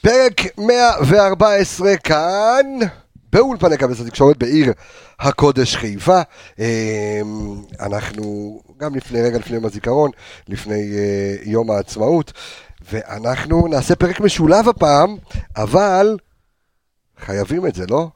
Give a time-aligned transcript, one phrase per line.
[0.00, 2.66] פרק 114 כאן,
[3.32, 4.72] באולפני כבש התקשורת בעיר
[5.20, 6.20] הקודש חיפה.
[6.58, 6.64] אמ,
[7.80, 10.10] אנחנו גם לפני רגע לפני יום הזיכרון,
[10.48, 12.32] לפני אה, יום העצמאות,
[12.92, 15.16] ואנחנו נעשה פרק משולב הפעם,
[15.56, 16.16] אבל
[17.18, 18.08] חייבים את זה, לא?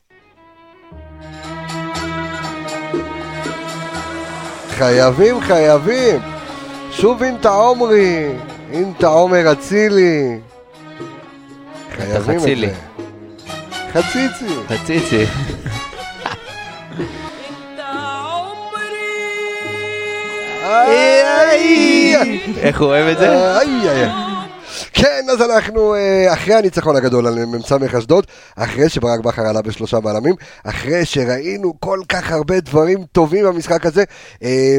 [4.68, 6.20] חייבים, חייבים.
[6.90, 8.32] שוב אינטה עומרי,
[8.72, 10.40] אינטה עומר אצילי.
[11.92, 12.42] חייבים את.
[12.42, 12.74] זה.
[13.92, 14.54] חציצי.
[14.68, 15.24] חציצי.
[22.56, 23.58] איך הוא אוהב את זה?
[24.92, 30.00] כן, אז אנחנו אה, אחרי הניצחון הגדול על מ"ס אשדוד, אחרי שברק בכר עלה בשלושה
[30.00, 30.34] בלמים,
[30.64, 34.04] אחרי שראינו כל כך הרבה דברים טובים במשחק הזה,
[34.42, 34.78] אה,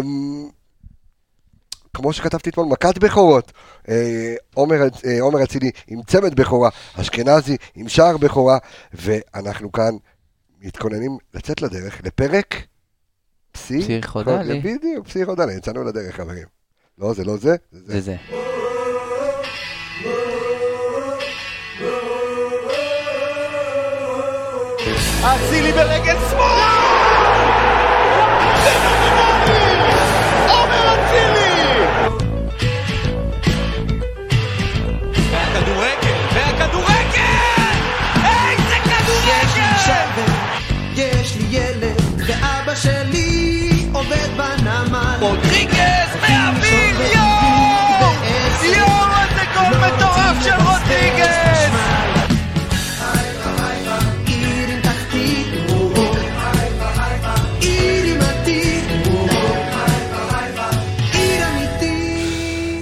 [1.93, 3.52] כמו שכתבתי אתמול, מכת בכורות.
[3.89, 4.75] אה, עומר
[5.05, 8.57] אה, עומר אצילי עם צמד בכורה, אשכנזי עם שער בכורה,
[8.93, 9.95] ואנחנו כאן
[10.61, 12.55] מתכוננים לצאת לדרך לפרק
[13.52, 13.81] פסי...
[13.81, 14.59] פסיכודלי.
[14.59, 16.45] בדיוק, פסיכודלי, יצאנו לדרך, חברים.
[16.97, 17.94] לא, זה לא זה, זה זה.
[17.94, 18.16] זה זה.
[25.23, 26.72] אצילי ברגל שמאל!
[45.23, 47.02] רודריגז מהאוויר!
[47.16, 48.13] יואו!
[48.63, 51.73] יואו, איזה גול מטורף של רודריגז!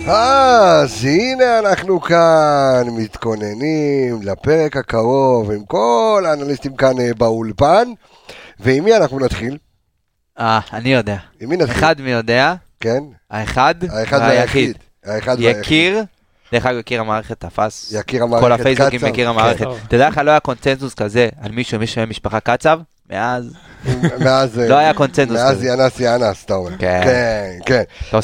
[0.07, 7.87] אז הנה אנחנו כאן מתכוננים לפרק הקרוב עם כל האנליסטים כאן אה, באולפן.
[8.59, 9.57] ועם מי אנחנו נתחיל?
[10.41, 11.17] אה, אני יודע.
[11.41, 11.75] עם מי נתחיל?
[11.77, 13.03] אחד מי יודע, כן?
[13.31, 14.77] האחד האחד והיחיד.
[15.05, 15.61] האחד והיחיד.
[15.65, 16.03] יקיר,
[16.51, 17.93] דרך אגב, יקיר המערכת תפס.
[17.99, 19.07] יקיר המערכת כל הפייסבוקים קצב.
[19.07, 19.63] יקיר המערכת.
[19.63, 19.79] טוב.
[19.87, 22.79] אתה יודע איך לא היה קונצנזוס כזה על מישהו, מישהו משפחה קצב?
[23.09, 23.53] מאז.
[24.25, 24.59] מאז...
[24.59, 25.67] אה, לא היה קונצנזוס מאז כזה.
[25.67, 26.77] ינס ינס, אתה אומר.
[26.79, 27.01] כן.
[27.03, 27.83] כן, כן.
[28.09, 28.15] אתה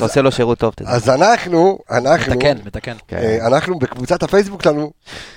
[0.00, 0.88] עושה- לו שירות טוב, תדע.
[0.90, 2.34] אז אנחנו, אנחנו...
[2.34, 2.94] מתקן, מתקן.
[3.08, 3.16] כן.
[3.16, 4.90] אה, אנחנו בקבוצת הפייסבוק שלנו,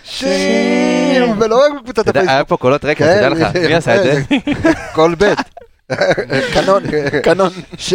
[0.04, 2.50] שים, ולא רק בקבוצת יודע, היה הפייסבוק.
[2.50, 4.22] פה קולות רקע, כן, תדע לך, מי עשה את זה?
[4.96, 5.40] כל בית.
[6.54, 6.84] קנון,
[7.24, 7.50] קנון.
[7.78, 7.94] ש...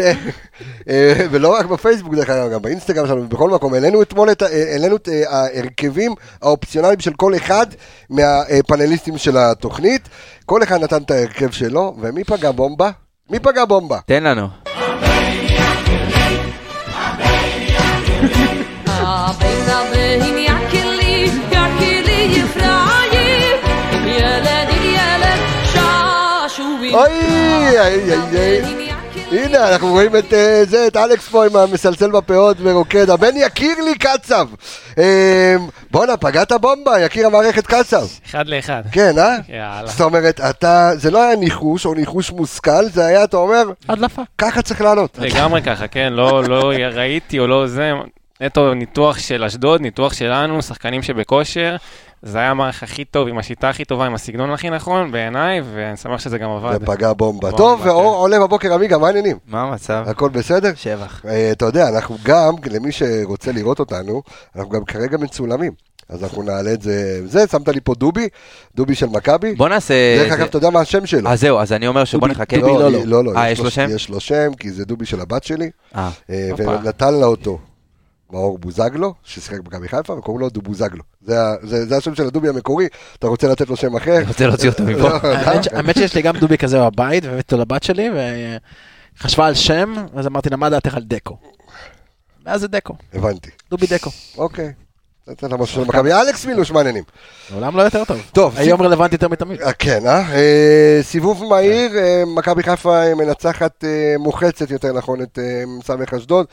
[0.88, 4.72] אה, ולא רק בפייסבוק דרך אגב, גם באינסטגרם שלנו, בכל מקום, העלינו אתמול את, אה,
[4.72, 7.66] העלינו את אה, ההרכבים האופציונליים של כל אחד
[8.10, 10.08] מהפאנליסטים של התוכנית.
[10.46, 12.90] כל אחד נתן את ההרכב שלו, ומי פגע בומבה?
[13.30, 13.98] מי פגע בומבה?
[14.06, 14.48] תן לנו.
[26.94, 28.86] אוי, איי, איי, איי.
[29.32, 33.10] הנה, אנחנו רואים את אה, זה, את אלכס פה עם המסלסל בפאות ורוקד.
[33.10, 34.48] הבן יקיר לי קצב.
[34.98, 35.56] אה,
[35.90, 38.06] בואנה, פגעת בומבה, יקיר המערכת קצב.
[38.26, 38.82] אחד לאחד.
[38.92, 39.36] כן, אה?
[39.48, 39.86] יאללה.
[39.86, 44.22] זאת אומרת, אתה, זה לא היה ניחוש או ניחוש מושכל, זה היה, אתה אומר, הדלפה.
[44.38, 45.18] ככה צריך לעלות.
[45.18, 47.92] לגמרי ככה, כן, לא, לא ראיתי או לא זה,
[48.40, 51.76] נטו ניתוח של אשדוד, ניתוח שלנו, שחקנים שבכושר.
[52.26, 55.96] זה היה המערך הכי טוב, עם השיטה הכי טובה, עם הסגנון הכי נכון בעיניי, ואני
[55.96, 56.78] שמח שזה גם עבד.
[56.82, 57.40] ופגע בומבה.
[57.50, 57.88] בומבה, טוב, כן.
[57.88, 59.36] ואור עולה בבוקר, עמיגה, מה העניינים?
[59.48, 60.04] מה המצב?
[60.06, 60.72] הכל בסדר?
[60.74, 61.22] שבח.
[61.28, 64.22] אה, אתה יודע, אנחנו גם, למי שרוצה לראות אותנו,
[64.56, 65.72] אנחנו גם כרגע מצולמים.
[66.08, 68.28] אז אנחנו נעלה את זה, זה, שמת לי פה דובי,
[68.74, 69.54] דובי של מכבי.
[69.54, 69.94] בוא נעשה...
[70.18, 71.30] דרך זה- אגב, אתה יודע מה השם שלו?
[71.30, 72.56] אז זהו, אז אני אומר שבוא נחכה.
[72.58, 73.32] דובי לא, לא.
[73.36, 73.86] אה, יש לו שם?
[73.90, 76.50] יש לו שם, כי זה דובי של הבת שלי, אה, אה.
[76.58, 77.58] ונתן לה אותו
[78.32, 81.02] מאור בוזגלו, ששיחק במכבי חיפה, וקוראים לו דובוזגלו.
[81.20, 82.86] זה ה- זה זה השם של הדובי המקורי,
[83.18, 84.16] אתה רוצה לתת לו שם אחר?
[84.16, 84.98] אני רוצה להוציא אותו מפה.
[84.98, 88.08] לא, האמת ש- האמת שיש לי גם דובי כזה בבית, והבאתי אותו לבת שלי,
[89.18, 91.36] וחשבה על שם, אז אמרתי לה, מה דעתך על דקו?
[92.46, 94.10] ואז זה דקו, הבנתי, דובי דקו.
[94.38, 94.72] אוקיי.
[95.28, 96.12] נתן לה משהו של מכבי.
[96.12, 97.04] אלכס מילוש, מה העניינים?
[97.50, 98.22] לעולם לא יותר טוב.
[98.32, 99.62] טוב, היום רלוונטי יותר מתמיד.
[99.62, 100.32] אה, כן, אה?
[100.32, 100.98] אה?
[101.02, 103.84] סיבוב מהיר, אה, מכבי חיפה מנצחת
[104.18, 105.38] מוחצת, יותר נכון, את
[105.84, 106.46] סמך אשדוד.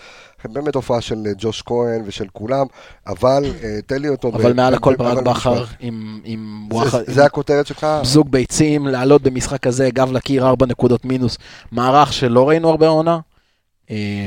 [0.46, 2.66] באמת הופעה של ג'וש כהן ושל כולם,
[3.08, 3.44] אבל
[3.86, 4.28] תן לי אותו.
[4.30, 5.66] אבל מעל הכל ברק בכר.
[5.80, 6.70] עם-
[7.08, 7.88] זה- הכותרת שלך?
[8.04, 11.38] זוג ביצים, לעלות במשחק כזה, גב לקיר, ארבע נקודות מינוס.
[11.72, 13.20] מערך שלא ראינו הרבה עונה.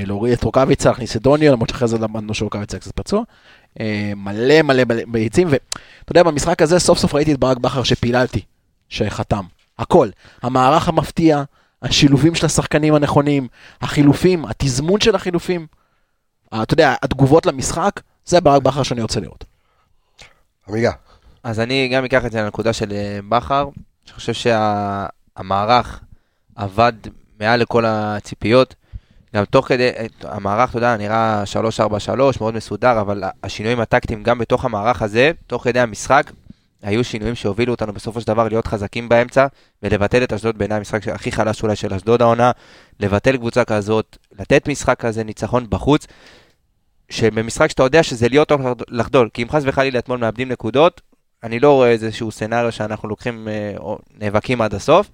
[0.07, 3.23] להוריד את רוקאביצה, להכניס את דוניו, למרות שאחרי זה למדנו שרוקאביצה קצת פצוע.
[3.81, 8.41] אה, מלא מלא ביצים, ואתה יודע, במשחק הזה סוף סוף ראיתי את ברק בכר שפיללתי,
[8.89, 9.45] שחתם.
[9.79, 10.09] הכל.
[10.43, 11.43] המערך המפתיע,
[11.83, 13.49] השילובים של השחקנים הנכונים,
[13.81, 15.67] החילופים, התזמון של החילופים.
[16.53, 19.45] אה, אתה יודע, התגובות למשחק, זה ברק בכר שאני רוצה לראות.
[20.69, 20.93] עמיגה.
[21.43, 23.69] אז אני גם אקח את זה לנקודה של אה, בכר.
[24.07, 26.01] אני חושב שהמערך
[26.57, 26.93] עבד
[27.41, 28.75] מעל לכל הציפיות.
[29.35, 34.39] גם תוך כדי, אה, המערך, אתה יודע, נראה 3-4-3, מאוד מסודר, אבל השינויים הטקטיים גם
[34.39, 36.31] בתוך המערך הזה, תוך כדי המשחק,
[36.83, 39.47] היו שינויים שהובילו אותנו בסופו של דבר להיות חזקים באמצע,
[39.83, 42.51] ולבטל את אשדוד בעיניי המשחק הכי חלש אולי של אשדוד העונה,
[43.01, 46.07] לבטל קבוצה כזאת, לתת משחק כזה, ניצחון בחוץ,
[47.11, 48.59] שבמשחק שאתה יודע שזה להיות או
[48.89, 51.01] לחדול, כי אם חס וחלילה אתמול מאבדים נקודות,
[51.45, 55.11] אני לא רואה איזשהו סצנריו שאנחנו לוקחים אה, או נאבקים עד הסוף.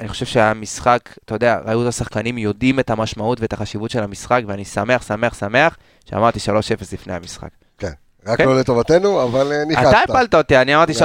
[0.00, 4.42] אני חושב שהמשחק, אתה יודע, ראו את השחקנים יודעים את המשמעות ואת החשיבות של המשחק,
[4.46, 5.76] ואני שמח, שמח, שמח,
[6.10, 6.52] שאמרתי 3-0
[6.92, 7.48] לפני המשחק.
[7.78, 7.90] כן.
[8.26, 8.44] רק כן.
[8.44, 9.88] לא לטובתנו, אבל אה, ניחשת.
[9.88, 10.96] אתה הפלת אותי, אני אמרתי 3-0,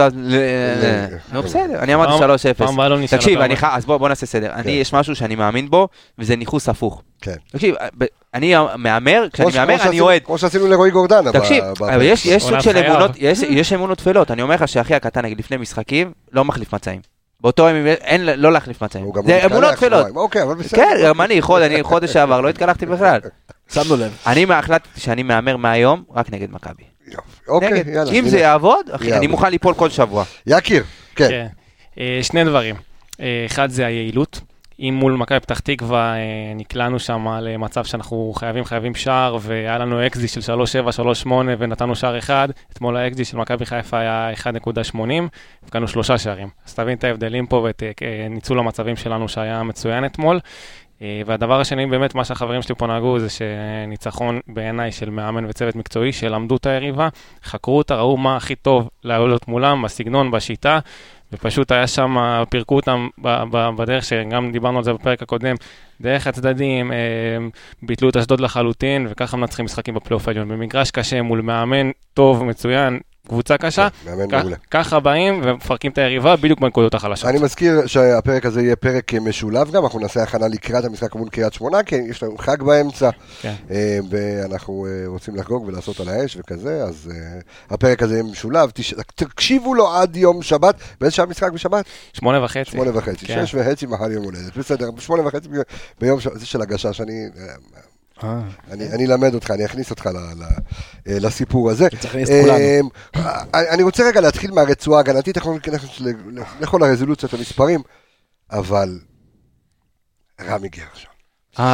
[0.00, 0.12] אז...
[0.16, 2.54] ל- נו בסדר, אני אמרתי פעם- 3-0.
[2.56, 4.52] פעם הבאה לא נשאל תקשיב, אז בוא נעשה סדר.
[4.52, 7.02] אני, יש משהו שאני מאמין בו, וזה ניכוס הפוך.
[7.20, 7.34] כן.
[7.52, 7.74] תקשיב,
[8.34, 10.22] אני מהמר, כשאני מהמר אני אוהד.
[10.24, 11.32] כמו שעשינו לרועי גורדנה.
[11.32, 12.76] תקשיב, אבל יש סוג של.
[12.76, 14.30] אמונות, יש- יש אמונות טפלות.
[14.30, 17.00] אני אומר לך שאחי הקטן, נגיד לפני משחקים, לא מחליף מצעים.
[17.40, 19.04] באותו יום אין לא להחליף מצעים.
[19.04, 19.92] לא זה מתקלח אמונות טפלות.
[19.98, 20.16] שבועיים.
[20.16, 20.76] אוקיי, אבל בסדר.
[20.82, 23.20] כן, גם אני, חוד- אני חודש שעבר, לא התקלחתי בכלל.
[23.74, 24.16] שמנו לב.
[24.26, 26.82] אני החלטתי שאני מהמר מהיום רק נגד מכבי.
[27.06, 27.20] יופי.
[27.48, 27.86] אוקיי, נגד.
[27.88, 28.12] יאללה.
[28.12, 28.28] אם.
[28.28, 29.12] זה יעבוד, אחי.
[29.12, 30.24] אני מוכן ליפול כל שבוע.
[30.46, 30.84] יקיר,
[31.16, 31.28] כן.
[31.28, 31.46] כן.
[31.98, 32.74] אה, שני דברים.
[33.20, 34.40] אה, אחד זה היעילות.
[34.80, 40.06] אם מול מכבי פתח תקווה אה, נקלענו שם למצב שאנחנו חייבים חייבים שער, והיה לנו
[40.06, 44.98] אקזי של 3-7, 3-8 ונתנו שער אחד, אתמול האקזי של מכבי חיפה היה 1.80,
[45.62, 46.48] הבקענו שלושה שערים.
[46.66, 50.40] אז תבין את ההבדלים פה ואת אה, ניצול המצבים שלנו שהיה מצוין אתמול.
[51.02, 55.76] אה, והדבר השני, באמת, מה שהחברים שלי פה נהגו, זה שניצחון בעיניי של מאמן וצוות
[55.76, 57.08] מקצועי, שלמדו את היריבה,
[57.44, 60.78] חקרו אותה, ראו מה הכי טוב לעלות מולם, בסגנון, בשיטה,
[61.32, 62.16] ופשוט היה שם,
[62.50, 63.08] פירקו אותם
[63.76, 65.54] בדרך שגם דיברנו על זה בפרק הקודם,
[66.00, 66.96] דרך הצדדים, אה,
[67.82, 70.48] ביטלו את אשדוד לחלוטין, וככה מנצחים משחקים בפלייאוף העליון.
[70.48, 74.56] במגרש קשה מול מאמן טוב, מצוין, קבוצה קשה, מאמן כ- מעולה.
[74.70, 77.30] ככה באים ומפרקים את היריבה בדיוק בנקודות החלשות.
[77.30, 81.52] אני מזכיר שהפרק הזה יהיה פרק משולב גם, אנחנו נעשה הכנה לקראת המשחק מול קריית
[81.52, 83.10] שמונה, כי יש לנו חג באמצע,
[83.40, 83.54] כן.
[83.70, 87.40] אה, ואנחנו אה, רוצים לחגוג ולעשות על האש וכזה, אז אה,
[87.70, 88.70] הפרק הזה יהיה משולב,
[89.14, 91.84] תקשיבו לו עד יום שבת, באיזה שעה משחק בשבת?
[92.12, 92.70] שמונה וחצי.
[92.70, 93.46] שמונה וחצי, כן.
[93.46, 95.48] שש וחצי מחר יום הולדת, בסדר, שמונה וחצי
[96.00, 97.28] ביום שבת, זה של הגשש, אני...
[98.24, 100.12] אה, אני אני אלמד אותך, אני אכניס אותך אה,
[101.20, 101.88] לסיפור הזה.
[101.90, 102.90] צריך להכניס את כולנו.
[103.54, 106.12] אה, אני רוצה רגע להתחיל מהרצועה ההגנתית, אנחנו ניכנס ל-
[106.60, 107.80] לכל הרזולוציות המספרים,
[108.50, 108.98] אבל
[110.48, 111.10] רמי גרשון.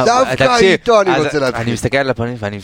[0.05, 1.63] דווקא איתו אני רוצה להתחיל.
[1.63, 2.59] אני מסתכל על הפנים ואני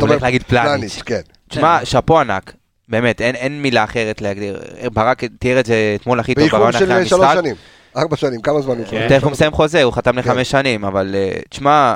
[0.00, 1.02] הולך להגיד פלניץ'.
[1.06, 1.20] כן.
[1.48, 2.52] תשמע, שאפו ענק.
[2.88, 4.60] באמת, אין, מילה אחרת להגדיר.
[4.92, 7.38] ברק תיאר את זה אתמול הכי טוב באיחור ברעיון אחרי של שלוש המשחק.
[7.40, 7.54] שנים,
[7.96, 9.06] ארבע שנים, כמה זמן הוא כן.
[9.08, 10.18] תכף הוא מסיים חוזה, הוא חתם כן.
[10.18, 11.14] לחמש שנים, אבל
[11.50, 11.94] תשמע,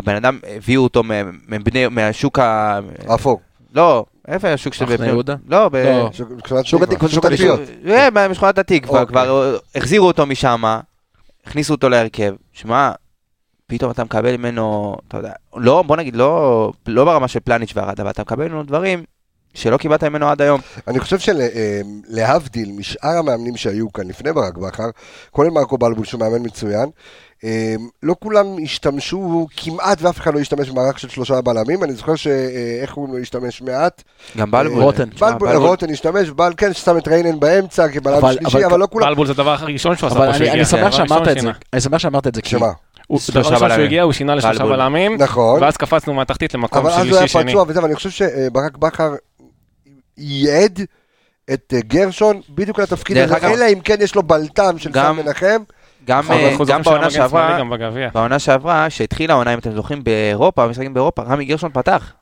[0.00, 1.02] הבן אדם, הביאו אותו
[1.48, 2.78] מבני- מהשוק ה...
[3.14, 3.40] אפור.
[3.74, 4.84] לא, איפה השוק של...
[4.84, 5.34] מחנה בבני- יהודה?
[5.48, 5.70] לא.
[5.72, 6.10] לא.
[6.12, 7.56] שוק תקווה, התקווה, שוק התקווה.
[7.96, 8.08] אה,
[9.00, 9.06] אוקיי.
[9.06, 10.62] כבר אה, החזירו אותו משם,
[11.46, 12.34] הכניסו אותו להרכב.
[12.52, 12.92] שמע,
[13.66, 18.00] פתאום אתה מקבל ממנו, אתה יודע, לא, בוא נגיד, לא, לא ברמה של פלניץ' וארד,
[18.00, 19.04] אבל אתה מקבל ממנו דברים
[19.54, 20.60] שלא קיבלת ממנו עד היום.
[20.88, 24.90] אני חושב שלהבדיל משאר המאמנים שהיו כאן לפני ברק בכר,
[25.30, 26.90] כולל מרקו בלבול שהוא מאמן מצוין, אה,
[28.02, 32.94] לא כולם השתמשו כמעט ואף אחד לא השתמש במערך של שלושה בלמים, אני זוכר שאיך
[32.94, 34.02] הוא השתמש מעט.
[34.36, 34.82] גם בלבול.
[34.82, 38.78] רוטן, תשמע, בלבול, רוטן השתמש, בל כן ששם את ריינן באמצע כבלם אבל- שלישי, אבל-
[38.78, 39.08] לא כולם.
[39.08, 40.64] בלבול זה הדבר הראשון שהוא עשה פה שהוא אני.
[40.64, 41.50] שמח שאמרת את זה.
[41.72, 42.66] אני שמח שאמרת את זה, שמה?
[43.06, 43.68] הוא- שלושה שהוא.
[43.70, 44.64] הגיע, הוא שינה לשלושה.
[44.64, 47.50] בלמים, נכון, ואז קפצנו מהתחתית למקום אבל אז הוא היה שלישי שני.
[47.52, 49.14] פצוע וזה, ואני חושב שברק בכר
[50.18, 50.80] ייעד
[51.52, 55.62] את אה, גרשון בדיוק לתפקיד הזה, אלא אם כן יש לו בלטם של סם מנחם.
[56.10, 57.58] גם אה, גם בעונה שעברה.
[58.14, 62.12] בעונה שעברה, שהתחילה העונה, אם אתם זוכרים, באירופה, משחקים באירופה, רמי גרשון פתח.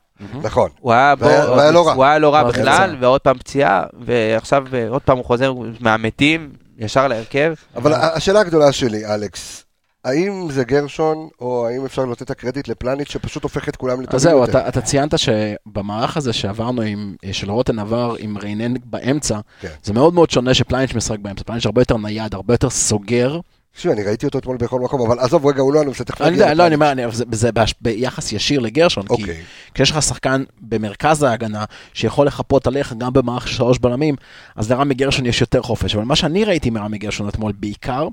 [0.43, 0.69] נכון.
[0.79, 1.93] הוא היה בו- והיה- והיה לא רע.
[1.93, 3.03] הוא היה לא רע ואז בכלל, יצא.
[3.05, 7.53] ועוד פעם פציעה, ועכשיו אה, עוד פעם הוא חוזר מהמתים, ישר להרכב.
[7.75, 9.65] אבל השאלה הגדולה שלי, אלכס,
[10.05, 14.15] האם זה גרשון, או האם אפשר לתת את הקרדיט לפלניץ' שפשוט הופך את כולם לטובים
[14.15, 14.51] אז זהו, יותר?
[14.59, 19.67] אתה, אתה ציינת שבמערך הזה שעברנו עם, של רוטן עבר עם ריינן באמצע, כן.
[19.83, 23.39] זה מאוד מאוד שונה שפלאניץ' משחק באמצע, פלאניץ' הרבה יותר נייד, הרבה יותר סוגר.
[23.73, 26.33] תקשיב, אני ראיתי אותו אתמול בכל מקום, אבל עזוב, רגע, הוא לא הנושא, תכף נגיע
[26.33, 26.75] יודע, לא, אני.
[26.75, 27.49] אומר, זה,
[27.81, 29.41] ביחס ישיר לגרשון, כי אוקיי.
[29.73, 34.15] כשיש לך שחקן במרכז ההגנה שיכול לחפות עליך גם במערך של שלוש בלמים,
[34.55, 35.95] אז לרמי גרשון יש יותר חופש.
[35.95, 38.07] אבל מה שאני ראיתי מרמי גרשון אתמול בעיקר,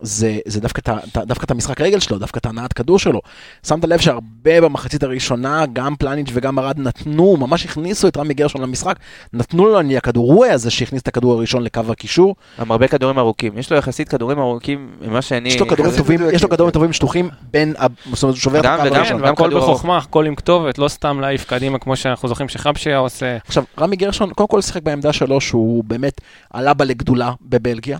[0.00, 3.20] זה, דווקא את המשחק רגל שלו, דווקא את הנעת כדור שלו.
[3.66, 8.62] שמת לב שהרבה במחצית הראשונה, גם פלניץ' וגם ארד נתנו, ממש הכניסו את רמי גרשון
[8.62, 8.96] למשחק,
[9.32, 12.34] נתנו לו להניע כדור, הוא היה זה שהכניס את הכדור הראשון לקו הקישור.
[12.60, 13.58] גם הרבה כדורים ארוכים.
[13.58, 15.48] יש לו יחסית כדורים ארוכים ממה שאני...
[15.48, 16.70] יש לו כדורים טובים, יש לו כדורים.
[16.72, 19.22] טובים שטוחים בין, ה- זאת אומרת, הוא שובר את הקו הראשון.
[19.22, 19.54] גם ארוך.
[19.54, 23.36] בחוכמה, הכל עם כתובת, לא סתם להעיף קדימה כמו שאנחנו זוכרים שחבשי היה עושה.
[23.46, 27.98] עכשיו, רמי גרשון, קודם כל שיחק בעמדה שלו, שהוא באמת עלה בה לגדולה בבלגיה,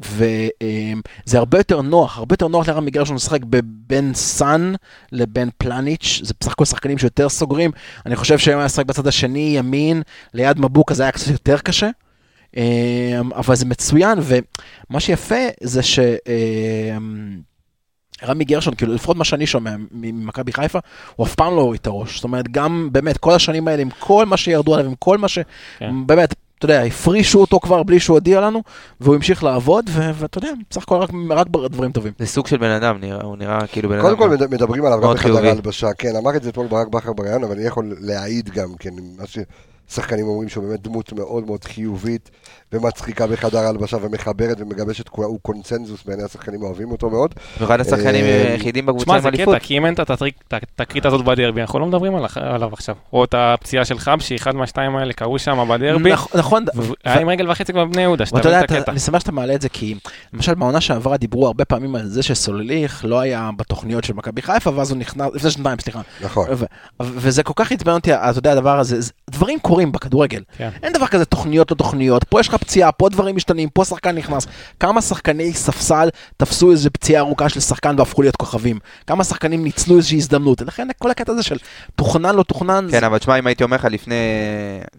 [0.00, 4.74] וזה הרבה יותר נוח, הרבה יותר נוח לרמי גרשון לשחק בין סאן
[5.12, 7.70] לבין פלניץ', זה בסך הכל שחקנים שיותר סוגרים,
[8.06, 10.02] אני חושב שאם היה לשחק בצד השני, ימין,
[10.34, 11.88] ליד מבוקה, זה היה קצת יותר קשה.
[12.56, 12.62] אמ,
[13.32, 15.98] אבל זה מצוין, ומה שיפה זה ש...
[15.98, 17.38] אמ,
[18.24, 20.78] רמי גרשון, כאילו לפחות מה שאני שומע ממכבי חיפה,
[21.16, 22.14] הוא אף פעם לא הוריד את הראש.
[22.14, 25.28] זאת אומרת, גם באמת כל השנים האלה, עם כל מה שירדו עליו, עם כל מה
[25.28, 25.38] ש...
[25.78, 25.94] כן.
[26.06, 28.62] באמת, אתה יודע, הפרישו אותו כבר בלי שהוא הודיע לנו,
[29.00, 32.12] והוא המשיך לעבוד, ואתה יודע, בסך הכל רק, רק דברים טובים.
[32.18, 34.04] זה סוג של בן אדם, נראה- הוא נראה כאילו בן אדם.
[34.04, 35.46] קודם כל מד- מדברים עליו גם בחדר.
[35.48, 38.90] ההלבשה, כן, אמר את זה אתמול ברק בכר בריאיון, אבל אני יכול להעיד גם, כן,
[39.18, 39.26] מה
[39.88, 42.30] ששחקנים אומרים שהוא באמת דמות מאוד מאוד חיובית
[42.72, 47.34] ומצחיקה בחדר ההלבשה ומחברת ומגבשת, כולה- הוא קונצנזוס בעיני השחקנים אוהבים אותו מאוד.
[47.64, 49.54] אחד השחקנים אה, היחידים בקבוצה עם זה אליפות.
[49.54, 50.10] קטע, כי אם אין את
[50.80, 52.94] התקרית הזאת בדרבי, אנחנו לא מדברים על- עליו עכשיו.
[53.12, 56.14] או את הפציעה של חבשי, אחד מהשתיים האלה קרו שם בדרבי.
[56.14, 56.64] נכ- נכון,
[57.04, 58.90] היה עם רגל וחצי כבר בבני יהודה, שתבין יודע, את הקטע.
[58.92, 59.94] אני שמח שאתה מעלה את זה, כי
[60.32, 64.70] למשל בעונה שעברה דיברו הרבה פעמים על זה שסולליך לא היה בתוכניות של מכבי חיפה,
[64.74, 66.00] ואז הוא נכנס, לפני שנתיים, סליחה.
[66.20, 66.46] נכון.
[67.02, 70.42] וזה כל כך עצבן אותי, אתה יודע, הדבר הזה, זה- דברים קורים בכדורגל.
[70.58, 70.68] כן.
[70.82, 74.16] אין דבר כזה תוכניות לא תוכניות, פה יש לך פציעה, פה דברים משתנים, פה שחקן
[74.16, 74.46] נכנס.
[74.80, 78.78] כמה שחקני ספסל תפסו איזו פציעה ארוכה של שחקן והפכו להיות כוכבים?
[79.06, 80.60] כמה שחקנים ניצלו איזושהי הזדמנות?
[80.60, 81.56] לכן כל הקטע הזה של
[81.96, 84.14] תוכנן לא תוכנן, זה- כן, אבל תשמע, אם הייתי אומר לך לפני,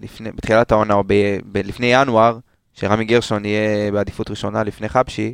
[0.04, 1.14] לפני, בתחילת העונה, או ב,
[1.52, 2.38] ב, לפני ינואר,
[2.74, 5.34] שרמי גרשון יהיה בעדיפות ראשונה לפני חבשי,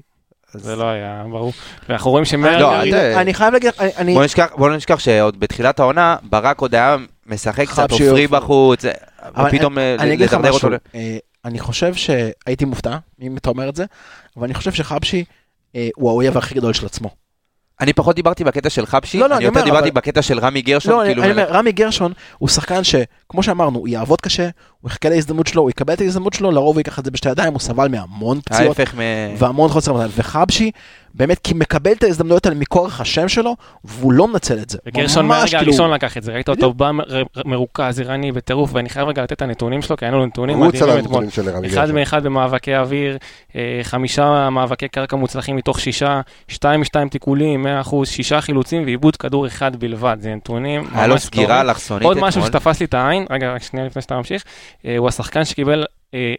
[0.55, 1.53] אז זה לא היה ברור.
[1.89, 2.83] ואנחנו רואים לא, שמהרגע...
[2.89, 4.13] אתה- אני חייב להגיד, אני- אני...
[4.13, 8.27] בוא נשכח, לא שעוד בתחילת העונה, ברק עוד היה משחק קצת, עופרי.
[8.27, 8.85] בחוץ,
[9.29, 10.67] ופתאום אה, לדרדר אותו.
[10.95, 13.85] אה, אני חושב שהייתי מופתע, אם אתה אומר את זה,
[14.37, 15.23] אבל אני חושב שחבשי
[15.75, 17.09] אה, הוא האויב הכי גדול של עצמו.
[17.81, 20.39] אני פחות דיברתי בקטע של חבשי, לא, לא, אני אני יותר דיברתי אבל- בקטע של
[20.39, 24.49] רמי גרשון, לא, כאילו, אני אומר, רמי גרשון הוא שחקן שכמו שאמרנו, הוא יעבוד קשה,
[24.81, 27.29] הוא יחכה להזדמנות שלו, הוא יקבל את ההזדמנות שלו, לרוב הוא ייקח את זה בשתי
[27.29, 28.99] ידיים, הוא סבל מהמון פציעות מ...
[29.37, 30.09] והמון חוסר מזל.
[30.15, 30.71] וחבשי,
[31.13, 34.77] באמת, כי מקבל את ההזדמנויות האלה מכורח השם שלו, והוא לא מנצל את זה.
[34.85, 36.91] וגרשון ממש, מהרגע כאילו, הראשון לקח את זה, ראית אותו בא
[37.45, 40.89] מרוכז, ערני, בטירוף, ואני חייב רגע לתת את הנתונים שלו, כי היינו לו נתונים מדהימים
[40.89, 40.99] אתמול.
[40.99, 41.95] הנתונים של רמי אחד גרשון.
[41.95, 43.17] מאחד במאבקי אוויר,
[43.55, 49.15] אה, חמישה מאבקי קרקע מוצלחים מתוך שישה, שתיים משתיים תיקולים, מאה אחוז, שישה חילוצים ועיבוד
[49.15, 51.69] כדור אחד בלבד, זה נתונים היה לו ממש סגירה טובים.
[51.69, 52.59] אלכסונית עוד משהו אתמול.
[52.59, 54.43] שתפס לי את העין, רגע, רק שנייה לפני שאתה ממשיך,
[54.85, 55.85] אה, הוא השחקן שקיבל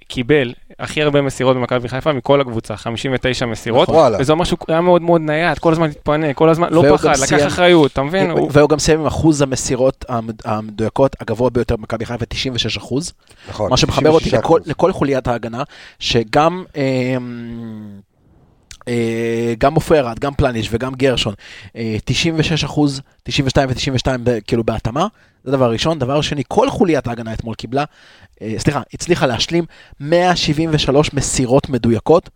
[0.09, 4.19] קיבל הכי הרבה מסירות במכבי חיפה מכל הקבוצה, 59 מסירות, נכון, וואלה.
[4.21, 7.25] וזה אומר שהוא היה מאוד מאוד נייד, כל הזמן התפנה, כל הזמן, לא פחד, לקח
[7.25, 8.31] סיים- אחריות, אתה מבין?
[8.31, 13.13] הוא- והוא גם סיים עם אחוז המסירות המד- המדויקות הגבוה ביותר במכבי חיפה, 96 אחוז.
[13.49, 13.71] נכון.
[13.71, 14.39] מה שמחבר אותי 96%.
[14.39, 15.63] לכל, לכל חוליית ההגנה,
[15.99, 17.17] שגם אה,
[19.59, 21.35] גם עופרי ארד, גם פלניש וגם גרשון,
[21.77, 24.09] אה, 96 אחוז, 92 ו-92
[24.47, 25.07] כאילו בהתאמה,
[25.45, 25.99] זה דבר ראשון.
[25.99, 27.85] דבר שני, כל חוליית ההגנה אתמול קיבלה,
[28.43, 29.65] אה, סליחה, הצליחה להשלים
[30.01, 32.31] 173 מסירות מדויקות,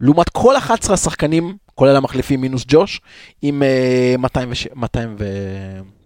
[0.00, 3.00] לעומת כל 11 השחקנים, כולל המחליפים מינוס ג'וש,
[3.42, 4.86] עם אה, 207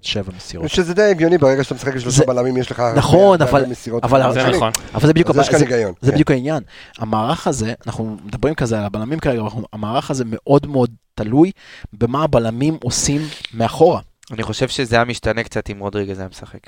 [0.06, 0.68] 207 מסירות.
[0.70, 3.64] שזה די הגיוני ברגע שאתה משחק עם שלושה בלמים יש לך נכון, אבל-
[4.02, 4.56] אבל- זה השני.
[4.56, 4.72] נכון.
[4.94, 6.14] אבל זה בדיוק, אז יש כאן זה- היגיון, זה כן.
[6.14, 6.62] בדיוק העניין.
[6.98, 11.50] המערך הזה, אנחנו מדברים כזה על הבלמים כרגע, המערך הזה מאוד מאוד תלוי
[11.92, 13.20] במה הבלמים עושים
[13.54, 14.00] מאחורה.
[14.32, 16.58] אני חושב שזה היה משתנה קצת אם רודריגז היה משחק.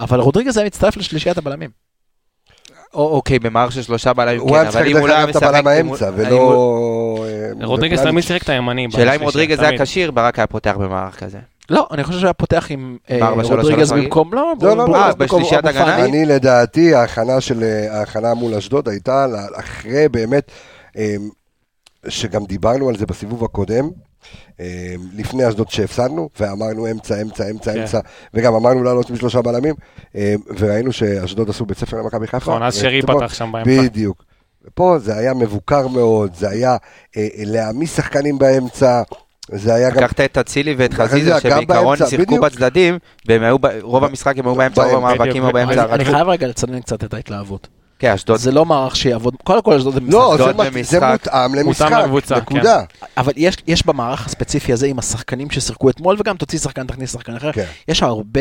[0.00, 1.70] אבל רודריגז היה מצטרף לשלישיית הבלמים.
[2.94, 5.14] או- אוקיי, במערך של שלושה בלמים, הוא כן, היה אבל משחק אם דרך הוא לא
[5.14, 5.48] היה אגב את משחק...
[5.54, 7.26] הבלם אם הוא- האמצע, אם הוא- ולא...
[7.60, 8.00] אה, רודריגז.
[8.00, 8.86] תמיד שיחק את הימני.
[8.90, 9.78] שאלה אם רודריגז היה.
[9.84, 11.38] כשיר, ברק היה פותח במערך כזה.
[11.72, 16.04] לא, אני חושב שהיה פותח עם אה, רודריגז במקום, לא, לא, לא, לא, בשלישיית הגנה?
[16.04, 20.50] אני לדעתי, ההכנה של, אה, ההכנה מול אשדוד הייתה אחרי באמת,
[20.96, 21.14] אה,
[22.08, 23.90] שגם דיברנו על זה בסיבוב הקודם,
[24.60, 27.80] אה, לפני אשדוד שהפסדנו, ואמרנו אמצע, אמצע, אמצע, כן.
[27.80, 28.00] אמצע,
[28.34, 29.74] וגם אמרנו לעלות משלושה בלמים,
[30.16, 32.50] אה, וראינו שאשדוד עשו בית ספר למכבי חיפה.
[32.50, 33.82] נכון, אז שרי אתמול- פתח שם באמצע.
[33.82, 34.24] בדיוק.
[34.64, 36.76] ופה זה היה מבוקר מאוד, זה היה אה,
[37.16, 39.02] אה, להעמיס שחקנים באמצע,
[39.50, 39.96] זה היה גם...
[39.96, 42.40] לקחת את אצילי ואת חזיזה, שבעיקרון שיחקו.
[42.40, 44.94] בצדדים, והם היו, ב- רוב המשחק הם היו באמצע, רוב.
[44.94, 45.52] המאבקים היו בדיוק.
[45.52, 45.84] באמצע.
[45.84, 47.68] אני- אני חייב רגע לצנן קצת את ההתלהבות.
[47.98, 48.36] כן, אשדוד.
[48.38, 50.12] זה לא מערך שיעבוד, קודם כל אשדוד זה משחק.
[50.14, 50.52] לא, זה.
[50.52, 52.82] מותאם למשחק, לקבוצה, נקודה.
[53.16, 57.36] אבל יש, יש במערך הספציפי הזה עם השחקנים ששיחקו אתמול, וגם תוציא שחקן, תכניס שחקן
[57.36, 57.64] אחר, כן.
[57.88, 58.40] יש הרבה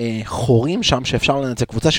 [0.00, 1.90] אה, חורים שם שאפשר לנצל, קבוצה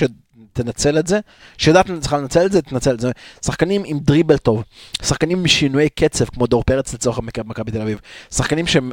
[0.54, 1.20] שתנצל את זה,
[1.58, 3.10] שיודעת צריכה לנצל את זה, תנצל את זה.
[3.44, 4.64] שחקנים עם דריבל טוב,
[5.02, 8.92] שחקנים עם שינויי קצב, כמו דור פרץ לצורך מכבי תל אביב, שחקנים שהם,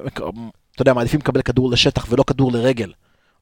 [0.75, 2.91] אתה יודע, מעדיפים לקבל כדור לשטח ולא כדור לרגל.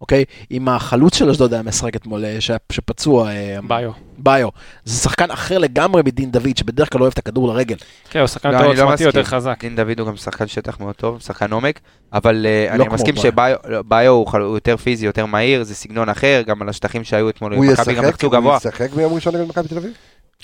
[0.02, 0.24] אוקיי?
[0.52, 2.38] אם החלוץ של אשדוד היה משחק אתמול, אה,
[2.72, 3.92] שפצוע, אה, ביו.
[4.18, 4.50] ביו,
[4.86, 7.76] זה שחקן אחר לגמרי מדין דוד, שבדרך כלל אוהב את הכדור לרגל.
[8.10, 9.24] כן, הוא שחקן לא, יותר לא עוצמתי, יותר.
[9.24, 9.58] חזק.
[9.62, 11.80] דין דוד הוא גם שחקן שטח מאוד טוב, שחקן עומק,
[12.14, 13.24] אבל אה, לא אני מסכים ביו.
[13.24, 17.54] שביו ביו הוא יותר פיזי, יותר מהיר, זה סגנון אחר, גם על השטחים שהיו אתמול,
[17.54, 18.90] הוא ישחק?
[18.96, 19.92] ביום ראשון נגד מכבי תל אביב?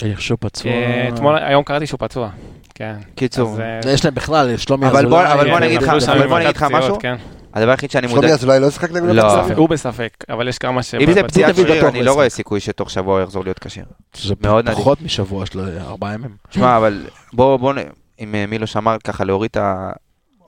[0.01, 0.71] אני חושב פצוע.
[1.13, 2.29] אתמול, היום קראתי שהוא פצוע.
[2.75, 2.93] כן.
[3.15, 3.57] קיצור,
[3.93, 6.97] יש להם בכלל, שלומי אזולאי, אבל בוא כן, נגיד לך- משהו.
[7.55, 8.33] הדבר היחיד שאני שלומי מודע...
[8.33, 9.37] אזולאי לא ישחק נגד לא.
[9.37, 9.59] מכבי תל?
[9.59, 10.95] הוא בספק, אבל יש כמה ש...
[10.95, 12.29] אם זה פציעת דוד שריר, אני לא רואה.
[12.29, 13.85] סיכוי שתוך שבוע הוא יחזור להיות כשיר.
[14.41, 14.75] נדיר.
[14.75, 16.35] פחות משבוע של ארבעה ימים.
[16.49, 17.77] תשמע, אבל בוא, בוא, נ-
[18.19, 19.91] אם אה, מילוש אמר ככה להוריד את ה...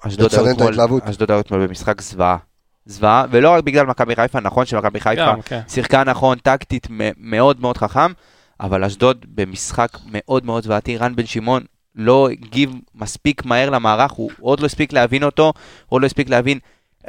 [0.07, 1.03] אשדוד היו לצנן את אתמול- ההתלהבות.
[1.03, 2.37] אשדוד היו אתמול במשחק זוועה.
[2.85, 5.59] זוועה, ולא רק בגלל מכבי חיפה, נכון שמכבי חיפה כן.
[5.67, 6.87] שיחקה נכון, טקטית
[7.17, 8.11] מאוד מאוד חכם,
[8.59, 11.63] אבל אשדוד במשחק מאוד מאוד זוועתי, רן בן שמעון
[11.95, 15.53] לא הגיב מספיק מהר למערך, הוא עוד לא הספיק להבין אותו, הוא
[15.95, 16.59] עוד לא הספיק להבין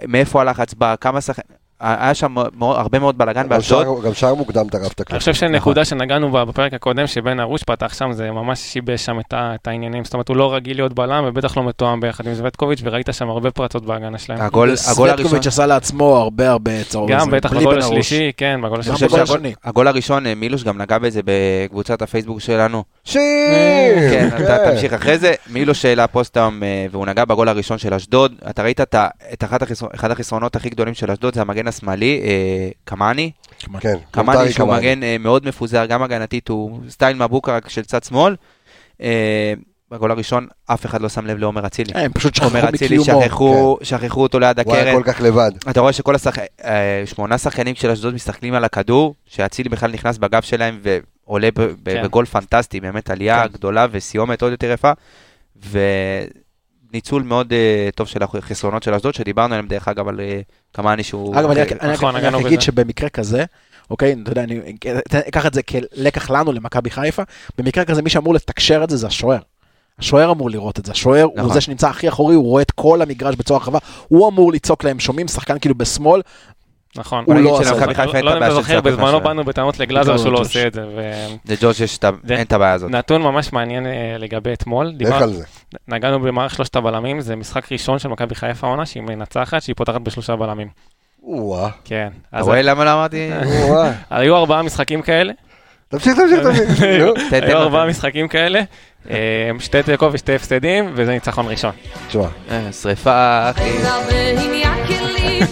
[0.09, 4.05] מאיפה הלחץ בא, כמה שחקנים, היה שם מאוד, הרבה מאוד בלאגן גם באשדוד.
[4.05, 5.19] גם שער מוקדם טרף את אני הקלף.
[5.19, 5.49] חושב נכון.
[5.49, 9.53] שנקודה שנגענו בה בפרק הקודם, שבן ארוש פתח שם, זה ממש שיבש שם את ה-
[9.55, 10.05] את העניינים.
[10.05, 13.29] זאת אומרת, הוא לא רגיל להיות בלם, ובטח לא מתואם ביחד עם זבטקוביץ', וראית שם
[13.31, 14.41] הרבה פרצות בהגנה שלהם.
[14.41, 17.11] הגול, הגול הראשון, סווטקוביץ' עשה לעצמו הרבה הרבה צרות.
[17.11, 17.79] גם בטח בגול.
[17.79, 19.21] השלישי, כן, בגול אני השלישי.
[19.21, 19.53] השני.
[19.65, 22.85] הגול הראשון, אה, מילוש גם נגע בזה בקבוצת הפייסבוק שלנו.
[23.05, 23.23] שיר!
[24.11, 25.35] כן, אתה תמשיך אחרי זה.
[25.51, 28.33] מילוש העלה פוסט היום, אה, והוא נגע בגול הראשון של אשדוד.
[28.51, 31.68] אתה ראית את ה- את אחת החסר- אחד החסרונות הכי גדולים של אשדוד, זה המגן
[31.69, 33.31] השמאלי, אה, קמאני.
[33.81, 34.81] כן, קמאני שהוא קמאני.
[34.81, 38.37] מגן אה, מאוד מפוזר, גם הגנתית, הוא style מבוקה רק של צד שמאל.
[39.03, 39.53] אה,
[39.91, 41.93] בגול הראשון אף אחד לא שם לב לעומר אצילי.
[41.95, 43.23] הם פשוט שכחו עומר אצילי, מקיומו.
[43.23, 45.03] שכחו- שכחו אותו ליד הוא היה הקרן.
[45.03, 45.51] כל כך לבד.
[45.71, 46.43] אתה רואה שכל השחק...
[46.65, 51.63] אה, שמונה שחקנים של אשדוד מסתכלים על הכדור, שאצילי בכלל נכנס בגב שלהם ועולה כן.
[51.83, 53.53] בגול פנטסטי, באמת עלייה כן.
[53.53, 54.93] גדולה וסיומת עוד יותר יפה.
[56.93, 60.41] וניצול מאוד אה, טוב של החסרונות של אשדוד, שדיברנו עליהם דרך אגב על אה,
[60.73, 61.37] קמאני שהוא...
[61.39, 62.15] אגב, אני רק- אני רק- נכון,
[62.47, 62.61] אגיד.
[62.61, 63.45] שבמקרה כזה,
[63.91, 64.61] אוקיי, אתה יודע, אני
[65.29, 67.23] אקח את זה כלקח לנו, למכבי חיפה,
[67.59, 69.39] במקרה כזה מי שאמור לתקשר את זה זה השוער.
[69.99, 71.53] השוער אמור לראות את זה, השוער הוא נכון.
[71.53, 73.79] זה שנמצא הכי אחורי, הוא רואה את כל המגרש בצורה רחבה,
[74.09, 76.21] הוא אמור לצעוק להם, שומעים שחקן כאילו בשמאל,
[76.99, 77.25] נכון.
[77.27, 77.87] הוא לא עשה זה.
[77.87, 79.21] חיפה לא את יודע אם הבעיה אתה של זוכר, צעקות בזמנו.
[79.21, 80.39] באנו בטענות לגלאזר לא, שהוא לא.
[80.39, 80.83] עושה את זה.
[81.49, 82.91] לג'ורג' יש את ה- זה- אין את הבעיה הזאת.
[82.93, 84.93] ונתון ממש מעניין אה, לגבי אתמול.
[85.01, 85.45] לך על זה.
[85.89, 90.01] נגענו במערכת שלושת הבלמים, זה משחק ראשון של מכבי חיפה העונה, שהיא מנצחת, שהיא פותחת
[90.01, 90.69] בשלושה בלמים.
[91.23, 92.09] וואה, כן.
[92.35, 93.31] אתה רואה למה לא אמרתי?
[93.69, 93.93] וואה.
[94.11, 95.33] היו ארבעה משחקים כאלה,
[95.89, 96.83] תמשיך, תמשיך, תמשיך.
[97.45, 97.87] היו ארבעה.
[97.87, 98.61] משחקים כאלה,
[99.11, 99.17] אה,
[99.59, 101.71] שתי תיקו ושתי הפסדים, וזה ניצחון ראשון.
[102.09, 103.71] תשמע, אה, שריפה, אחי.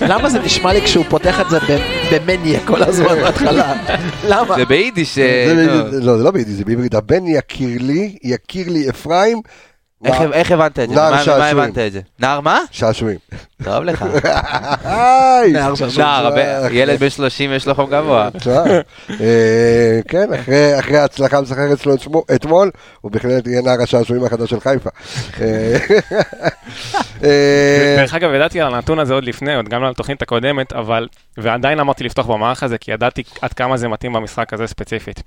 [0.00, 1.58] למה זה נשמע לי כשהוא פותח את זה
[2.12, 3.74] במניה כל הזמן בהתחלה?
[4.28, 4.54] למה?
[4.56, 5.52] זה ביידיש, אה.
[5.56, 6.94] ב- לא, זה לא ביידיש, זה בעברית.
[6.94, 9.40] הבן יכיר לי, יכיר לי אפרים,
[10.32, 10.94] איך- הבנת את זה?
[10.94, 11.58] נער מה- מה שעשועים.
[11.58, 12.00] הבנת את זה?
[12.20, 12.60] נער מה?
[12.70, 13.18] שעשועים.
[13.64, 14.02] טוב לך.
[15.52, 16.08] נער שעשועים.
[16.70, 18.28] ילד בן 30 יש לו חום גבוה.
[19.20, 24.50] אה, כן, אחרי- אחרי ההצלחה המשחקת אצלו אתמו- אתמול, הוא בהחלט יהיה נער השעשועים החדש
[24.50, 24.90] של חיפה.
[25.40, 25.76] אה,
[27.24, 31.08] אה, דרך אגב, ידעתי על הנתון הזה עוד לפני, עוד גם על התוכנית הקודמת, אבל,
[31.38, 35.22] ועדיין אמרתי לפתוח במערך הזה, כי ידעתי עד כמה זה מתאים במשחק הזה ספציפית.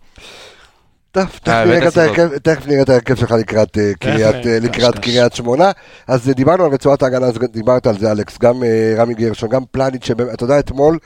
[1.11, 2.43] טוב, תכף אה, נראה הבאת את ההרכב- סיבות.
[2.43, 5.71] תכף נראה את ההרכב שלך לקראת אה, קריית, אה, שמונה.
[6.07, 8.63] אז דיברנו על רצועת ההגנה, אז דיברת על זה אלכס, גם
[8.97, 10.97] רמי גרשון, גם פלניץ', אתה יודע, אתמול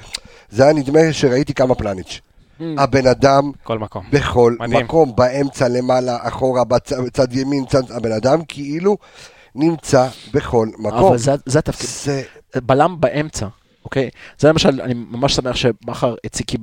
[0.49, 2.21] זה היה נדמה שראיתי כמה פלניץ'.
[2.77, 4.03] הבן אדם כל מקום.
[4.11, 4.85] בכל מדהים.
[4.85, 8.97] מקום, באמצע, למעלה, אחורה, בצד, צד ימין, צד, הבן אדם כאילו
[9.55, 11.07] נמצא בכל מקום.
[11.07, 11.89] אבל זה- זה התפקיד.
[11.89, 12.21] זה,
[12.55, 13.45] בלם באמצע,
[13.85, 14.09] אוקיי?
[14.39, 16.57] זה למשל, אני ממש שמח שבכר הציג, כי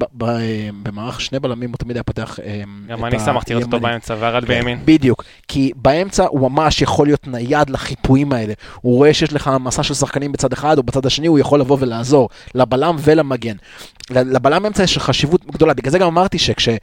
[0.83, 3.81] במערך שני בלמים הוא תמיד היה פותח אה, גם אני שמחתי לראות אותו.
[3.81, 4.79] באמצע, וירד בימין.
[4.85, 8.53] בדיוק, כי באמצע הוא ממש יכול להיות נייד לחיפויים האלה.
[8.81, 11.77] הוא רואה שיש לך מסע של שחקנים בצד אחד או בצד השני, הוא יכול לבוא
[11.81, 13.57] ולעזור לבלם ולמגן.
[14.11, 16.69] ל- לבלם באמצע יש חשיבות גדולה, בגלל זה גם אמרתי שכש...
[16.69, 16.75] אה,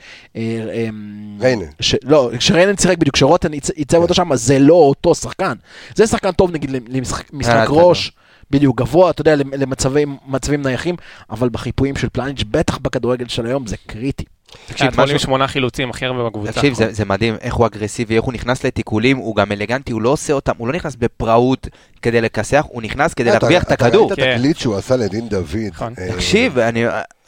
[1.39, 1.65] ריינה.
[1.79, 1.95] ש...
[2.03, 5.53] לא, כשריינן שיחק בדיוק, כשרוטן ייצ- ייצב אותו שם, זה לא אותו שחקן.
[5.95, 8.11] זה שחקן טוב נגיד למשחק משחק אה, ראש,
[8.51, 10.95] בדיוק גבוה, אתה יודע, למצבים מצבים נייחים,
[11.29, 14.23] אבל בחיפויים של פלניץ', בטח בכדורגל של היום, זה קריטי.
[14.67, 16.51] תקשיב, אתמול עם משהו- שמונה חילוצים, הכי הרבה בקבוצה.
[16.51, 20.01] תקשיב, זה, זה מדהים איך הוא אגרסיבי, איך הוא נכנס לתיקולים, הוא גם אלגנטי, הוא
[20.01, 21.67] לא עושה אותם, הוא לא נכנס בפראות
[22.01, 24.07] כדי לכסח, הוא נכנס כדי אתה- להרוויח את אתה הכדור.
[24.07, 24.31] ראית את כן.
[24.31, 25.45] התקליט שהוא עשה לדין דוד.
[25.71, 25.93] נכון.
[25.99, 26.57] אה, תקשיב,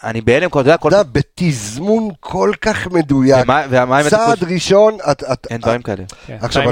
[0.04, 0.90] אני, בהלם, אתה יודע, כל...
[0.90, 3.44] אתה יודע, בתזמון כל כך מדויק.
[3.44, 4.44] ומה ומה עם צעד?
[4.44, 6.04] ראשון, את- את- אין דברים כאלה.
[6.28, 6.64] כן, עכשיו,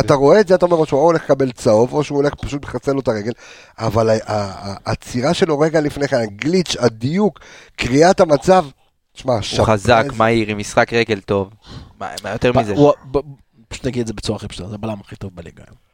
[0.00, 2.64] אתה, רואה את זה, אתה אומר, או שהוא הולך לקבל צהוב, או שהוא הולך פשוט
[2.64, 3.32] לחסל לו את הרגל,
[3.78, 7.40] אבל ה- ה- העצירה שלו רגע לפני כן, הגליץ', הדיוק,
[7.76, 8.64] קריאת המצב,
[9.12, 11.50] תשמע, הוא חזק, מהיר, עם משחק רגל טוב.
[12.00, 12.72] מה מה יותר מזה?
[12.74, 13.18] הוא- ב-
[13.68, 15.87] פשוט נגיד את זה בצורה הכי פשוטה, זה הבלם הכי טוב בליגה היום.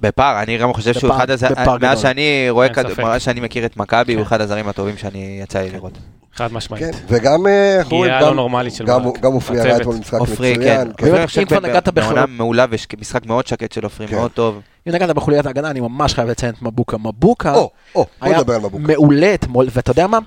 [0.00, 1.44] בפער, אני גם חושב שהוא אחד הז...
[1.44, 2.00] בפער מאז.
[2.00, 2.68] שאני רואה.
[2.98, 4.26] מאז שאני מכיר את מכבי, הוא כן.
[4.26, 5.98] אחד הזרים הטובים שאני יצא לי לראות.
[6.34, 6.84] חד משמעית.
[6.84, 8.48] כן, וגם, אה, איך אומרים, פגיעה גם- לא
[8.86, 9.10] גם-.
[9.20, 9.56] גם עופרי.
[9.58, 10.32] ירד אתמול משחק כן.
[10.32, 10.92] מצוין.
[10.96, 11.26] כן.
[11.26, 14.16] חושב אם כבר ב- נגעת בעונה בחלק- מעולה ומשחק מאוד שקט של עופרי, כן.
[14.16, 14.60] מאוד טוב.
[14.88, 16.96] אם נגעת בחוליית ההגנה, אני ממש חייב לציין את מבוקה.
[16.98, 18.78] מבוקה או, או, בוא היה נדבר על מבוקה.
[18.86, 20.18] מעולה אתמול, ואתה יודע מה?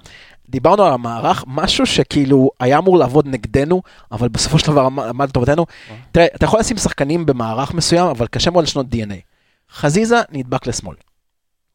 [0.49, 5.29] דיברנו על המערך, משהו שכאילו היה אמור לעבוד נגדנו, אבל בסופו של דבר עמד עמד
[5.29, 5.65] לטובתנו.
[6.11, 9.34] תראה, אתה יכול לשים שחקנים במערך מסוים, אבל קשה מאוד לשנות DNA.
[9.71, 10.95] חזיזה נדבק לשמאל.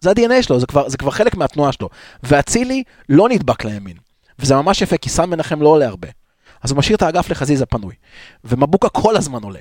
[0.00, 1.88] זה ה-DNA שלו, זה כבר, זה כבר חלק מהתנועה שלו.
[2.22, 3.96] ואצילי לא נדבק לימין.
[4.38, 6.09] וזה ממש יפה, כי סן מנחם לא עולה הרבה.
[6.62, 7.94] אז הוא משאיר את האגף לחזיזה פנוי.
[8.44, 9.61] ומבוקה כל הזמן עולה.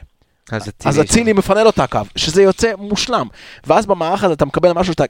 [0.51, 3.27] אז אז אצילי מפנה לו את הקו, שזה יוצא מושלם.
[3.67, 5.03] ואז במערך הזה אתה מקבל משהו שאתה,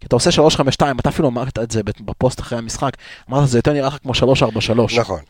[0.00, 0.40] כי אתה עושה 3-5-2,
[1.00, 2.90] אתה אפילו אמרת את זה בפוסט אחרי המשחק,
[3.30, 5.00] אמרת זה יותר נראה לך כמו 3-4-3.
[5.00, 5.20] נכון.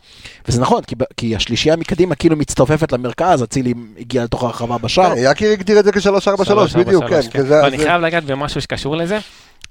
[0.48, 5.14] וזה נכון, כי, כי השלישייה מקדימה כאילו מצטופפת למרכז, אצילי הגיע לתוך הרחבה בשער.
[5.14, 7.20] כן, יקיר הגדיר את זה כ-343, שלוש, ארבע, בדיוק, כן.
[7.46, 9.18] זה- ואני זה- חייב לגעת במשהו שקשור לזה.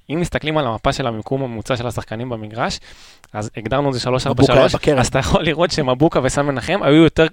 [0.09, 2.79] אם מסתכלים על המפה של המיקום הממוצע של השחקנים במגרש,
[3.33, 4.99] אז הגדרנו את זה 3-4-3, מבוקה היה בקרן.
[4.99, 7.27] אז אתה יכול לראות שמבוקה וסן מנחם היו יותר,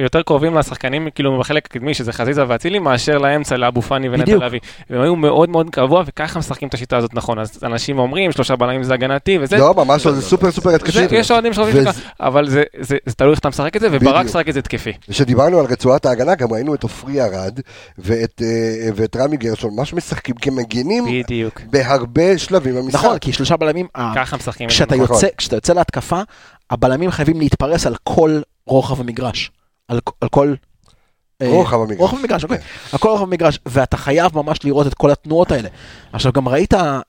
[0.00, 4.36] יותר קרובים לשחקנים כאילו בחלק הקדמי, שזה חזיזה ואצילי, מאשר לאמצע, לאבו פאני ונטע.
[4.36, 4.60] לביא.
[4.90, 7.38] והם היו מאוד מאוד קבוע, וככה משחקים את השיטה הזאת נכון.
[7.38, 9.56] אז אנשים אומרים, שלושה בלמים זה הגנתי וזה.
[9.58, 11.16] לא, ממש לא, זה סופר סופר זה, התקפי.
[11.16, 13.88] יש אוהדים שחושבים וזה- ככה, אבל זה, זה, זה תלוי איך אתה משחק את זה,
[13.92, 14.24] וברק.
[14.24, 14.92] משחק את זה התקפי.
[15.10, 17.60] כשדיברנו על רצועת ההגנה, גם ראינו את עופרי ארד
[17.98, 18.48] ואת, אה,
[18.96, 21.60] ואת רמי גרשון, ממש משחקים כמגינים בדיוק.
[21.70, 23.04] בהרבה שלבים במשחק.
[23.04, 24.64] נכון, כי שלושה בלמים, ה- ככה משחקים.
[24.66, 24.74] את זה.
[24.76, 25.16] כשאתה נכון.
[25.16, 26.20] יוצא, כשאתה יוצא להתקפה,
[26.70, 29.50] הבלמים חייבים להתפרס על כל רוחב המגרש.
[29.88, 30.54] על, על כל...
[31.42, 31.98] אה, רוחב המגרש.
[31.98, 32.58] רוחב המגרש, אוקיי.
[32.92, 35.68] על כל רוחב המגרש, ואתה חייב ממש לראות את כל התנועות האלה.
[36.12, 37.00] עכשיו, גם ראית אה,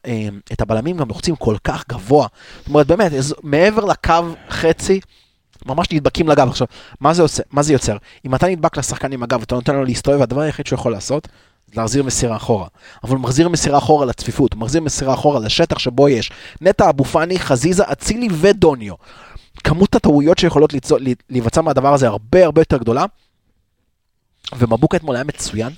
[0.51, 2.27] את הבלמים גם לוחצים כל כך גבוה.
[2.60, 3.12] זאת אומרת, באמת,
[3.43, 4.13] מעבר לקו
[4.49, 4.99] חצי,
[5.65, 6.47] ממש נדבקים לגב.
[6.47, 6.67] עכשיו,
[6.99, 7.97] מה זה, עושה, מה זה יוצר?
[8.25, 11.27] אם אתה נדבק לשחקן עם הגב, אתה נותן לו להסתובב, הדבר היחיד שהוא יכול לעשות,
[11.75, 12.67] להחזיר מסירה אחורה.
[13.03, 17.03] אבל הוא מחזיר מסירה אחורה לצפיפות, הוא מחזיר מסירה אחורה לשטח שבו יש נטע אבו
[17.03, 18.93] פאני, חזיזה, אצילי ודוניו.
[19.63, 23.05] כמות הטעויות שיכולות ליצור- לה- להיווצר מהדבר הזה הרבה הרבה יותר גדולה.
[24.58, 25.69] ומבוקה אתמול היה מצוין.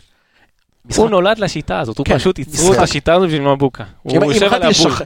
[0.86, 2.78] משחק- הוא נולד לשיטה הזאת, הוא כן, פשוט ייצרו את.
[2.80, 3.84] השיטה הזאת בשביל מבוקה.
[4.10, 4.68] אם- יכלתי.
[4.68, 5.04] לשכ-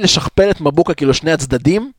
[0.00, 1.92] לשכפל את מבוקה כאילו שני הצדדים,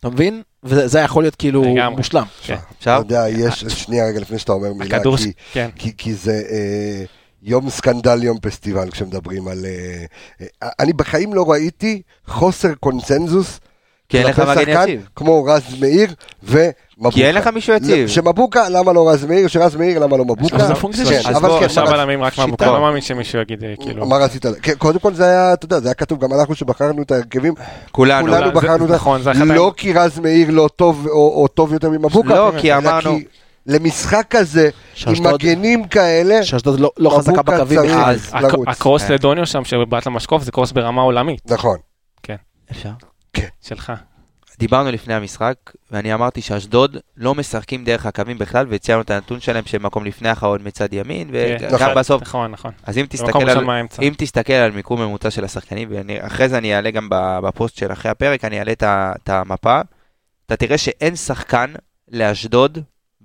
[0.00, 0.42] אתה מבין?
[0.64, 1.96] וזה יכול להיות כאילו לגמרי.
[1.96, 2.24] מושלם.
[2.42, 2.56] כן.
[2.78, 5.68] אתה יודע, יש, שנייה רגע לפני שאתה אומר מילה, הכדור, כי, כן.
[5.76, 7.04] כי, כי זה אה,
[7.42, 9.64] יום סקנדל, יום פסטיבל, כשמדברים על...
[9.66, 10.04] אה,
[10.62, 13.60] אה, אני בחיים לא ראיתי חוסר קונצנזוס
[14.08, 15.08] כי אין לך מגן יציב.
[15.16, 17.14] כמו רז מאיר ומבוקה.
[17.14, 18.08] כי אין לך מישהו יציב.
[18.08, 19.48] שמבוקה, למה לא רז מאיר?
[19.48, 20.56] שרז מאיר, למה לא מבוקה?
[20.56, 22.38] אבל זה פונקציה כן, של- אז אבל בוא, כן, עכשיו בלמים רק.
[22.38, 24.06] מבוקה, לא מאמין שמישהו יגיד אה, כאילו.
[24.06, 24.46] מה רצית?
[24.62, 27.54] כן, קודם כל זה היה, אתה יודע, זה היה כתוב, גם אנחנו שבחרנו את ההרכבים,
[27.92, 28.26] כולנו.
[28.26, 31.72] כולנו זה- בחרנו את נכון, זה אחת לא כי רז מאיר לא טוב או טוב
[31.72, 33.18] יותר ממבוקה, לא, כי אמרנו-
[33.68, 34.70] למשחק כזה,
[35.06, 38.16] עם מגנים כאלה, שאשדוד לא- לא חזקה בקווים בכלל.
[38.66, 39.14] הקרוס כן.
[39.14, 41.78] לדוניו שם שבעט למשקוף זה קרוס ברמה עולמית נכון.
[42.70, 42.90] אפשר?
[43.60, 43.92] שלך.
[44.58, 45.54] דיברנו לפני המשחק,
[45.90, 50.28] ואני אמרתי שאשדוד לא משחקים דרך הקווים בכלל, וציינו את הנתון שלהם שהם מקום לפני
[50.28, 52.72] האחרון מצד ימין, כן, וגם בסוף, נכון, נכון.
[52.82, 53.66] אז אם תסתכל על...
[54.02, 57.92] אם תסתכל על מיקום ממוצע של השחקנים, ואחרי זה אני אעלה גם ב- בפוסט של
[57.92, 59.80] אחרי הפרק, אני אעלה את המפה,
[60.46, 61.72] אתה תראה שאין שחקן
[62.10, 62.78] לאשדוד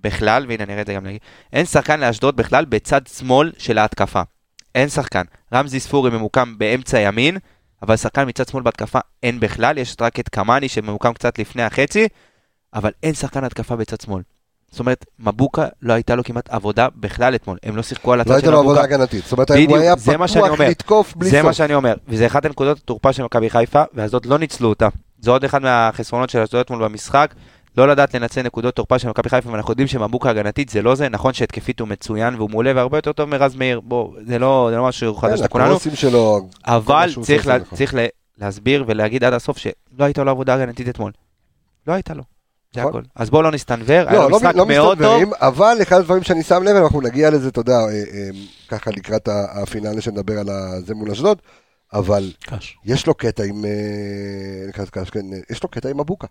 [0.04, 1.20] בכלל, והנה נראה את זה גם נגיד,
[1.54, 4.22] אין שחקן לאשדוד בכלל בצד שמאל של ההתקפה.
[4.76, 5.24] אין שחקן.
[5.54, 7.38] רמזי ספורי ממוקם באמצע ימין,
[7.82, 12.08] אבל שחקן מצד שמאל בהתקפה אין בכלל, יש רק את קמאני שממוקם קצת לפני החצי,
[12.74, 14.22] אבל אין שחקן התקפה בצד שמאל.
[14.72, 18.32] זאת אומרת, מבוקה לא הייתה לו כמעט עבודה בכלל אתמול, הם לא שיחקו על הצד
[18.32, 18.64] לא של הייתה מבוקה.
[18.64, 19.24] לו עבודה הגנתית.
[19.24, 20.60] זאת אומרת, הוא היה זה פתוח.
[20.60, 21.46] לתקוף בלי זה סוף.
[21.46, 24.88] מה שאני אומר, וזה אחת הנקודות התורפה של מכבי חיפה, ואשדוד לא ניצלו אותה.
[25.20, 27.34] זה עוד אחד מהחסרונות של אשדוד אתמול במשחק,
[27.78, 31.10] לא לדעת לנצל נקודות תורפה של מכבי חיפה, ואנחנו יודעים שמבוקה הגנתית זה לא זה,
[31.10, 34.78] נכון שהתקפית הוא מצוין והוא מעולה והרבה יותר טוב מרז מאיר, בוא, זה לא, זה
[34.78, 35.78] לא משהו חדש כן, לכולנו,
[36.66, 37.78] אבל צריך, לה, נכון.
[37.78, 38.06] צריך לה,
[38.38, 41.12] להסביר ולהגיד עד הסוף שלא הייתה לו עבודה הגנתית אתמול.
[41.88, 42.24] לא הייתה לו.
[42.74, 42.90] זה נכון.
[42.90, 43.02] הכל.
[43.16, 45.08] אז בואו לא נסתנוור, היה לא, לו לא, משחק לא מאוד טוב.
[45.08, 48.30] מסתדרים, אבל אחד הדברים שאני שם לב, אנחנו נגיע לזה, אתה יודע, אה, אה,
[48.68, 50.48] ככה לקראת הפינאלה שנדבר על
[50.86, 51.38] זה מול אשדוד,
[51.94, 52.78] אבל קש.
[52.86, 54.72] יש לו קטע עם, אה,
[55.12, 56.28] כן, יש לו קטע עם מבוקה.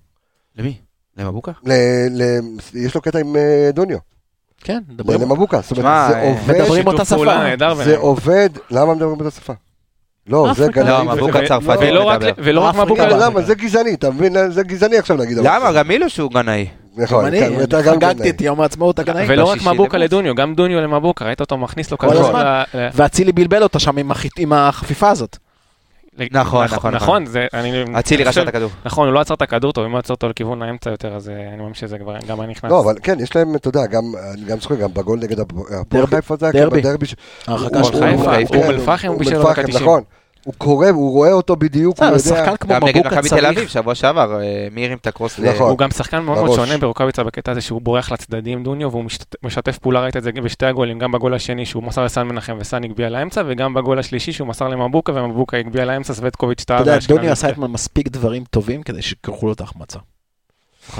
[0.57, 0.79] למי?
[1.17, 1.53] למבוקה?
[1.65, 1.73] ל-
[2.11, 2.41] ל-
[2.75, 3.99] יש לו קטע עם אה, דוניו,
[4.65, 5.21] כן, מדברים.
[5.21, 7.17] למבוקה, זאת אומרת, זה אה, עובד, מדברים אותה שפה.
[7.19, 8.01] זה ביניהם.
[8.01, 9.53] עובד, למה מדברים באותה שפה?
[10.27, 10.83] לא, זה אפריקה.
[10.83, 11.09] גנאים.
[11.09, 12.33] לא, מבוקה צרפתי ולא רק- מדבר.
[12.45, 12.85] ולא רק אפריקה.
[12.85, 13.43] מבוקה, אבל למה?
[13.43, 14.51] זה גזעני, אתה מבין?
[14.51, 15.39] זה גזעני עכשיו להגיד.
[15.39, 15.69] למה?
[15.69, 15.79] כזה.
[15.79, 16.67] גם מילוש הוא גנאי.
[16.97, 18.31] נכון, כן, אתה גם חגגתי גנאי.
[18.31, 19.25] את יום העצמאות הגנאי.
[19.29, 19.99] ולא רק מבוקה.
[19.99, 22.63] לדוניו, גם דוניו למבוקה, ראית אותו מכניס לו ל-
[22.95, 23.97] ואצילי בלבל אותה שם
[24.39, 25.39] עם החפיפה הזאת.
[26.19, 27.83] נכון, נכון, נכון, נכון, זה, אני...
[27.99, 28.71] אצילי אני רשם חושב- את הכדור.
[28.85, 31.29] נכון, הוא לא עצר את הכדור טוב, אם הוא עצר אותו לכיוון האמצע יותר, אז
[31.29, 32.71] אה, אני מאמין שזה כבר גם היה נכנס.
[32.71, 34.03] לא, אבל כן, יש להם, אתה יודע, גם,
[34.35, 36.07] אני גם זוכר, גם בגול נגד הפועל.
[36.07, 36.83] חיפה זה היה דרבי.
[37.47, 39.83] הרחקה של חיפה, אום אל-פחם הוא בדקה אל-פחם, 90.
[39.83, 40.03] נכון.
[40.45, 42.19] הוא קורא, הוא רואה אותו בדיוק, הוא יודע.
[42.19, 43.71] שחקן כמו גם נגד מבוקה מכבי תל אביב, צריך...
[43.71, 45.51] שבוע שעבר, אה, מי הרים את הקרוס ל...
[45.51, 45.71] נכון.
[45.71, 46.57] הוא גם שחקן מאוד מאוד.
[46.57, 50.33] שונה ברוקאביצה בקטע הזה שהוא בורח לצדדים דוניו והוא משת- משתף פעולה, ראית את זה
[50.33, 54.33] בשתי הגולים, גם בגול השני שהוא מסר לסן מנחם וסן הגביה לאמצע וגם בגול השלישי
[54.33, 56.77] שהוא מסר למבוקה ומבוקה הגביה לאמצע, סווטקוביץ' טעה.
[56.77, 57.49] אתה יודע, והאשכנזי דוני עשה.
[57.49, 59.99] אתמול מספיק דברים טובים כדי שיקחו לו את ההחמצה.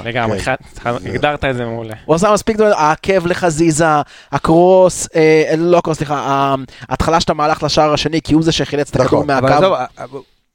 [0.05, 0.55] לגמרי, כן.
[0.77, 1.93] אחד- הגדרת את זה מעולה.
[2.05, 3.85] הוא עשה מספיק דברים, העקב לחזיזה,
[4.31, 6.55] הקרוס, אה, לא הקרוס, סליחה,
[6.89, 9.85] ההתחלה של המהלך לשער השני, כי הוא זה שחילץ את הכדור נכון, אבל מהקו, אה,
[9.99, 10.05] אה,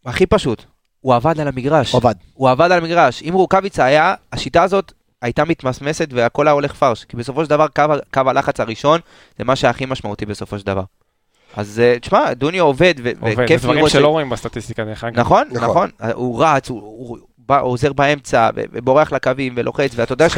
[0.06, 0.62] הכי פשוט,
[1.00, 1.92] הוא עבד על המגרש.
[1.92, 2.14] הוא עבד.
[2.34, 3.22] הוא עבד על המגרש.
[3.28, 7.04] אם רוקאביצה היה, השיטה הזאת הייתה מתמסמסת והכל היה הולך פרש.
[7.04, 7.66] כי בסופו של דבר
[8.14, 9.00] קו, הלחץ הראשון
[9.38, 10.82] זה מה שהכי משמעותי בסופו של דבר.
[11.56, 13.90] אז אה, תשמע, דוניו עובד, ו- עובד, זה וכיף דברים לראות...
[13.90, 15.20] שלא רואים בסטטיסטיקה דרך אגב.
[15.20, 15.68] נכון, נכון.
[16.00, 16.10] נכון.
[16.14, 20.28] הוא רץ, הוא בא- עוזר באמצע, ובורח לקווים ולוחץ, ואתה יודע.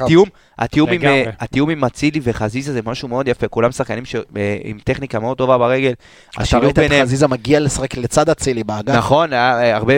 [0.00, 1.26] שהתיאום התיאום עם, לגמרי.
[1.26, 5.58] אה, אצילי וחזיזה זה משהו מאוד יפה, כולם שחקנים ש- אה, עם טכניקה מאוד טובה
[5.58, 5.92] ברגל.
[6.34, 8.94] אתה ראית את חזיזה מגיע לשחק לצד אצילי באגף.
[8.94, 9.94] נכון, אה, הרבה,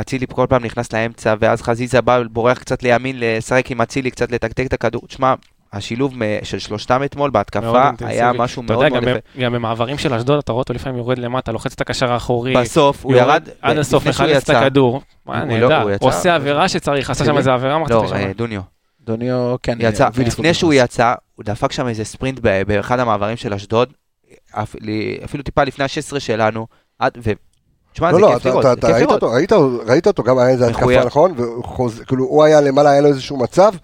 [0.00, 4.32] אצילי כל פעם נכנס לאמצע, ואז חזיזה בא, בורח קצת לימין, לשחק עם אצילי, קצת
[4.32, 5.02] לתקתק את הכדור.
[5.08, 5.34] תשמע,
[5.72, 8.10] השילוב של שלושתם אתמול מאוד בהתקפה אינטנסיבי.
[8.20, 9.18] היה משהו אתה מאוד יודע, מאוד גם יפה.
[9.36, 12.54] ב- גם במעברים של אשדוד אתה רואה אותו לפעמים יורד למטה, לוחץ את הקשר האחורי.
[12.56, 15.02] בסוף הוא ירד, עד הסוף, מחלץ את הכדור.
[15.26, 15.86] מה, לא- נהדר.
[16.00, 18.20] עושה עבירה שצריך, עשה שם איזה עבירה מחצית לא, ראשונה.
[18.20, 18.60] אה, דוניו.
[19.04, 20.72] דוניו, כן, יצא, לזכות לפני שהוא.
[20.74, 23.88] יצא, הוא דפק שם איזה ספרינט באחד המעברים של אשדוד,
[25.24, 26.66] אפילו טיפה לפני ה-16 שלנו,
[27.02, 27.30] ו...
[27.92, 29.22] תשמע, לא, זה לא, כיף אתה- לראות, אתה- זה אתה כיף ראית לראות.
[29.22, 29.52] אותו, ראית-
[29.90, 31.04] ראית אותו, גם היה איזה התקפה.
[31.04, 31.34] נכון,
[32.00, 33.78] וכאילו הוא היה למעלה, היה לו איזשהו מצב, אה,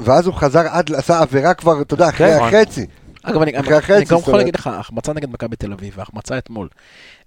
[0.00, 2.48] ואז הוא חזר עד, עשה עבירה כבר, אתה יודע, אחרי נכון.
[2.54, 2.86] החצי.
[3.22, 6.68] אגב, אני החצי, אני גם יכול להגיד לך, החמצה נגד מכבי תל אביב והחמצה אתמול,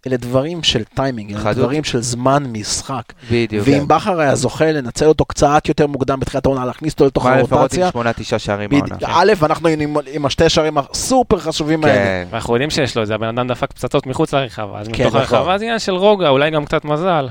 [0.07, 1.55] אלה דברים של טיימינג, אלה חדות.
[1.57, 3.01] דברים של זמן משחק.
[3.31, 3.63] בדיוק.
[3.67, 7.31] ואם בכר היה זוכה לנצל אותו קצת יותר מוקדם בתחילת העונה, להכניס אותו לתוך הוא
[7.31, 8.87] היה לפחות הרוטציה, עם שמונה, תשעה שערים בדיוק.
[9.03, 9.07] העונה.
[9.19, 11.95] א', אנחנו עם- עם השתי שערים הסופר חשובים האלה.
[11.95, 12.27] כן.
[12.29, 15.05] ואנחנו יודעים שיש לו את זה, הבן אדם דפק פצצות מחוץ לרחבה, אז כן, מתוך
[15.21, 15.37] נכון.
[15.37, 17.27] הרחבה זה עניין של רוגע, אולי גם קצת מזל.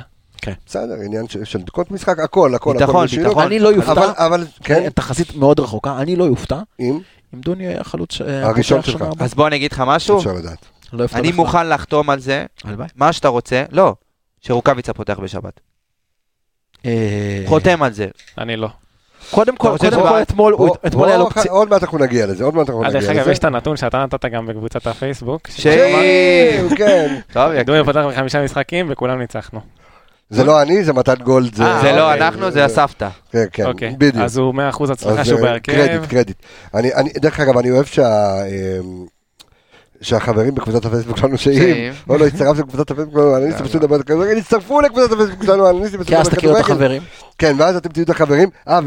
[0.66, 3.16] בסדר, עניין של- של דקות משחק, הכל, הכל, ביטחון, הכל.
[3.16, 3.44] ביטחון.
[3.46, 6.98] אני לא יופתע, אבל, אבל, כן, תחזית מאוד רחוקה, אני לא יופתע אם,
[7.34, 9.04] אם דוני היה חלוץ ש- הראשון פותח שלך.
[9.20, 10.66] אז בוא אני אגיד לך משהו, אפשר לדעת.
[10.92, 11.36] לא אני בכלל.
[11.36, 12.86] מוכן לחתום על זה, הלוואי.
[12.96, 13.94] מה שאתה רוצה, לא,
[14.40, 15.60] שרוקאביצה פותח בשבת.
[16.86, 18.06] אה, חותם על זה.
[18.38, 18.68] אני לא.
[19.30, 21.54] קודם כל, קודם כל אתמול, אתמול היה לו פציעה.
[21.54, 23.20] עוד מעט אנחנו נגיע לזה, עוד מעט אנחנו אה, נגיע דרך לזה.
[23.20, 25.48] אגב, יש את הנתון שאתה נתת גם בקבוצת הפייסבוק.
[25.48, 27.20] שהיא- כן.
[27.32, 27.52] טוב.
[27.66, 29.60] דוניו פתח בחמישה משחקים וכולם ניצחנו.
[30.32, 31.60] זה לא אני, זה מתן גולד.
[31.60, 32.26] אה, זה לא אוקיי.
[32.26, 33.08] אנחנו, זה הסבתא.
[33.32, 34.24] כן, כן, אוקיי, בדיוק.
[34.24, 35.72] אז הוא 100% הצלחה אז, שהוא אה, בהרכב.
[35.72, 36.36] קרדיט, קרדיט.
[36.74, 38.34] אני, אני, דרך אגב, אני אוהב שה...
[38.46, 39.06] אמ,
[40.02, 41.92] שהחברים בקבוצת הפייסבוק שלנו שאם.
[42.08, 45.70] או לא הצטרפת לקבוצת הפייסבוק שלנו, אני ניסים פשוט לדבר כדורגל, הצטרפו לקבוצת הפייסבוק שלנו,
[45.70, 46.60] אני ניסים פשוט כי אז תכירו את.
[46.60, 47.02] החברים.
[47.38, 48.48] כן, ואז אתם תהיו את החברים.
[48.68, 48.78] אה,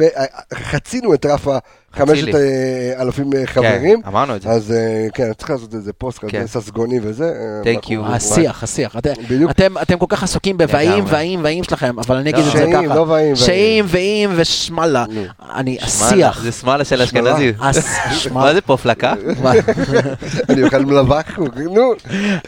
[0.53, 1.85] וחצינו את רף החמשת
[2.23, 2.34] לי.
[2.36, 4.01] אה, אלפים אה, חברים.
[4.01, 4.49] כן, אמרנו את זה.
[4.49, 6.27] אז אה, כן, צריך לעשות איזה פוסט כן.
[6.43, 7.31] כזה ססגוני וזה.
[7.63, 7.93] Thank you.
[8.03, 8.95] השיח, השיח.
[8.97, 9.51] אתם- בדיוק.
[9.51, 11.12] אתם אתם כל כך עסוקים בבאים לגמרי.
[11.12, 12.95] והאים והאים שלכם, אבל אני אגיד את זה שאים, ככה.
[12.95, 13.36] לא באים.
[13.36, 15.05] שאים ואיים ושמאלה.
[15.55, 16.41] אני, השיח.
[16.41, 17.01] זה שמאלה של.
[17.01, 17.51] אשכנזי.
[18.34, 19.13] מה זה פה, פלקה?
[20.49, 21.39] אני אוכל מלבק,
[21.71, 21.91] נו.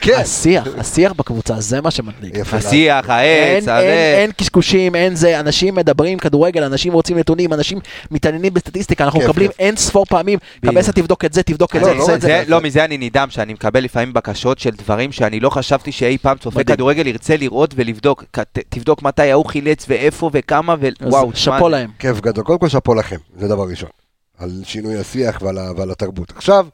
[0.01, 0.13] כן.
[0.19, 2.53] השיח, השיח בקבוצה, זה מה שמדליק.
[2.53, 4.15] השיח, העץ, אין, אין, הזה.
[4.21, 7.79] אין קשקושים, אין זה, אנשים מדברים כדורגל, אנשים רוצים נתונים, אנשים
[8.11, 9.67] מתעניינים בסטטיסטיקה, אנחנו מקבלים.
[9.67, 10.39] אין ספור פעמים.
[10.65, 12.17] קבסה תבדוק את זה, תבדוק את לא, זה, לא.
[12.17, 16.17] זה, לא, מזה אני נדהם, שאני מקבל לפעמים בקשות של דברים שאני לא חשבתי שאי
[16.17, 16.63] פעם צופה.
[16.63, 18.23] כדורגל ירצה לראות ולבדוק.
[18.69, 21.89] תבדוק מתי ההוא חילץ ואיפה וכמה, ווואו, תשמע, שאפו להם.
[21.99, 22.43] כיף גדול.
[22.43, 23.89] קודם כל שאפו לכם, זה דבר ראשון.
[24.37, 26.31] על שינוי השיח ועל, ועל התרבות.
[26.35, 26.67] עכשיו,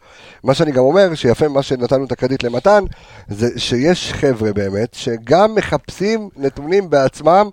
[0.44, 2.84] מה שאני גם אומר, שיפה מה שנתנו את הקרדיט למתן,
[3.28, 7.50] זה שיש חבר'ה באמת, שגם מחפשים נתונים בעצמם,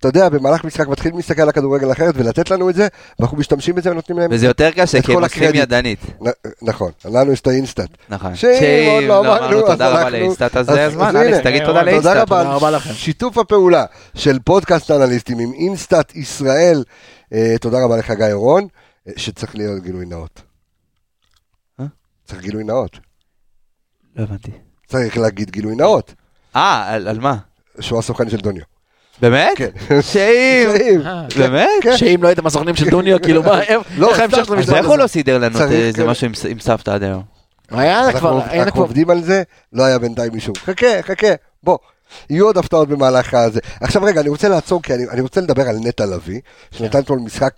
[0.00, 3.74] אתה יודע, במהלך משחק מתחילים להסתכל על הכדורגל אחרת ולתת לנו את זה, ואנחנו משתמשים
[3.74, 4.30] בזה ונותנים להם...
[4.32, 5.62] וזה יותר קשה, כי הם הקרדיט.
[5.62, 5.98] ידנית.
[6.62, 7.88] נכון, לנו יש את האינסטאט.
[8.08, 8.34] נכון.
[8.34, 11.82] שאם עוד לא אמרנו, אז תודה רבה לאינסטאט, אז זה הזמן, אלכס, תגיד תודה תודה
[11.82, 12.16] לאינסטאט.
[12.16, 12.92] רבה תודה רבה לכם.
[12.92, 13.84] שיתוף הפעולה
[14.14, 16.84] של פודקאסט אנליסטים עם אינסטאט ישראל.
[17.32, 18.66] אה, תודה רבה לך, גיא אורון,
[19.08, 20.42] אה, שצריך להיות גילוי נאות.
[21.80, 21.84] אה?
[22.24, 22.98] צריך גילוי נאות.
[24.16, 24.50] לא הבנתי.
[24.86, 26.14] צריך להגיד גילוי נאות,
[26.56, 27.36] אה, על על מה?
[27.80, 28.69] שהוא הסוכן של דוניו.
[29.20, 29.56] באמת?
[29.56, 29.68] כן.
[30.16, 31.68] אה, באמת?
[31.82, 31.96] כן.
[31.96, 34.74] שאם לא הייתם הסוכנים של דוניו, כאילו מה, איך לא, איך ההמשך של אז המשפט
[34.74, 34.96] איך הוא?
[34.96, 36.10] לא סידר לנו איזה כאלה.
[36.10, 37.22] משהו עם סבתא עד היום?
[37.70, 40.52] היה אנחנו כבר, היה אנחנו כבר, עובדים על זה, לא היה בינתיים מישהו.
[40.64, 41.26] חכה, חכה,
[41.62, 41.78] בוא.
[42.30, 43.60] יהיו עוד הפתעות במהלך הזה.
[43.80, 47.18] עכשיו רגע, אני רוצה לעצור, כי אני, אני רוצה לדבר על נטע לביא, שנתן אתמול
[47.18, 47.54] משחק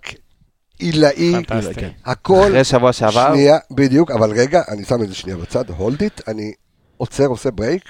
[0.79, 1.73] עילאי, פנטסטי.
[1.73, 1.89] כן.
[2.05, 6.01] הכל אחרי שבוע שעבר, שנייה, בדיוק, אבל רגע, אני שם את זה שנייה בצד, הולד
[6.01, 6.53] איט, אני
[6.97, 7.83] עוצר, עושה ברייק,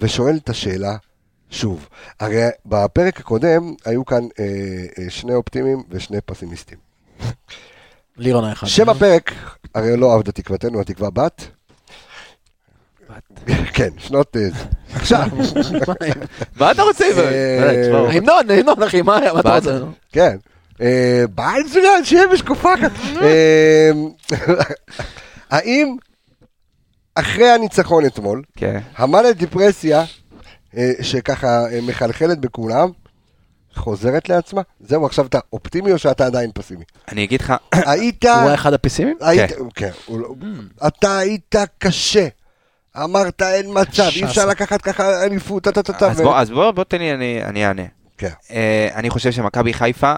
[0.00, 0.96] ושואל את השאלה,
[1.50, 1.88] שוב,
[2.20, 4.44] הרי בפרק הקודם היו כאן אה,
[4.98, 6.78] אה, שני אופטימיים ושני פסימיסטים.
[8.16, 8.66] לירון האחד.
[8.66, 9.32] שם הפרק,
[9.74, 11.46] הרי לא עבדה תקוותנו, התקווה בת.
[13.74, 14.36] כן, שנות...
[14.36, 14.48] אה,
[14.94, 15.28] עכשיו,
[16.60, 17.04] מה אתה רוצה?
[17.04, 19.78] אה, תשמע, המנון, המנון אחי, מה אתה רוצה?
[20.12, 20.36] כן.
[20.80, 22.88] אה, בעל זולת, שמש קופה כאן.
[23.22, 23.90] אה,
[25.50, 25.96] האם
[27.14, 28.80] אחרי הניצחון אתמול, כן.
[28.96, 30.04] המאניה דיפרסיה, אה,
[31.00, 32.88] שככה אה, מחלחלת בכולם,
[33.74, 34.62] חוזרת לעצמה?
[34.80, 36.84] זהו, עכשיו אתה אופטימי או שאתה עדיין פסימי?
[37.12, 37.54] אני אגיד לך,
[37.86, 38.24] היית...
[38.24, 39.16] הוא היה אחד הפסימים?
[39.20, 40.34] היית, כן, הוא לא-
[40.86, 42.28] אתה היית קשה.
[43.04, 44.48] אמרת אין מצב, אי אפשר ש"ס.
[44.48, 46.10] לקחת ככה אליפות, טה טה טה טה.
[46.10, 47.82] אז בוא, אז בוא, בוא תן לי, אני, אני אענה.
[48.18, 48.30] כן.
[48.50, 50.14] אה, אני חושב שמכבי חיפה,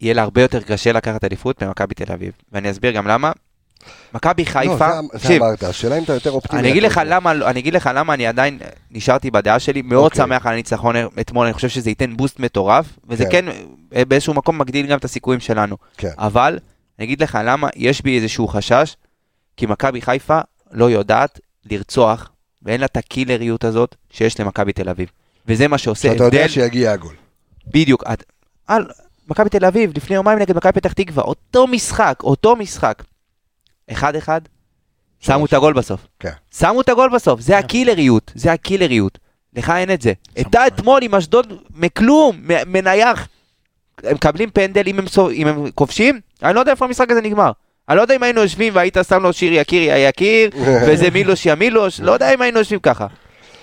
[0.00, 2.32] יהיה לה הרבה יותר קשה לקחת אליפות ממכבי תל אביב.
[2.52, 3.32] ואני אסביר גם למה.
[4.14, 6.60] מכבי לא, חיפה, זה- זה תקשיב, אמרת, השאלה אם אתה יותר אופטימי.
[6.62, 7.04] אני אגיד לך זה.
[7.04, 8.58] למה, אני אגיד לך למה אני עדיין
[8.90, 10.24] נשארתי בדעה שלי, מאוד אוקיי.
[10.26, 13.30] שמח על הניצחון אתמול, אני חושב שזה ייתן בוסט מטורף, וזה כן.
[13.30, 13.48] כן
[13.94, 15.76] אה, באיזשהו מקום מגדיל גם את הסיכויים שלנו.
[15.96, 16.10] כן.
[16.18, 16.58] אבל,
[16.98, 18.96] אני אגיד לך למה, יש בי איזשהו חשש,
[19.56, 20.38] כי מכבי חיפה
[20.72, 21.40] לא יודעת
[21.70, 22.30] לרצוח,
[22.62, 25.08] ואין לה את הקילריות הזאת שיש למכבי תל אביב.
[25.48, 27.14] וזה מה שעושה שאתה יודע הבדל, שיגיע הגול.
[27.66, 28.04] בדיוק.
[28.12, 28.24] את-
[29.28, 33.02] מכבי תל אביב, לפני יומיים נגד מכבי פתח תקווה, אותו משחק, אותו משחק.
[33.92, 34.40] אחד אחד,
[35.20, 36.06] שמו את הגול בסוף.
[36.20, 36.30] כן.
[36.58, 39.18] שמו את הגול בסוף, זה הקילריות, זה הקילריות.
[39.56, 40.12] לך אין את זה.
[40.40, 43.28] אתה אתמול עם אשדוד מכלום, מנייח.
[44.02, 47.50] הם מקבלים פנדל, אם הם, אם הם כובשים, אני לא יודע איפה המשחק הזה נגמר.
[47.88, 50.50] אני לא יודע אם היינו יושבים והיית שם לו שיר יקיר יא יקיר,
[50.86, 53.06] וזה מילוש יא מילוש, לא יודע אם היינו יושבים ככה.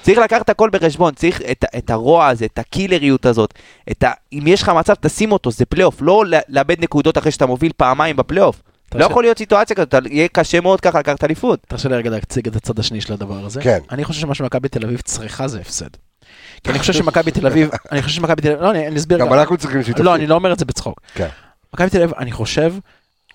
[0.01, 3.53] צריך לקחת הכל בחשבון, צריך את, את הרוע הזה, את הקילריות הזאת,
[3.91, 4.11] את ה...
[4.33, 8.15] אם יש לך מצב, תשים אותו, זה פלייאוף, לא לאבד נקודות אחרי שאתה מוביל פעמיים
[8.15, 8.61] בפלייאוף.
[8.95, 11.59] לא יכול להיות סיטואציה כזאת, יהיה קשה מאוד ככה לקחת אליפות.
[11.67, 13.61] תרשה לי רגע להציג את הצד השני של הדבר הזה.
[13.61, 13.79] כן.
[13.91, 15.89] אני חושב שמה שמכבי תל אביב צריכה זה הפסד.
[16.63, 19.17] כי אני חושב שמכבי תל אביב, אני חושב שמכבי תל אביב, לא, אני אסביר.
[19.17, 20.15] גם אנחנו צריכים שהיא לא.
[20.15, 21.01] אני לא אומר את זה בצחוק.
[21.13, 21.27] כן.
[21.73, 22.73] מכבי תל אביב, אני חושב,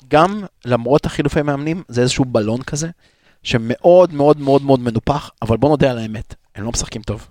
[0.09, 2.89] גם למרות החילופי מאמנים, זה איזשהו בלון כזה,
[3.43, 7.29] שמאוד מאוד מאוד מאוד מנופח, אבל בוא נודה על האמת, הם לא משחקים טוב.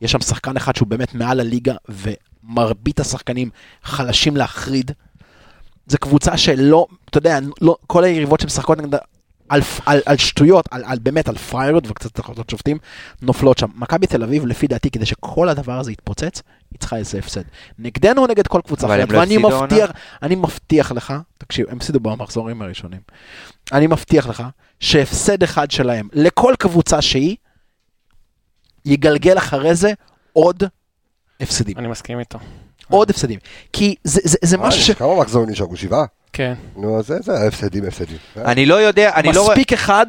[0.00, 3.50] יש שם שחקן אחד שהוא באמת מעל הליגה, ומרבית השחקנים
[3.82, 4.90] חלשים להחריד.
[5.86, 8.98] זו קבוצה שלא, אתה יודע, לא, כל היריבות שמשחקות נגד...
[9.48, 12.78] על, על, על שטויות, על, על באמת על פריירות וקצת החלטות שופטים,
[13.22, 13.66] נופלות שם.
[13.74, 17.42] מכבי תל אביב, לפי דעתי, כדי שכל הדבר הזה יתפוצץ, היא צריכה איזה הפסד.
[17.78, 19.90] נגדנו או נגד כל קבוצה אחרת, לא ואני הפסידו מבטיח,
[20.22, 23.00] אני מבטיח לך, תקשיב, הם הפסידו במחזורים הראשונים.
[23.72, 24.42] אני מבטיח לך
[24.80, 27.36] שהפסד אחד שלהם לכל קבוצה שהיא,
[28.84, 29.92] יגלגל אחרי זה
[30.32, 30.62] עוד
[31.40, 31.78] הפסדים.
[31.78, 32.38] אני מסכים איתו.
[32.90, 33.38] עוד הפסדים.
[33.72, 34.90] כי זה, זה, זה אה, משהו ש...
[34.90, 35.76] כמה מחזורים נשארו?
[35.76, 36.04] שבעה?
[36.32, 36.54] כן.
[36.76, 38.16] נו, אז זה, זה הפסדים, הפסדים.
[38.36, 39.52] אני לא יודע, אני לא רואה...
[39.54, 40.06] מספיק אחד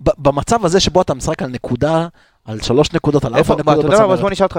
[0.00, 2.06] ב- במצב הזה שבו אתה משחק על נקודה,
[2.44, 4.30] על שלוש נקודות, על איפה, ארבע מה, אתה נקודות יודע מה, אז בוא.
[4.30, 4.58] נשאל אותך,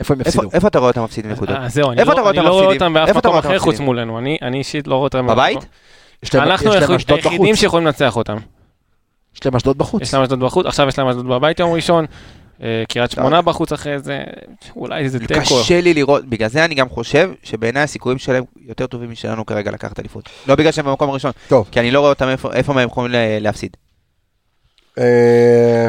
[0.00, 0.48] איפה הם יפסידו?
[0.52, 1.56] איפה אתה רואה אותם מפסידים נקודות?
[1.56, 2.74] אה, זהו, אני איפה לא- רואה אותם לא רואה?
[2.74, 3.80] אותם באף איפה אתה מקום אחר חוץ?
[3.80, 4.18] מולנו.
[4.18, 5.26] אני אני אישית לא רואה אותם.
[5.26, 5.58] בבית?
[6.34, 7.56] אנחנו היחידים.
[7.56, 8.36] שיכולים לנצח אותם.
[9.34, 10.02] יש להם אשדוד בחוץ.
[10.02, 12.06] יש להם אשדוד בחוץ, עכשיו יש להם אשדוד בבית יום ראשון.
[12.62, 14.20] אה, קריית שמונה בחוץ אחרי זה,
[14.76, 15.40] אולי זה תיקו.
[15.40, 19.70] קשה לי לראות, בגלל זה אני גם חושב שבעיניי הסיכויים שלהם יותר טובים משלנו כרגע
[19.70, 20.28] לקחת אליפות.
[20.46, 21.68] לא בגלל שהם במקום הראשון, טוב.
[21.72, 23.76] כי אני לא רואה אותם איפה- הם יכולים ל- להפסיד.
[24.98, 25.88] אה,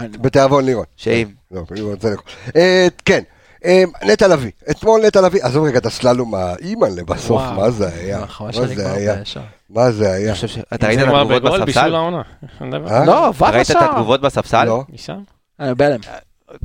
[0.00, 0.84] בתיאבון לירון.
[0.96, 1.28] שאם.
[1.50, 2.24] לא, לירון זה נכון.
[2.56, 3.22] אה, כן,
[4.04, 4.50] נטע לביא.
[4.70, 7.54] אתמול נטע לביא, עזוב רגע את הסללום האימא'לה בסוף, וואו.
[7.60, 8.18] מה זה היה?
[8.22, 9.14] החווה מה זה היה?
[9.70, 10.34] מה זה היה?
[10.74, 11.88] אתה ראית את התגובות בספסל?
[13.06, 13.76] לא, אתה ראית את.
[13.90, 14.64] התגובות בספסל?
[14.64, 14.84] לא.
[15.60, 16.00] אני בהלם.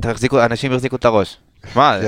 [0.00, 1.36] תחזיקו, אנשים החזיקו את הראש.
[1.74, 1.98] מה,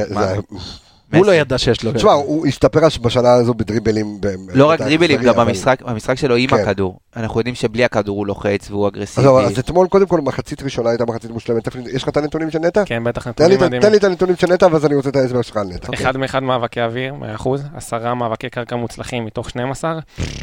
[1.14, 1.32] הוא לא.
[1.32, 1.92] ידע שיש לו...
[1.92, 4.18] תשמע, הוא השתפר בשנה הזו בדריבלים.
[4.54, 6.56] לא רק דריבלים, גם במשחק, שלו עם כן.
[6.56, 6.98] הכדור.
[7.16, 9.26] אנחנו יודעים שבלי הכדור הוא לוחץ והוא אגרסיבי.
[9.28, 11.68] אז אתמול קודם כל מחצית ראשונה הייתה מחצית מושלמת.
[11.92, 12.82] יש לך את הנתונים של נטע?
[12.84, 13.90] כן, בטח נתונים את- תן מדהימים.
[13.92, 15.88] לי את הנתונים של נטע ואז אני רוצה את ההסבר שלך על נטע.
[15.94, 19.92] אחד מאחד מאבקי אוויר, 100%, עשרה מאבקי קרקע מוצלחים מתוך 12,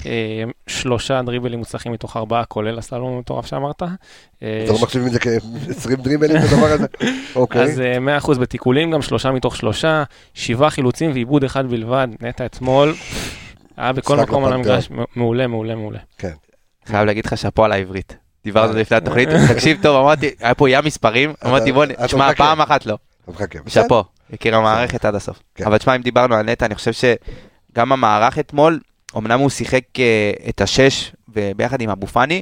[0.06, 0.12] אה,
[0.67, 3.82] שלושה דריבלים מוצלחים מתוך ארבעה, כולל הסלום המטורף שאמרת.
[4.43, 6.86] אה, אתה לא מחשיב את זה כ-20 דריבלים בדבר הזה?
[7.36, 7.62] אוקיי.
[7.63, 10.04] אז אה, 100% בתיקולים, גם שלושה מתוך שלושה,
[10.55, 12.07] שבעה חילוצים ועיבוד אחד בלבד.
[12.21, 12.93] נטע אתמול
[13.77, 14.53] היה בכל מקום על.
[14.53, 15.99] המגרש, מעולה, מעולה, מעולה.
[16.85, 18.17] חייב להגיד לך שאפו על העברית.
[18.43, 18.81] דיברנו על זה אה.
[18.81, 22.35] לפני התוכנית, תקשיב טוב, אמרתי, היה פה ים מספרים, אמרתי בוא, תשמע, מחכה.
[22.35, 22.97] פעם אחת לא.
[23.67, 25.39] שאפו, הכיר המערכת עד הסוף.
[25.55, 25.65] כן.
[25.65, 28.79] אבל תשמע, אם דיברנו על נטע, אני חושב שגם המערך אתמול,
[29.17, 32.41] אמנם הוא שיחק אה, את השש ביחד עם אבו פאני,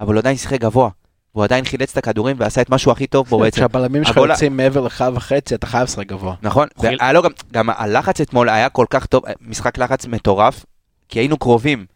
[0.00, 0.90] אבל הוא עדיין שיחק גבוה.
[1.34, 3.56] והוא עדיין חילץ את הכדורים ועשה את מה שהוא הכי טוב בו בעצם.
[3.56, 6.34] כשהבלמים שלך יוצאים מעבר לך וחצי, אתה חייב לשחק גבוה.
[6.42, 10.64] נכון, והיה לו גם, גם הלחץ אתמול היה כל כך טוב, משחק לחץ מטורף,
[11.08, 11.86] כי היינו קרובים.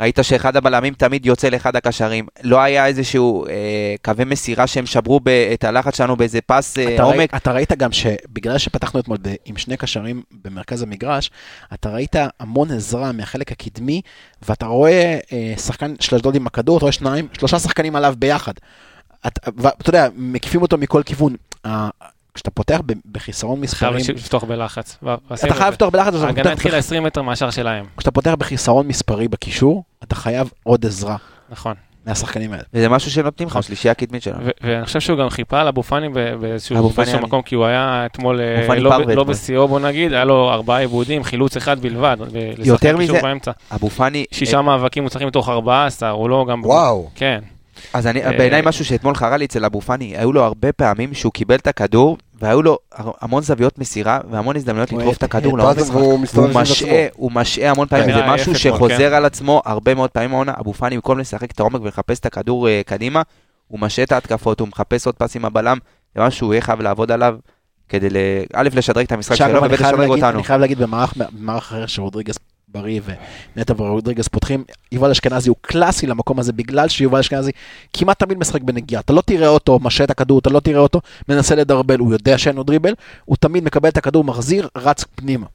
[0.00, 2.26] ראית שאחד הבלמים תמיד יוצא לאחד הקשרים.
[2.42, 3.52] לא היה איזשהו אה,
[4.04, 7.34] קווי מסירה שהם שברו ב, את הלחץ שלנו באיזה פס אה, אתה, עומק.
[7.34, 11.30] אתה ראית גם שבגלל שפתחנו אתמול עם שני קשרים במרכז המגרש,
[11.74, 14.00] אתה ראית המון עזרה מהחלק הקדמי,
[14.48, 18.52] ואתה רואה אה, שחקן של אשדוד עם הכדור, אתה רואה שניים, שלושה שחקנים עליו ביחד.
[19.26, 21.34] את- ואתה יודע, מקיפים אותו מכל כיוון.
[22.38, 22.80] כשאתה פותח
[23.12, 24.98] בחיסרון חייב מספרים, לפתוח בלחץ.
[25.02, 25.72] ו- ועשינו אתה את חייב.
[25.72, 27.84] לפתוח בלחץ, אתה ההגנה התחילה בח- 20 מטר מהשאר שלהם.
[27.96, 31.16] כשאתה פותח בחיסרון מספרי בקישור, אתה חייב עוד עזרה
[31.50, 31.74] נכון.
[32.06, 32.62] מהשחקנים האלה.
[32.74, 34.38] וזה משהו שנותנים לך, שלישייה קדמית שלנו.
[34.44, 38.06] ו- ואני חושב שהוא גם חיפה על אבו פאני ב- באיזשהו מקום, כי הוא היה
[38.06, 39.24] אתמול אה, לא לא.
[39.24, 42.16] בשיאו, בוא נגיד, היה לו ארבעה עיבודים, חילוץ אחד בלבד.
[42.58, 43.50] לשחקן יותר מזה-.
[43.74, 46.60] אבו פאני, שישה מאבקים מוצלחים מתוך 14, הוא לא גם...
[46.64, 47.08] וואו.
[47.14, 47.40] כן.
[47.92, 51.14] אז אני, אה, בעיניי משהו שאתמול חרה לי אצל אבו פאני, היו לו הרבה פעמים
[51.14, 52.78] שהוא קיבל את הכדור, והיו לו
[53.20, 55.76] המון זוויות מסירה והמון הזדמנויות לדחוף את הכדור לעומק.
[56.34, 57.06] הוא משעה.
[57.14, 59.12] הוא משעה המון פעמים, כנראה זה משהו ההפך, שחוזר כן.
[59.12, 60.52] על עצמו הרבה מאוד פעמים העונה.
[60.60, 63.22] אבו פאני במקום לשחק את העומק ולחפש את הכדור אה, קדימה,
[63.68, 65.78] הוא משעה את ההתקפות, הוא מחפש עוד פס עם הבלם,
[66.14, 67.36] זה משהו שהוא יהיה חייב לעבוד עליו,
[67.88, 68.16] כדי ל-
[68.54, 70.28] א', לשדרג את המשחק שלו, אני ובטח לשדרג אותנו.
[70.28, 72.38] אני חייב להגיד במערך אחר שרודריגז
[72.72, 73.00] בריא
[73.56, 77.50] ונטע ורודריגז פותחים, יובל אשכנזי הוא קלאסי למקום הזה, בגלל שיובל אשכנזי
[77.92, 79.00] כמעט תמיד משחק בנגיעה.
[79.00, 82.38] אתה לא תראה אותו משעה את הכדור, אתה לא תראה אותו מנסה לדרבל, הוא יודע
[82.38, 82.94] שאין לו דריבל,
[83.24, 85.46] הוא תמיד מקבל את הכדור, מחזיר, רץ פנימה.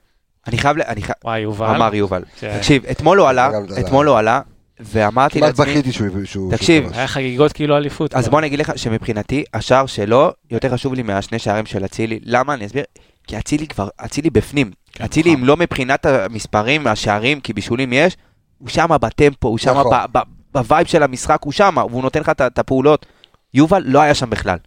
[0.47, 1.65] אני חייב, ל- אני חייב, וואי, יובל.
[1.75, 2.23] אמר יובל.
[2.39, 3.49] ש- תקשיב, אתמול הוא עלה,
[3.79, 4.41] אתמול הוא עלה,
[4.79, 6.07] ואמרתי כמעט לעצמי, בכיתי שהוא...
[6.25, 6.89] שהוא- תקשיב.
[6.93, 8.13] היה חגיגות כאילו אליפות.
[8.13, 8.31] אז כבר.
[8.31, 12.19] בוא אני אגיד לך שמבחינתי, השער שלו יותר חשוב לי מהשני שערים של אצילי.
[12.23, 12.53] למה?
[12.53, 12.83] אני אסביר.
[13.27, 14.71] כי אצילי כבר, אצילי בפנים.
[14.91, 15.41] כן, אצילי, נכון.
[15.41, 18.17] אם לא מבחינת המספרים, השערים, כי בישולים יש,
[18.57, 19.91] הוא שם בטמפו, הוא שם נכון.
[20.53, 23.05] ב vibe של המשחק, הוא שם, והוא נותן לך את- הפעולות.
[23.53, 24.57] יובל לא היה שם בכלל.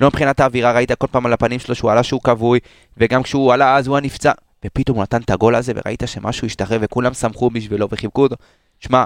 [0.00, 2.58] לא מבחינת האווירה, ראית כל פעם על הפנים שלו שהוא עלה שהוא כבוי,
[2.96, 4.32] וגם כשהוא עלה אז הוא היה נפצע,
[4.64, 8.36] ופתאום הוא נתן את הגול הזה, וראית שמשהו השתחרר, וכולם שמחו בשבילו וחיבקו אותו.
[8.80, 9.04] שמע,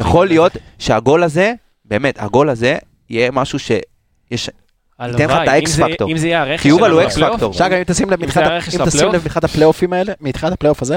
[0.00, 0.52] יכול להיות.
[0.78, 1.54] שהגול הזה,
[1.84, 2.78] באמת, הגול הזה,
[3.10, 4.50] יהיה משהו שיש...
[5.00, 6.10] ייתן לך את ה X factor.
[6.12, 7.50] אם זה יהיה הרכש בפלייאוף, פקטור.
[7.50, 8.20] עכשיו אם תשים לב,
[9.22, 10.96] מתחילת- הפלייאופים האלה, מתחילת הפלייאוף הזה,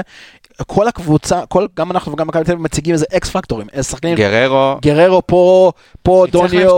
[0.66, 3.88] כל הקבוצה, כל- גם אנחנו וגם מכבי תל אביב מציגים איזה X factor ים, איזה
[3.88, 5.72] שחקנים, גררו, גררו פה,
[6.02, 6.76] פה דוניו,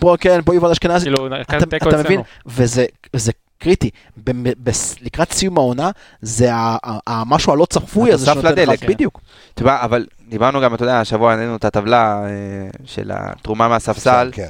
[0.00, 1.56] פה, כן, פה יובל אשכנזי, כאילו, אתה,
[2.04, 2.20] מבין?
[2.46, 3.90] וזה זה קריטי.
[5.00, 5.90] לקראת סיום העונה,
[6.22, 6.48] זה
[7.06, 8.82] המשהו הלא צפוי הזה שנותן לך.
[8.88, 9.20] בדיוק.
[9.82, 12.28] אבל דיברנו גם, אתה יודע, השבוע עלינו את הטבלה אה,
[12.84, 14.48] של התרומה מהספסל, כן.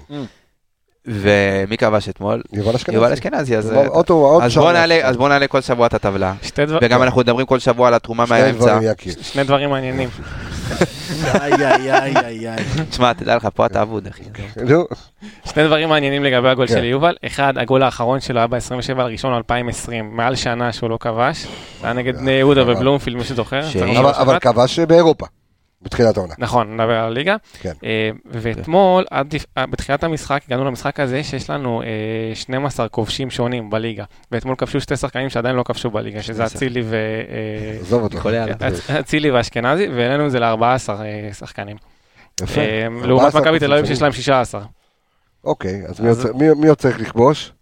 [1.11, 2.43] ומי כבש אתמול?
[2.53, 2.97] יובל אשכנזי.
[2.97, 3.73] יובל אשכנזי, אז...
[3.87, 4.55] אוטו, אז.
[4.55, 6.35] בוא נעלה, אז בוא נעלה כל שבוע את הטבלה.
[6.43, 8.79] שתי דבר- וגם אנחנו מדברים כל שבוע על התרומה מהאמצע.
[9.23, 10.09] שני דברים מעניינים.
[12.91, 14.23] תשמע, תדע לך, פה אתה אבוד, אחי.
[15.45, 16.75] שני דברים מעניינים לגבי הגול כן.
[16.75, 17.15] של יובל.
[17.27, 18.59] אחד, הגול האחרון שלו היה ב-27
[18.99, 21.43] לראשון 2020, מעל שנה שהוא לא כבש.
[21.43, 21.49] זה
[21.87, 23.61] היה נגד בני יהודה אבל- ובלומפילד, מי שזוכר.
[24.19, 25.27] אבל כבש באירופה,
[25.83, 26.35] בתחילת העונה.
[26.39, 27.37] נכון, נדבר על הליגה.
[27.61, 27.73] כן.
[27.85, 33.71] אה, ואתמול, עד אה, בתחילת המשחק, הגענו למשחק הזה שיש לנו אה, 12 כובשים שונים
[33.71, 34.05] בליגה.
[34.33, 36.57] ואתמול כבשו שתי שחקנים שעדיין לא כבשו בליגה, שזה 12.
[36.59, 36.95] אצילי ו...
[36.95, 38.19] אה, עזוב אותו.
[39.01, 40.89] אצילי ואשכנזי, והעלינו את זה ל-14
[41.39, 41.77] שחקנים.
[42.43, 42.61] יפה.
[42.61, 44.63] אה, 14 לעומת מכבי תל אביב שיש להם 16.
[45.45, 46.01] אוקיי, אז
[46.35, 47.53] מי עוד צריך לכבוש?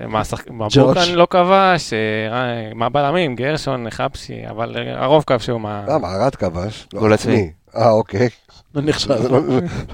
[0.00, 0.66] אה, מה, שחק- מה.
[0.76, 1.98] בורקן לא כבש, אה,
[2.32, 5.84] אה, מה בלמים, גרשון, חפשי, אבל אה, הרוב כבשו מה...
[5.88, 6.86] למה, ארד כבש?
[6.92, 7.50] לא, גול עצמי.
[7.76, 8.28] אה, אוקיי.
[8.74, 9.10] לא נחשב.
[9.32, 9.40] לא-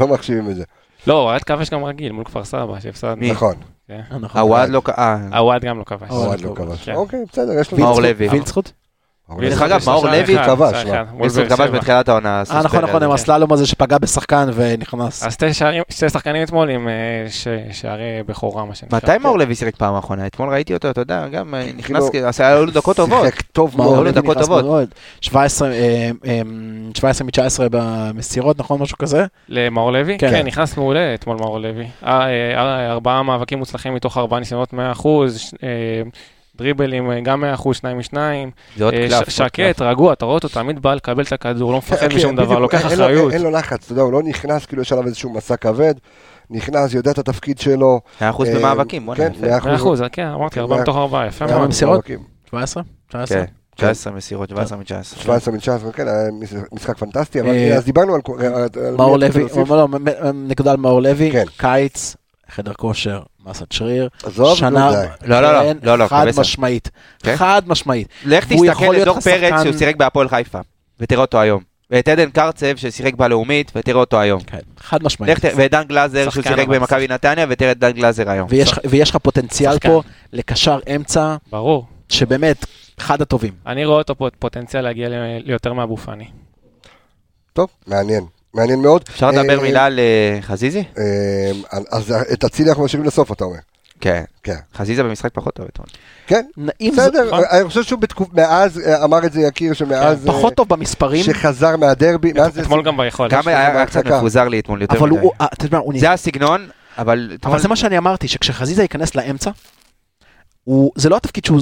[0.00, 0.64] לא מחשיבים את זה.
[1.06, 3.26] לא, אוהד כבש גם רגיל מול כפר סבא, שהפסדנו.
[3.32, 3.54] נכון,
[3.88, 4.00] כן.
[4.20, 4.40] נכון.
[4.40, 4.82] הוואד לא...
[4.98, 6.10] אה, הוואד גם לא כבש.
[6.10, 6.84] הוואד ארד לא לא כבש.
[6.84, 6.94] כן.
[6.94, 7.82] אוקיי, בסדר, יש לנו...
[7.82, 8.28] מאור לוי.
[8.28, 8.70] וילצחוט?
[9.40, 10.84] דרך אגב, מאור לוי כבש?
[11.20, 12.42] ויסות כבש בתחילת העונה.
[12.50, 13.02] אה, נכון, נכון.
[13.02, 15.22] עם הסללום הזה שפגע בשחקן ונכנס.
[15.22, 15.32] אז
[15.90, 16.94] שתי שחקנים אתמול עם אה,
[17.30, 18.96] ש- שערי בכורה, מה שנקרא.
[18.98, 20.26] מתי מאור לוי שיחק פעם האחרונה?
[20.26, 23.24] אתמול ראיתי אותו, אתה יודע, גם אה, נכנס, כאילו, עשה היו לו דקות טובות.
[23.24, 24.64] שיחק טוב מאור לוי נכנס טובות.
[24.64, 24.88] מאוד.
[25.20, 26.10] 17 אה,
[26.94, 28.80] 17 מ-19 במסירות, נכון?
[28.80, 29.26] משהו כזה?
[29.48, 30.18] למאור לוי?
[30.18, 30.30] כן.
[30.30, 31.86] כן, נכנס מעולה אתמול מאור לוי.
[32.90, 34.76] ארבעה מאבקים מוצלחים מתוך ארבעה ניסיונות 100%,
[35.38, 35.68] ש- אה,
[36.56, 38.50] דריבלים אה, גם 100%, שניים משניים.
[38.76, 39.28] זה עוד אה, קלף.
[39.30, 42.58] שקט, רגוע, אתה רואה אותו תמיד בא לקבל את הכדור, לא מפחד כן, משום דבר,
[42.58, 43.32] לוקח אחריות.
[43.32, 45.94] אין לו לחץ, אתה יודע, הוא לא נכנס, כאילו יש עליו איזשהו מסע כבד.
[46.50, 48.00] נכנס, יודע את התפקיד שלו.
[48.20, 48.28] 100% אה,
[48.58, 49.76] במאבקים, בוא'נה, כן, יפה.
[49.76, 50.00] 100%.
[50.04, 51.68] 100%, כן, אמרתי, ארבעה מאה- מתוך ארבעה, יפה כמה מאוד.
[51.68, 51.94] מסירות?
[51.96, 52.18] מאבקים.
[52.50, 52.82] 17?
[53.08, 53.38] 19?
[53.38, 53.44] כן,
[53.76, 55.02] 19 מסירות, 17 מ-19.
[55.02, 56.04] 17 מ-19, כן,
[56.72, 58.20] משחק פנטסטי, אבל אז דיברנו על...
[58.98, 59.44] מאור לוי?
[59.68, 59.88] לא,
[60.34, 61.44] נקודה על מאור לוי, כן.
[61.56, 62.16] קיץ,
[62.50, 65.06] חדר כושר, מסת שריר, עזוב, שנה, נו, די.
[65.28, 66.26] לא, לא, לא, כן, לא, לא, חד.
[66.36, 66.90] משמעית,
[67.22, 67.36] כן?
[67.36, 68.08] חד משמעית.
[68.24, 70.58] לך תסתכל לדור פרץ שהוא שיחק בהפועל חיפה,
[71.00, 71.62] ותראה אותו היום.
[71.90, 74.40] ואת עדן קרצב ששיחק בלאומית, ותראה אותו היום.
[74.40, 75.38] כן, חד משמעית.
[75.56, 78.46] ואת דן גלאזר שהוא שיחק במכבי נתניה, ותראה את דן גלאזר היום.
[78.50, 79.78] ויש- לך פוטנציאל.
[79.78, 81.86] פה לקשר אמצע, ברור.
[82.08, 82.66] שבאמת,
[82.98, 83.52] אחד הטובים.
[83.66, 85.08] אני רואה אותו פה פוטנציאל להגיע
[85.44, 86.26] ליותר מאבו פאני.
[87.52, 88.24] טוב, מעניין.
[88.54, 89.04] מעניין מאוד.
[89.08, 90.84] אפשר לדבר אה, מילה על אה, חזיזי?
[90.98, 91.50] אה,
[91.92, 93.58] אז את אצילי אנחנו משאירים לסוף, אתה אומר.
[94.00, 94.24] כן.
[94.42, 94.56] כן.
[94.74, 95.88] חזיזה במשחק פחות טוב אתמול.
[96.26, 96.44] כן,
[96.92, 97.30] בסדר.
[97.50, 100.28] אני חושב שהוא בתקופה, מאז, אמר את זה יקיר, שמאז...
[100.28, 102.58] אה, פחות טוב במספרים, שחזר מהדרבי, מאז...
[102.58, 103.32] אתמול גם ביכולת.
[103.32, 104.06] גם היה קצת.
[104.06, 105.10] מפוזר לי אתמול יותר אבל
[105.86, 106.00] מדי.
[106.00, 107.36] זה הסגנון, אבל.
[107.44, 109.50] אבל זה מה שאני אמרתי, שכשחזיזה ייכנס לאמצע,
[110.64, 111.60] הוא, זה לא התפקיד שהוא,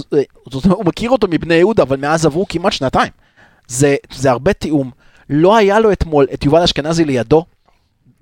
[0.50, 3.12] זאת אומרת, הוא מכיר אותו מבני יהודה, אבל מאז עברו כמעט שנתיים.
[3.66, 4.90] זה, זה הרבה תיאום.
[5.30, 7.44] לא היה לו אתמול את יובל אשכנזי לידו,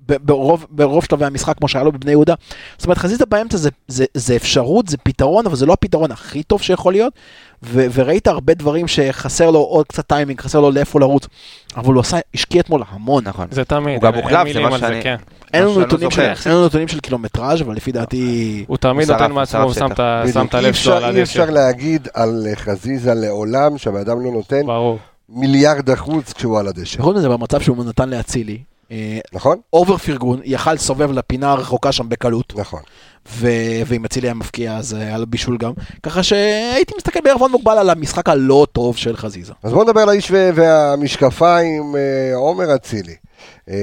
[0.09, 2.33] ברוב, ברוב שלבי המשחק כמו שהיה לו בבני יהודה.
[2.77, 6.43] זאת אומרת, חזיזה באמצע זה, זה, זה אפשרות, זה פתרון, אבל זה לא הפתרון הכי
[6.43, 7.13] טוב שיכול להיות.
[7.63, 11.27] ו, וראית הרבה דברים שחסר לו עוד קצת טיימינג, חסר לו לאיפה לרוץ.
[11.77, 13.23] אבל הוא עשה, השקיע אתמול המון.
[13.27, 13.47] נכון.
[13.51, 13.95] זה תמיד.
[13.95, 15.15] הוא גם אין מוחלף, זה מה על שאני- כן.
[15.53, 16.49] אין לנו לא נתונים של- זוכר.
[16.49, 18.63] אין לנו נתונים של קילומטראז', אבל לפי דעתי...
[18.67, 21.21] הוא תמיד נותן מעצמו, הוא שם את אה הלב שלו על אה הדשא.
[21.23, 24.99] אפשר להגיד על חזיזה לעולם שהבן אדם לא נותן ברור.
[25.31, 28.57] מיליארד אחוז כשהוא על הדשא, חוץ מזה, במצב שהוא נתן לאצילי,
[28.91, 29.57] אה, נכון?
[29.73, 32.81] over פרגון, יכל לסובב לפינה הרחוקה שם בקלות, נכון.
[33.31, 33.47] ו-
[33.85, 35.71] ואם אצילי היה מבקיע אז היה לו בישול גם,
[36.03, 39.53] ככה שהייתי מסתכל בערבון מוגבל על המשחק הלא טוב של חזיזה.
[39.63, 43.15] אז בואו נדבר על האיש ו- והמשקפיים, אה, עומר אצילי.
[43.69, 43.75] אה,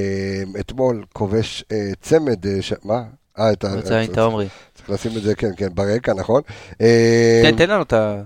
[0.61, 3.03] אתמול כובש אה, צמד, אה, ש- מה?
[3.39, 3.75] אה, את ה...
[3.75, 4.47] רוצה את עומרי.
[4.75, 6.43] צריך לשים את זה, כן, כן, ברקע, נכון?
[6.81, 8.23] אה, תן תן לנו את ה...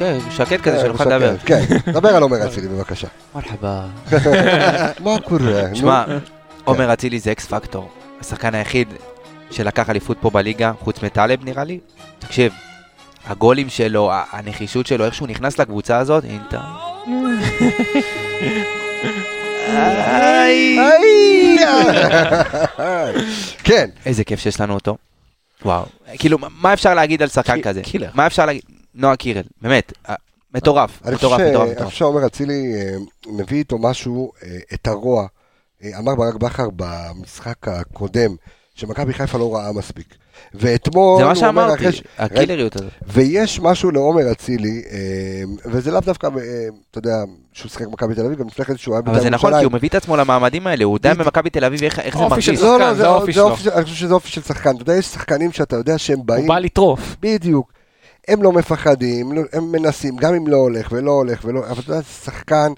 [0.00, 1.36] כן, שקט כזה, אה, שנוכל שקט, לדבר.
[1.44, 3.08] כן, דבר על עומר אצילי בבקשה.
[3.34, 3.86] מרחבה.
[5.04, 5.62] מה קורה?
[5.74, 6.04] שמע,
[6.64, 7.90] עומר אצילי זה אקס פקטור.
[8.20, 8.88] השחקן היחיד
[9.50, 11.78] שלקח אליפות פה בליגה, חוץ מטלב נראה לי.
[12.18, 12.52] תקשיב,
[13.26, 16.60] הגולים שלו, הנחישות שלו, איך שהוא נכנס לקבוצה הזאת, אינטר.
[23.64, 24.96] כן, איזה כיף שיש לנו אותו.
[25.64, 25.84] וואו,
[26.18, 27.82] כאילו, מה אפשר להגיד על שחקן כזה?
[28.14, 28.79] מה אפשר להגיד?
[28.94, 30.14] נועה קירל, באמת, אה,
[30.54, 31.84] מטורף, חושב מטורף, מטורף, אני.
[31.84, 32.96] חושב שעומר אצילי אה,
[33.32, 35.26] מביא איתו משהו, אה, את הרוע.
[35.84, 38.34] אה, אמר ברק בכר במשחק הקודם,
[38.74, 40.14] שמכבי חיפה לא ראה מספיק.
[40.54, 41.84] ואתמול, זה מה הוא שאמרתי,
[42.18, 42.90] הקילריות הזאת.
[43.06, 44.98] ויש משהו לעומר אצילי, אה,
[45.72, 46.30] וזה לאו דווקא, אה,
[46.90, 47.16] אתה יודע,
[47.52, 49.54] שהוא שיחק במכבי תל אביב, גם לפני כן שהוא היה אבל בית"ר זה נכון, כי
[49.56, 49.70] ירושלים.
[49.72, 52.52] הוא מביא את עצמו למעמדים האלה, הוא יודע במכבי תל אביב איך זה האופי של
[52.52, 52.64] מרגיש.
[52.64, 53.12] לא, שחקן, לא, זה שלו.
[53.50, 54.70] אופי של- אני חושב שזה אופי של שחקן.
[54.74, 57.16] אתה יודע, יש שחקנים שאתה יודע שהם הוא באים, בא לטרוף.
[57.20, 57.72] בדיוק.
[58.28, 61.90] הם לא מפחדים, לא- הם מנסים, גם אם לא הולך ולא הולך ולא, אבל אתה
[61.90, 62.72] יודע, שחקן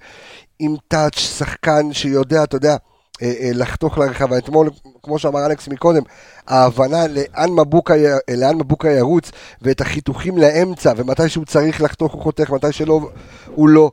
[0.59, 2.77] עם טאץ', שחקן שיודע, אתה יודע,
[3.23, 4.39] אה, אה, לחתוך לרחבה.
[4.39, 4.71] אתמול,
[5.03, 6.03] כמו שאמר אלכס מקודם,
[6.47, 9.31] ההבנה לאן מבוקה, אה, לאן מבוקה ירוץ,
[9.63, 13.01] ואת החיתוכים לאמצע, ומתי שהוא צריך לחתוך הוא חותך, מתי שלא,
[13.47, 13.91] הוא לא.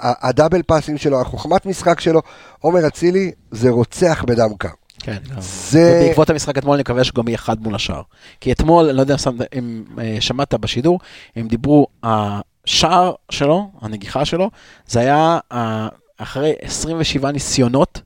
[0.00, 2.20] הדאבל פאסים שלו, החוכמת משחק שלו,
[2.60, 4.68] עומר אצילי זה רוצח בדם קר.
[5.04, 5.18] כן.
[5.38, 6.00] זה...
[6.04, 8.02] ובעקבות המשחק אתמול אני מקווה שהוא גם יהיה חד מול השער.
[8.40, 10.98] כי אתמול, אני לא יודע אם שמת- אם אה, שמעת בשידור,
[11.36, 14.50] הם דיברו, השער שלו, הנגיחה שלו,
[14.86, 15.88] זה היה אה,
[16.18, 18.00] אחרי 27 ניסיונות,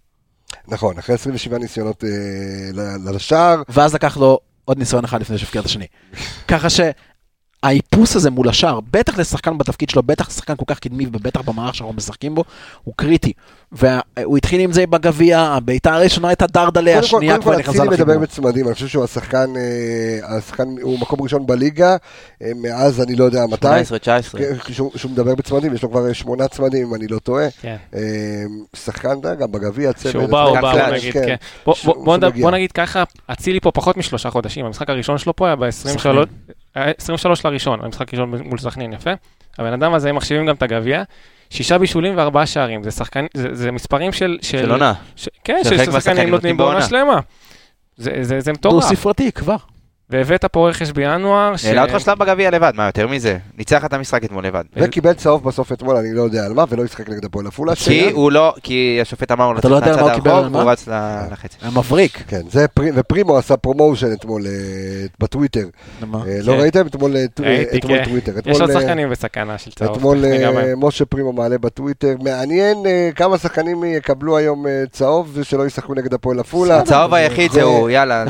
[0.68, 2.10] נכון, אחרי 27 ניסיונות אה,
[3.12, 5.86] לשער, ואז לקח לו עוד ניסיון אחד לפני שהבקיע את השני.
[6.48, 6.68] ככה
[7.64, 11.74] שהאיפוס הזה מול השער, בטח לשחקן בתפקיד שלו, בטח לשחקן כל כך קדמי ובטח במערך
[11.74, 12.44] שאנחנו משחקים בו,
[12.84, 13.32] הוא קריטי.
[13.72, 17.58] והוא התחיל עם זה בגביע, הבעיטה הראשונה הייתה דרדלה, קודם כל, השנייה קודם כבר כל,
[17.58, 18.22] נכנסה אצילי מדבר לחיבור.
[18.22, 21.96] בצמדים, אני חושב שהוא השחקן, אה, השחקן, הוא מקום ראשון בליגה,
[22.42, 24.38] אה, מאז אני לא יודע מתי, 18-19.
[24.38, 27.76] כן, שהוא מדבר בצמדים, יש לו כבר שמונה צמדים אם אני לא טועה, כן.
[27.94, 28.00] אה,
[28.76, 31.26] שחקן, גם בגביע, צמד, שהוא בא, הוא בא, נגיד, כן.
[31.26, 32.40] כן.
[32.40, 36.06] בוא נגיד ככה, אצילי פה פחות משלושה חודשים, המשחק הראשון שלו פה היה ב-23
[36.74, 39.10] 23 לראשון, המשחק הראשון מול סכנין, יפה.
[39.58, 41.02] הבן אדם הזה, הם מחשיבים גם את הגביע,
[41.50, 44.38] שישה בישולים וארבעה שערים, זה שחקן, זה זה מספרים של...
[44.42, 44.92] של עונה.
[45.16, 46.82] ש- כן, ששחקנים מהשחקנים נותנים בעונה.
[46.82, 47.20] שלמה.
[47.96, 48.84] זה- זה זה דו מטורף.
[48.84, 49.56] ספרתי כבר.
[50.10, 53.36] והבאת פה רכש בינואר, ש- העלה אותך שלב בגביע לבד, מה יותר מזה?
[53.58, 54.64] ניצח את המשחק אתמול לבד.
[54.76, 57.74] וקיבל צהוב בסוף אתמול, אני לא יודע על מה, ולא ישחק נגד הפועל עפולה.
[57.74, 60.48] כי הוא לא, כי השופט אמר לו אתה לא יודע לצאת מה הוא קיבל, על
[60.48, 60.58] מה?
[60.58, 61.56] והוא רץ ל- לחצי.
[61.62, 62.22] המבריק.
[62.28, 64.50] כן, זה פרי, ופרימו עשה promotion אתמול אה,
[65.20, 65.60] בטוויטר.
[66.02, 66.08] אה,
[66.42, 66.60] לא כן.
[66.60, 66.86] ראיתם?
[66.86, 67.24] אתמול אה,
[67.82, 68.04] כן.
[68.04, 68.32] טוויטר.
[68.46, 69.96] יש עוד שחקנים בסכנה של צהוב.
[69.96, 70.24] אתמול.
[70.76, 72.76] משה פרימו מעלה בטוויטר, מעניין
[73.16, 76.78] כמה שחקנים יקבלו היום צהוב ושלא ישחקו נגד הפועל עפולה.
[76.78, 78.24] הצהוב היחיד זה- זהו, יאללה.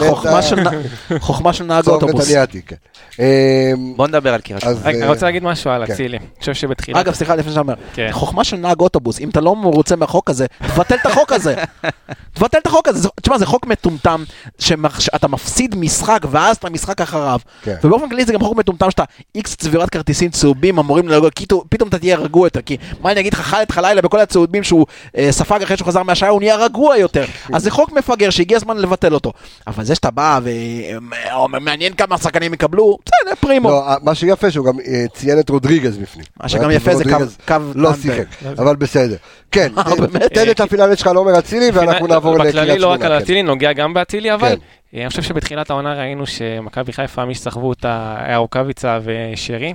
[1.21, 2.25] חוכמה של נהג אוטובוס.
[2.29, 2.77] נתניאתי, כן.
[3.21, 4.79] אה, בוא נדבר על קריית שמונה.
[4.85, 5.93] אה, אני רוצה להגיד משהו על כן.
[5.93, 6.17] אצילי.
[6.17, 6.97] אני חושב שבתחילת...
[6.99, 8.09] אגב, סליחה, לפני שאני אומר, כן.
[8.13, 11.55] חוכמה של נהג אוטובוס, אם אתה לא מרוצה מהחוק הזה, תבטל את החוק הזה.
[12.35, 12.99] תבטל את החוק הזה.
[12.99, 14.25] זה- תשמע, זה חוק מטומטם,
[14.59, 17.41] שאתה מפסיד משחק ואז אתה משחק אחריו.
[17.63, 17.77] כן.
[17.85, 19.05] ובאופן כללי זה גם חוק מטומטם שאתה
[19.35, 22.63] איקס צבירת כרטיסים צהובים אמורים לרגוע, כי פתאום- אתה תהיה רגוע יותר.
[22.63, 26.03] כי מה אני אגיד לך, לך לילה בכל הצהובים שהוא אה, ספג אחרי שהוא חזר
[26.03, 27.25] מהשעה, הוא נהיה רגוע יותר.
[27.55, 29.33] אז זה חוק מפגר שהגיע הזמן לבטל אותו.
[29.67, 33.69] אבל זה שאתה בא ועומר מעניין כמה שחקנים יקבלו, בסדר, פרימו.
[33.71, 36.25] לא, מה שיפה שהוא גם אה, ציין את רודריגז בפנים.
[36.43, 37.05] מה שגם יפה זה
[37.49, 37.91] קו- לא.
[38.03, 38.25] שיחק,
[38.59, 39.17] אבל בסדר.
[39.53, 39.85] כן, אה,
[40.35, 42.67] תן- את הפינאלי שלך לעומר אצילי ואנחנו נעבור לקריית שמונה.
[42.67, 43.23] בכללי לא רק על כן.
[43.25, 44.55] אצילי, נוגע גם באצילי, אבל כן.
[44.97, 49.75] אה, אני חושב שבתחילת העונה ראינו שמכבי חיפה, מי שסחבו אותה היה רוקאביצה ושרי.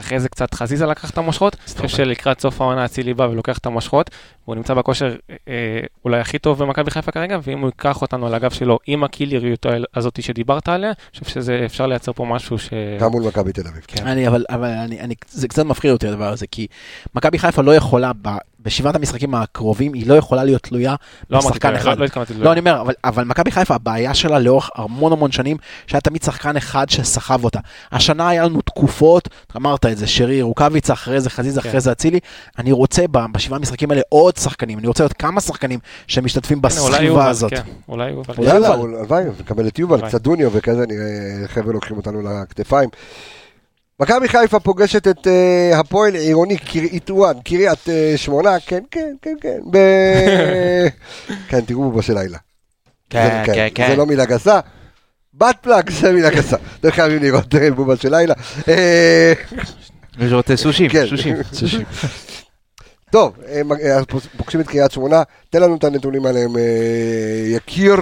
[0.00, 1.56] אחרי זה קצת חזיזה לקח את המושכות.
[1.56, 4.10] אני חושב שלקראת סוף העונה אצילי בא ולוקח את המושכות.
[4.44, 5.16] והוא נמצא בכושר
[5.48, 9.04] אה, אולי הכי טוב במכבי חיפה כרגע, ואם הוא ייקח אותנו על הגב שלו עם
[9.04, 12.70] הקילריות הזאת שדיברת עליה, אני חושב שאפשר לייצר פה משהו ש...
[13.00, 13.84] גם מול מכבי תל אביב.
[13.86, 14.06] כן.
[14.06, 16.66] אני, אבל, אבל אני, אני, זה קצת מפחיד אותי הדבר הזה, כי
[17.14, 18.28] מכבי חיפה לא יכולה, ב,
[18.64, 20.94] בשבעת המשחקים הקרובים, היא לא יכולה להיות תלויה
[21.30, 21.98] לא בשחקן לא- אחד.
[21.98, 25.56] לא התכוונתי לא, אני אומר, אבל, אבל מכבי חיפה, הבעיה שלה לאורך המון המון שנים,
[25.86, 27.58] שהיה תמיד שחקן אחד שסחב אותה.
[27.92, 31.68] השנה היה לנו תקופות, אמרת את זה, שרי, רוקאביצה, אחרי זה חזיזה, כן.
[31.68, 32.20] אחרי זה אצילי.
[32.58, 36.66] אני רוצה ב- בשבעה המשחקים האלה עוד שחקנים, אני רוצה עוד כמה שחקנים שמשתתפים אולי
[36.74, 37.50] בסחיבה יובל, הזאת.
[37.50, 38.34] כן, אולי יובל.
[38.38, 38.94] אולי יאללה, יובל.
[38.96, 40.08] הלוואי, נקבל את יובל.
[40.08, 42.88] קצת דוניו וכזה, נראה חבר'ה לוקחים אותנו לכתפיים.
[44.00, 46.56] מכבי חיפה פוגשת את אה, הפועל עירוני
[47.10, 49.78] וואן, קריית אה, שמונה, כן, כן, כן, כן, ב...
[51.48, 52.38] כן, תראו בובה של לילה.
[53.10, 53.88] כן, זה- כן, כן.
[53.90, 54.60] זה לא מילה גסה.
[55.34, 56.56] בת פלאג זה מילה גסה.
[56.80, 58.34] אתם חייבים לראות אה, בובה של לילה.
[58.68, 59.32] אה,
[60.18, 61.04] מישהו רוצה סושים, כן.
[61.52, 61.84] סושים.
[63.10, 63.36] טוב,
[64.36, 66.50] פוגשים את קריית שמונה, תן לנו את הנתונים עליהם,
[67.56, 67.96] יקיר.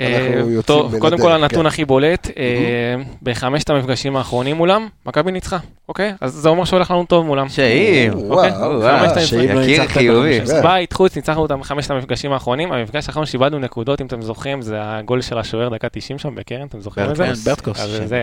[0.00, 1.66] אנחנו אה, יוצאים טוב, קודם כל הנתון כן.
[1.66, 6.14] הכי בולט, אה, בחמשת המפגשים האחרונים מולם, מכבי ניצחה, אוקיי?
[6.20, 7.48] אז זה אומר שהולך לנו טוב מולם.
[7.48, 8.10] שאם.
[8.14, 9.20] וואו.
[9.20, 10.40] שאם יקיר חיובי.
[10.62, 12.72] בית, חוץ, ניצחנו אותם בחמשת המפגשים האחרונים.
[12.72, 16.66] המפגש האחרון שאיבדנו נקודות, אם אתם זוכרים, זה הגול של השוער דקה 90 שם בקרן,
[16.66, 17.32] אתם זוכרים את זה?
[17.44, 17.80] ברטקוס.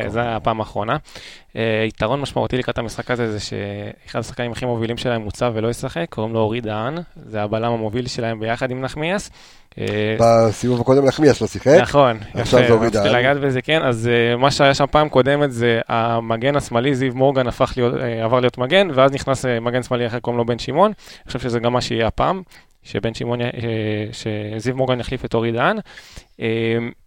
[0.07, 0.97] זה, הפעם האחרונה.
[1.55, 6.05] אה, יתרון משמעותי לקראת המשחק הזה זה שאחד השחקנים הכי מובילים שלהם מוצב ולא ישחק,
[6.09, 6.97] קוראים לו אורי דהן,
[7.29, 9.29] זה הבלם המוביל שלהם ביחד עם נחמיאס.
[10.19, 11.64] בסיבוב הקודם נחמיאס לא שיחק.
[11.67, 13.09] נכון, עכשיו יפה, זה רציתי.
[13.09, 17.47] לגעת בזה, כן, אז אה, מה שהיה שם פעם קודמת זה המגן השמאלי, זיו מורגן
[17.47, 20.59] הפך להיות, אה, עבר להיות מגן, ואז נכנס אה, מגן שמאלי אחר קוראים לו בן
[20.59, 22.41] שמעון, אני חושב שזה גם מה שיהיה הפעם,
[22.83, 23.39] שבן שמעון,
[24.11, 25.77] שזיו מורגן יחליף את אורי דהן.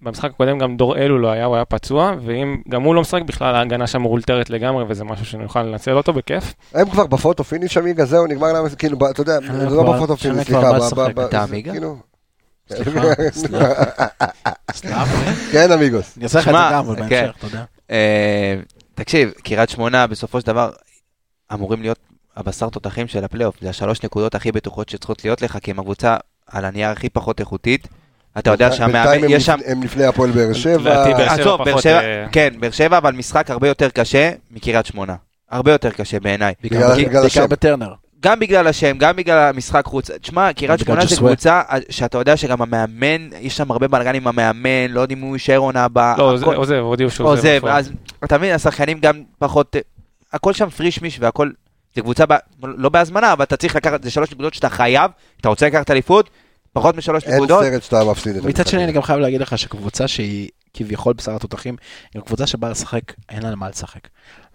[0.03, 3.23] במשחק הקודם גם דור אלו לא היה, הוא היה פצוע, ואם גם הוא לא משחק,
[3.23, 6.55] בכלל ההגנה שם מאולתרת לגמרי, וזה משהו שנוכל לנצל אותו בכיף.
[6.75, 9.39] הם כבר ב photo finish amiga, זהו, נגמר להם, כאילו, אתה יודע,
[9.69, 10.79] זה לא ב photo finish, סליחה.
[12.71, 13.01] סליחה.
[14.73, 15.35] סלח לי.
[15.53, 16.15] כן, amigos.
[16.17, 17.27] אני עושה לך את זה גם, אבל כן.
[17.27, 17.65] בהמשך, יודע.
[17.91, 18.57] אה,
[18.95, 20.71] תקשיב, קריית שמונה בסופו של דבר
[21.55, 21.99] אמורים להיות
[22.37, 23.57] הבשר תותחים של הפלייאוף.
[23.61, 26.17] זה השלוש נקודות הכי בטוחות שצריכות להיות לך, כי הם הקבוצה
[26.47, 27.89] על הנייר הכי פחות איכותית.
[28.39, 29.59] אתה יודע שהמאמן, יש שם...
[29.67, 31.05] הם לפני הפועל באר שבע.
[31.27, 35.15] עזוב, באר שבע, אה, כן, באר שבע, אבל משחק הרבה יותר קשה מקריית שמונה.
[35.51, 36.55] הרבה יותר קשה בעיניי.
[36.63, 37.93] בעיקר בטרנר.
[38.21, 40.11] גם בגלל השם, גם בגלל המשחק חוץ.
[40.11, 41.17] תשמע, קריית שמונה זה.
[41.17, 41.61] קבוצה
[41.91, 45.57] שאתה יודע שגם המאמן, יש שם הרבה בלאגן עם המאמן, לא יודעים אם הוא יישאר
[45.57, 46.15] עונה הבאה.
[46.19, 47.73] לא, הכל- עוזב, עוזב, הודיעו שהוא עוזב, בפועל.
[47.79, 47.93] אז
[48.25, 49.77] אתה מבין, השחקנים גם פחות,
[50.33, 51.51] הכל שם פריש מיש והכל,
[51.95, 55.11] זה קבוצה, ב, לא בהזמנה, אבל אתה צריך לקחת, זה שלוש נקודות שאתה חייב,
[55.41, 56.31] אתה רוצה לקחת אליפות,
[56.73, 58.85] פחות משלוש אין נקודות, סרט שאתה מפסיד את מצד המשחק שני.
[58.85, 61.77] אני גם חייב להגיד לך שקבוצה שהיא כביכול בשר התותחים,
[62.15, 64.01] היא קבוצה שבאה לשחק, אין לה למה לשחק.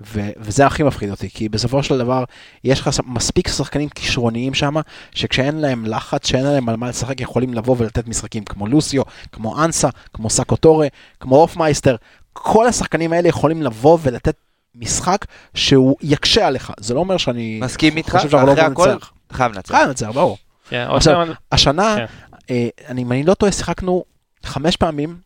[0.01, 2.23] ו- וזה הכי מפחיד אותי, כי בסופו של דבר,
[2.63, 4.75] יש לך מספיק שחקנים כישרוניים שם,
[5.11, 9.63] שכשאין להם לחץ, שאין להם על מה לשחק, יכולים לבוא ולתת משחקים כמו לוסיו, כמו
[9.65, 10.87] אנסה, כמו סאקו טורה,
[11.19, 11.95] כמו אופמייסטר.
[12.33, 14.35] כל השחקנים האלה יכולים לבוא ולתת
[14.75, 16.71] משחק שהוא יקשה עליך.
[16.79, 18.89] זה לא אומר שאני מסכים איתך, לא אחרי הכל,
[19.31, 19.71] חייב לנצח.
[19.75, 20.37] חייב לנצח, ברור.
[20.69, 21.13] כן, עכשיו,
[21.51, 22.05] השנה, כן.
[22.49, 24.03] אה, אני- אם אני לא טועה, שיחקנו
[24.45, 25.17] חמש פעמים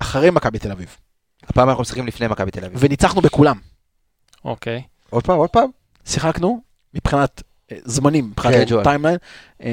[0.00, 0.96] אחרי מכבי תל אביב,
[1.48, 2.78] הפעם אנחנו משחקים לפני מכבי תל אביב.
[2.82, 3.56] וניצחנו בכולם.
[4.46, 4.82] אוקיי.
[5.10, 5.68] עוד פעם, עוד פעם?
[6.04, 6.60] שיחקנו
[6.94, 7.42] מבחינת
[7.72, 8.82] אה, זמנים, כן, מבחינת.
[8.84, 9.16] timeline,
[9.62, 9.70] אה,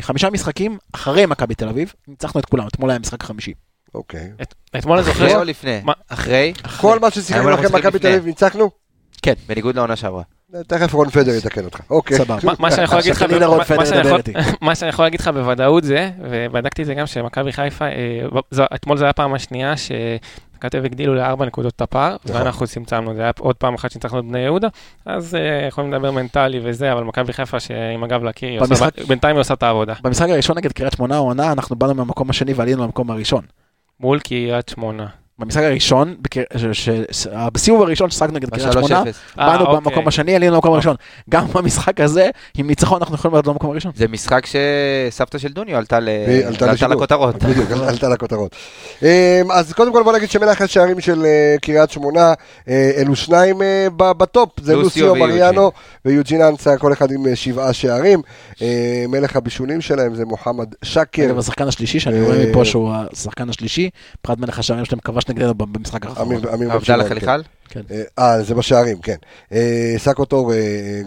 [0.00, 3.52] חמישה משחקים אחרי מכבי תל אביב, ניצחנו את כולם, אתמול היה המשחק החמישי.
[3.94, 4.30] אוקיי.
[4.42, 5.80] את- אתמול אני אחרי זוכר, או לפני?
[5.84, 5.92] מה?
[6.08, 8.08] אחרי, כל מה ששיחקנו אחרי מכבי תל.
[8.08, 8.70] אביב ניצחנו?
[9.48, 10.22] בניגוד לעונה שעברה.
[10.66, 11.80] תכף רון פדר יתקן אותך.
[11.90, 12.16] אוקיי.
[12.18, 12.38] סבבה.
[12.60, 12.70] מה-
[14.74, 18.26] שאני יכול להגיד לך, בוודאות זה, ובדקתי את זה גם, שמכבי חיפה, אה,
[18.74, 19.74] אתמול זו הייתה הפעם השנייה
[20.58, 22.36] שמכבי תל אביב הגדילו לארבע נקודות את הפער, נכון.
[22.36, 24.68] ואנחנו צמצמנו, זה היה עוד פעם אחת שניצחנו את בני יהודה,
[25.06, 28.62] אז אה, יכולים לדבר מנטלי וזה, אבל מכבי חיפה שעם הגב לקיר,
[29.08, 29.94] בינתיים היא עושה את העבודה.
[30.02, 33.44] במשחק הראשון נגד קריית שמונה העונה, אנחנו באנו מהמקום השני ועלינו למקום הראשון.
[34.00, 35.06] מול קריית שמונה.
[35.38, 39.40] במשחק הראשון, בקר- ש- ש- בסיבוב הראשון ששחקנו נגד קריית שמונה, ב-3-0.
[39.40, 39.76] אה, באנו אוקיי.
[39.76, 40.96] במקום השני, עלינו למקום הראשון.
[41.30, 43.92] גם במשחק הזה, עם ניצחון אנחנו יכולים לעלות למקום הראשון.
[43.96, 45.98] זה משחק שסבתא של דוניו עלתה.
[46.88, 47.42] לכותרות.
[47.44, 48.56] בדיוק, עלתה לכותרות.
[49.02, 49.06] אמ,
[49.52, 52.32] אז קודם כל בוא נגיד שמלך השערים של אה, קריית שמונה,
[52.68, 53.56] אה, אלו שניים
[53.96, 55.14] בטופ, זה לוסיו.
[55.16, 55.70] מריאנו
[56.04, 58.22] ויוג'ין אנסה, כל אחד עם שבעה שערים.
[59.08, 61.24] מלך הבישולים שלהם זה מוחמד שקר.
[61.24, 65.27] אגב, השחקן השלישי, שאני אה, רואה מפה שהוא השחקן השלישי, מבחינת מלך השערים שלהם כבש
[65.28, 66.34] נגדנו במשחק האחרון.
[66.34, 67.42] עבדאללה בן שמעון, חליחל?
[67.68, 67.80] כן.
[67.90, 69.16] אה, אה, זה בשערים, כן.
[69.52, 70.58] אה, סאקו טור אה,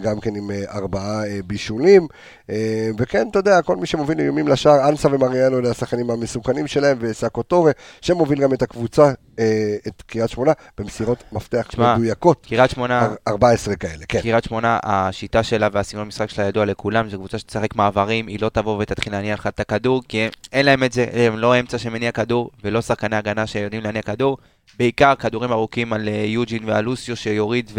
[0.02, 2.06] גם כן עם אה, ארבעה אה, בישולים,
[2.50, 2.56] אה,
[2.98, 7.42] וכן, אתה יודע, כל מי שמוביל איומים לשער, אנסה ומריאנו אלה השחקנים המסוכנים שלהם, וסאקו
[7.42, 7.68] טור,
[8.00, 13.14] שמוביל גם את הקבוצה, אה, את קריית שמונה, במסירות מפתח תשמע, מדויקות, קריית שמונה, אר-
[13.28, 14.20] 14 כאלה, כן.
[14.20, 18.48] קריית שמונה, השיטה שלה והסגנון המשחק שלה ידוע לכולם, זו קבוצה שתשחק מעברים, היא לא
[18.48, 22.12] תבוא ותתחיל להניע לך את הכדור, כי אין להם את זה, הם לא אמצע שמניע
[22.12, 24.36] כדור, ולא שחקני הגנה שיודעים להניע כדור,
[24.78, 27.70] בעיקר כדורים ארוכים על אה, יוג'ין ועל לוסיו שיוריד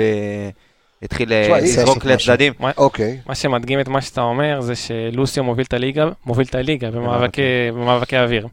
[1.01, 2.05] ויתחיל אה, תשמע, היא- לזרוק.
[2.05, 2.53] לצדדים.
[2.77, 3.19] אוקיי.
[3.27, 7.41] מה שמדגים את מה שאתה אומר זה שלוסיו מוביל את הליגה, מוביל את הליגה במאבקי,
[7.73, 8.47] במאבקי אוויר.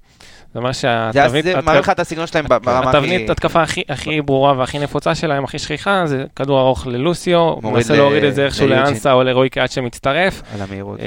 [0.52, 2.96] זה אומר שהתבנית, זה מראה לך את הסגנון שלהם ב- ברמה הכי...
[2.98, 8.24] התבנית התקפה הכי, ברורה והכי נפוצה שלהם, הכי שכיחה, זה כדור ארוך ללוסיו, מנסה להוריד
[8.24, 8.66] את זה איכשהו.
[8.66, 10.42] לאנסה או לרועי קהת שמצטרף.
[10.54, 11.00] על המהירות.
[11.00, 11.06] אה,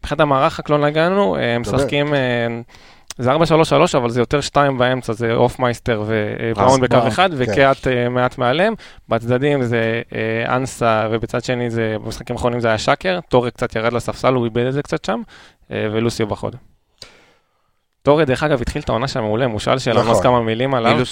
[0.00, 1.60] מבחינת המערך רק לא נגענו, אה, הם.
[1.60, 2.20] משחקים, אה,
[3.18, 3.36] זה 4-3-3,
[3.96, 7.36] אבל זה יותר שתיים באמצע, זה אופמייסטר ובראון בקו בראון, אחד, כן.
[7.38, 8.74] וקהת אה, מעט מעליהם.
[9.08, 13.92] בצדדים זה אה, אנסה, ובצד שני זה, במשחקים האחרונים זה היה שקר, טורי קצת ירד
[13.92, 15.20] לספסל, הוא איבד את זה קצת שם,
[15.70, 16.56] אה, ולוסיו בחוד.
[18.02, 20.12] טורי, דרך אגב, התחיל את העונה שם מעולה, מושל שלנו, נכון.
[20.12, 20.90] אז כמה מילים עליו.
[20.90, 21.04] כאילו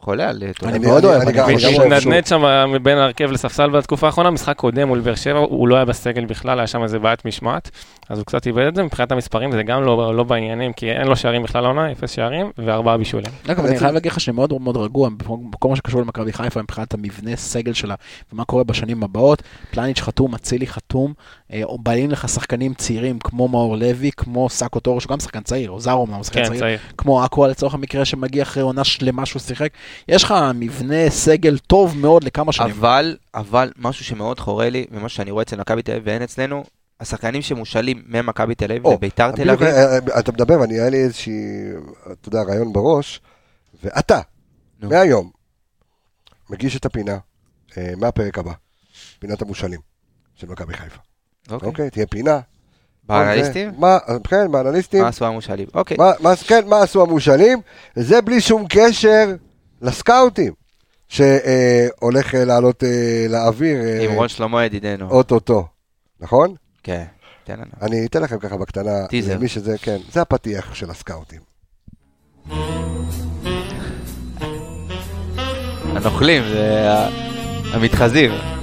[0.00, 0.42] שחולה על...
[0.42, 5.14] יודע, אני מאוד אוהב, והתנדנד שם מבין ההרכב לספסל בתקופה האחרונה, משחק קודם מול באר
[5.14, 7.70] שבע, הוא לא היה בסגל בכלל, היה שם איזה בעיית משמעת,
[8.08, 11.06] אז הוא קצת איבד את זה, מבחינת המספרים זה גם לא, לא בעניינים, כי אין
[11.06, 13.32] לו שערים בכלל העונה, אפס שערים וארבעה בישולים.
[13.48, 15.08] אגב, אני חייב להגיד לך שאני מאוד מאוד רגוע
[15.50, 17.94] בכל מה שקשור למכבי חיפה מבחינת המבנה סגל שלה
[18.32, 19.42] ומה קורה בשנים הבאות.
[19.70, 21.12] פלניץ' חתום, אצילי חתום,
[21.52, 25.40] אה, או באים לך שחקנים צעירים כמו מאור לוי, כמו סאקו טורו, שהוא גם שחקן
[25.40, 26.78] צעיר, או זארו, הוא שחקן כן, צעיר, צעיר.
[26.98, 29.68] כמו אקו לצורך המקרה שמגיע אחרי עונה שלמה שהוא שיחק.
[30.08, 32.70] יש לך מבנה סגל טוב מאוד לכמה שנים.
[32.70, 36.64] אבל, אבל משהו שמאוד חורה לי, ומה שאני רואה אצל מכבי תל אביב ואין אצלנו,
[37.00, 40.96] השחקנים שמושאלים ממכבי תל אביב לביתר תל אביב, אה, אה, אתה מדבר, אני, היה לי
[40.96, 41.40] איזושהי,
[42.12, 43.20] אתה יודע, רעיון בראש,
[43.82, 44.20] ואתה,
[44.80, 44.88] נו.
[44.88, 45.30] מהיום,
[46.50, 47.18] מגיש את הפינה
[47.78, 48.52] אה, מהפרק הבא,
[49.18, 49.80] פינת המושאלים
[50.34, 51.00] של מכבי חיפה.
[51.50, 51.68] אוקיי.
[51.68, 52.40] אוקיי, תהיה פינה.
[53.04, 53.72] באנליסטים?
[53.78, 55.02] מה, כן, באנליסטים.
[55.02, 55.66] מה עשו המושאלים?
[55.74, 55.96] אוקיי.
[55.96, 57.60] מה, מה, כן, מה עשו המושאלים?
[57.96, 59.34] זה בלי שום קשר
[59.82, 60.52] לסקאוטים,
[61.08, 65.10] שהולך אה, לעלות אה, לאוויר אה, עם רון שלמה ידידנו.
[65.10, 65.66] אוטוטו,
[66.20, 66.54] נכון?
[66.82, 67.04] כן,
[67.44, 67.70] תן לנו.
[67.82, 69.34] אני אתן לכם ככה בקטנה, טיזר.
[69.34, 71.40] למי שזה, כן, זה הפתיח של הסקאוטים.
[75.94, 76.88] הנוכלים, זה
[77.72, 78.57] המתחזים.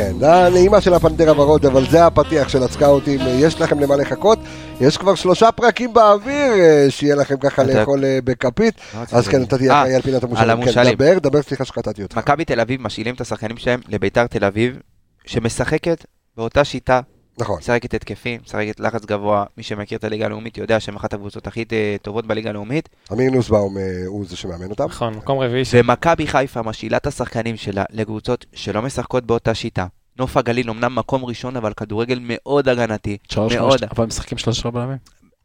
[0.00, 4.38] כן, זה הנעימה של הפנתר הוורוד, אבל זה הפתיח של הסקאוטים, יש לכם למה לחכות,
[4.80, 8.74] יש כבר שלושה פרקים באוויר, אה, שיהיה לכם ככה לאכול אה, בכפית,
[9.12, 10.62] אז כן, אתה תהיה אה, אחראי על פינת המושאלים.
[10.64, 12.18] כן, דבר, דבר, סליחה שקטעתי אותך.
[12.18, 14.78] מכבי תל אביב משאילים את השחקנים שלהם לביתר תל אביב,
[15.24, 16.04] שמשחקת
[16.36, 17.00] באותה שיטה,
[17.40, 17.58] נכון.
[17.58, 19.44] משחקת התקפים, משחקת לחץ גבוה.
[19.56, 22.88] מי שמכיר את הליגה הלאומית יודע שהם אחת הקבוצות הכי אה, טובות בליגה הלאומית.
[23.12, 24.84] אמיר נוסבאום אה, הוא זה שמאמן אותם.
[24.84, 25.62] נכון, מקום רביעי.
[25.74, 29.86] ומכבי חיפה משאילה את השחקנים שלה לקבוצות שלא משחקות באותה שיטה.
[30.18, 33.16] נוף הגליל אמנם מקום ראשון, אבל כדורגל מאוד הגנתי.
[33.28, 33.84] שלוש, מאוד.
[33.84, 34.96] אבל משחקים שלושה בלמים.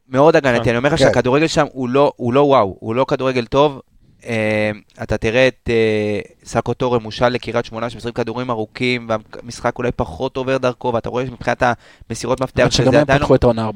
[0.10, 0.70] מאוד הגנתי, נכון.
[0.70, 1.06] אני אומר לך כן.
[1.06, 3.82] שהכדורגל שם לא, הוא לא וואו, הוא לא כדורגל טוב.
[4.26, 4.72] אה,
[5.04, 10.38] אתה תראה את אה, סאקו טורם מושל לקריית שמונה שמשחקים כדורים ארוכים והמשחק אולי פחות
[10.38, 11.64] עובר דרכו ואתה רואה מבחינת
[12.10, 13.24] המסירות מפתח האמת שגם שזה הם עדיין לא...
[13.24, 13.72] פתחו את העונה 4-3-3.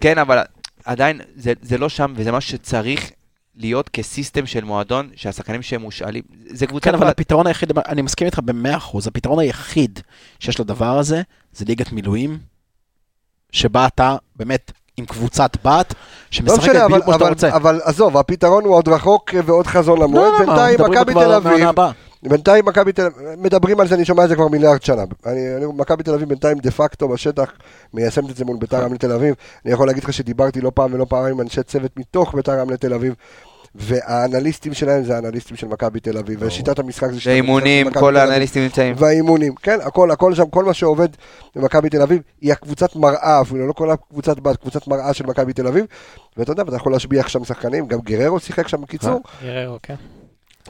[0.00, 0.38] כן, אבל
[0.84, 3.10] עדיין זה, זה לא שם וזה מה שצריך
[3.56, 6.90] להיות כסיסטם של מועדון שהשחקנים שהם מושאלים, זה קבוצה...
[6.90, 10.00] כן, אבל הפתרון היחיד, אני מסכים איתך במאה אחוז, הפתרון היחיד
[10.38, 11.22] שיש לדבר הזה,
[11.52, 12.38] זה ליגת מילואים,
[13.52, 15.96] שבה אתה באמת עם קבוצת בת, לא
[16.30, 17.56] שמשחקת אבל, בדיוק כמו שאתה רוצה.
[17.56, 20.32] אבל עזוב, הפתרון הוא עוד רחוק ועוד חזון למועד.
[20.32, 21.68] לא, לא, בינתיים מדברים מכבי תל אביב.
[22.22, 25.02] בינתיים מכבי תל אביב, מדברים על זה, אני שומע את זה כבר מיליארד שנה.
[25.26, 27.52] אני, אני, מכבי תל אביב בינתיים דה פקטו בשטח,
[27.94, 29.34] מיישמת את זה מול ביתר רמלה תל אביב.
[29.64, 32.76] אני יכול להגיד לך שדיברתי לא פעם ולא פעם עם אנשי צוות מתוך ביתר רמלה
[32.76, 33.14] תל אביב.
[33.74, 38.00] והאנליסטים שלהם זה האנליסטים של מכבי תל אביב, ושיטת המשחק זה שיטת המשחק של מכבי
[38.00, 38.30] כל תל אביב.
[38.30, 38.94] האנליסטים נמצאים.
[38.98, 41.08] והאימונים, כן, הכל, הכל שם, כל מה שעובד
[41.56, 45.52] במכבי תל אביב, היא הקבוצת מראה אפילו, לא כל הקבוצת בת, קבוצת מראה של מכבי
[45.52, 45.84] תל אביב,
[46.36, 49.94] ואתה יודע, ואתה יכול להשביח שם שחקנים, גם גררו שיחק שם בקיצור, גררו, כן.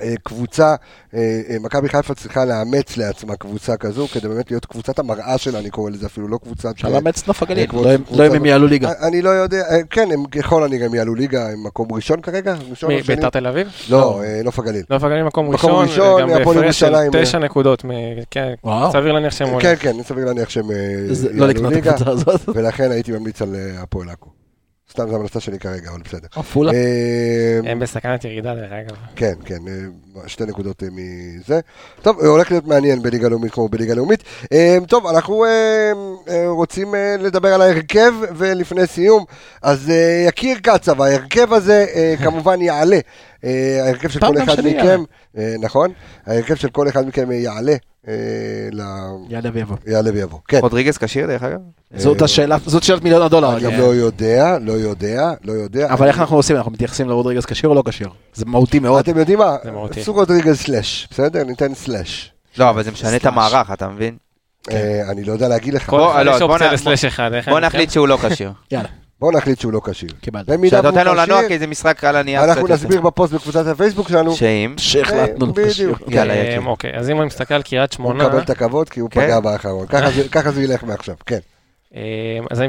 [0.01, 0.74] אה, קבוצה,
[1.14, 1.18] אה,
[1.51, 5.70] אה, מכבי חיפה צריכה לאמץ לעצמה קבוצה כזו, כדי באמת להיות קבוצת המראה שלה, אני
[5.70, 6.70] קורא לזה אפילו, לא קבוצת...
[6.74, 8.93] אפשר לאמץ נוף הגליל, לא אם- קבוצה- לא הם יעלו ליגה.
[9.09, 12.55] אני לא יודע, כן, הם ככל הנראה הם יעלו ליגה, הם מקום ראשון כרגע?
[12.70, 13.16] ראשון או שני?
[13.16, 13.68] ביתר תל אביב?
[13.90, 14.82] לא, אה, נוף הגליל.
[14.90, 17.84] לא מפגעים מקום מקום ראשון, גם הפועל בהפרש של ירושלים, תשע נקודות,
[18.30, 18.53] כן.
[18.93, 19.61] סביר להניח שהם עולים.
[19.61, 20.70] כן, כן, סביר להניח שהם
[21.32, 21.95] לא יעלו את ליגה.
[22.55, 24.41] ולכן הייתי ממליץ על הפועל עכו.
[24.91, 26.28] סתם זו המלצה שלי כרגע, אבל בסדר.
[26.37, 26.72] עפולה.
[26.72, 28.97] אה, הם בסכנת ירידה דרך אגב.
[29.16, 31.61] כן, כן, אה, שתי נקודות אה, מזה.
[32.03, 34.22] טוב, הולך להיות מעניין בליגה לאומית כמו בליגה לאומית.
[34.89, 35.45] טוב, אנחנו
[36.47, 39.24] רוצים לדבר על ההרכב, ולפני סיום,
[39.62, 39.93] אז
[40.28, 41.87] יקיר קצב, ההרכב הזה
[42.24, 42.99] כמובן יעלה.
[43.83, 45.03] ההרכב של כל אחד מכם,
[45.61, 45.93] נכון?
[46.26, 47.74] ההרכב של כל אחד מכם יעלה.
[48.09, 48.14] אה,
[49.28, 49.76] יעלה ויבוא.
[49.86, 50.38] יעלה ויבוא.
[50.48, 50.59] כן.
[50.59, 51.59] רודריגז כשיר דרך אגב?
[51.96, 53.57] זאת השאלה, זאת שאלת מיליון הדולר.
[53.57, 53.78] אני.
[53.78, 55.92] לא יודע, לא יודע, לא יודע.
[55.92, 56.57] אבל איך אנחנו עושים?
[56.57, 58.09] אנחנו מתייחסים לרודריגז כשיר או לא כשיר?
[58.34, 58.98] זה מהותי מאוד.
[58.98, 59.57] אתם יודעים מה?
[60.00, 61.44] סוג רודריגז סלאש, בסדר?
[61.44, 62.32] ניתן סלאש.
[62.59, 63.26] לא, אבל זה משנה את.
[63.26, 64.16] המערך, אתה מבין?
[64.70, 65.90] אה, אני לא יודע להגיד לך.
[65.90, 68.53] בוא, לא, נחליט שהוא לא כשיר.
[68.70, 68.88] יאללה,
[69.23, 70.09] בואו נחליט שהוא לא כשיר.
[70.20, 70.47] קיבלת.
[70.47, 72.45] במידה שאתה נותן לו לנוע כי זה משחק על הנייר.
[72.45, 72.68] אנחנו.
[72.68, 74.33] נסביר בפוסט בקבוצת הפייסבוק שלנו.
[74.37, 75.68] שאם, שהחלטנו בדיוק.
[75.68, 75.95] כשיר.
[76.09, 76.62] יאללה, אה, יקיר.
[76.68, 79.25] אוקיי, אז אם אני מסתכל על קריית הוא שמונה, מקבל את הכבוד כי הוא כן.
[79.25, 79.87] פגע באחרון.
[79.87, 81.39] ככה זה- ככה זה ילך מעכשיו, כן.
[81.97, 82.01] אה,
[82.51, 82.62] אז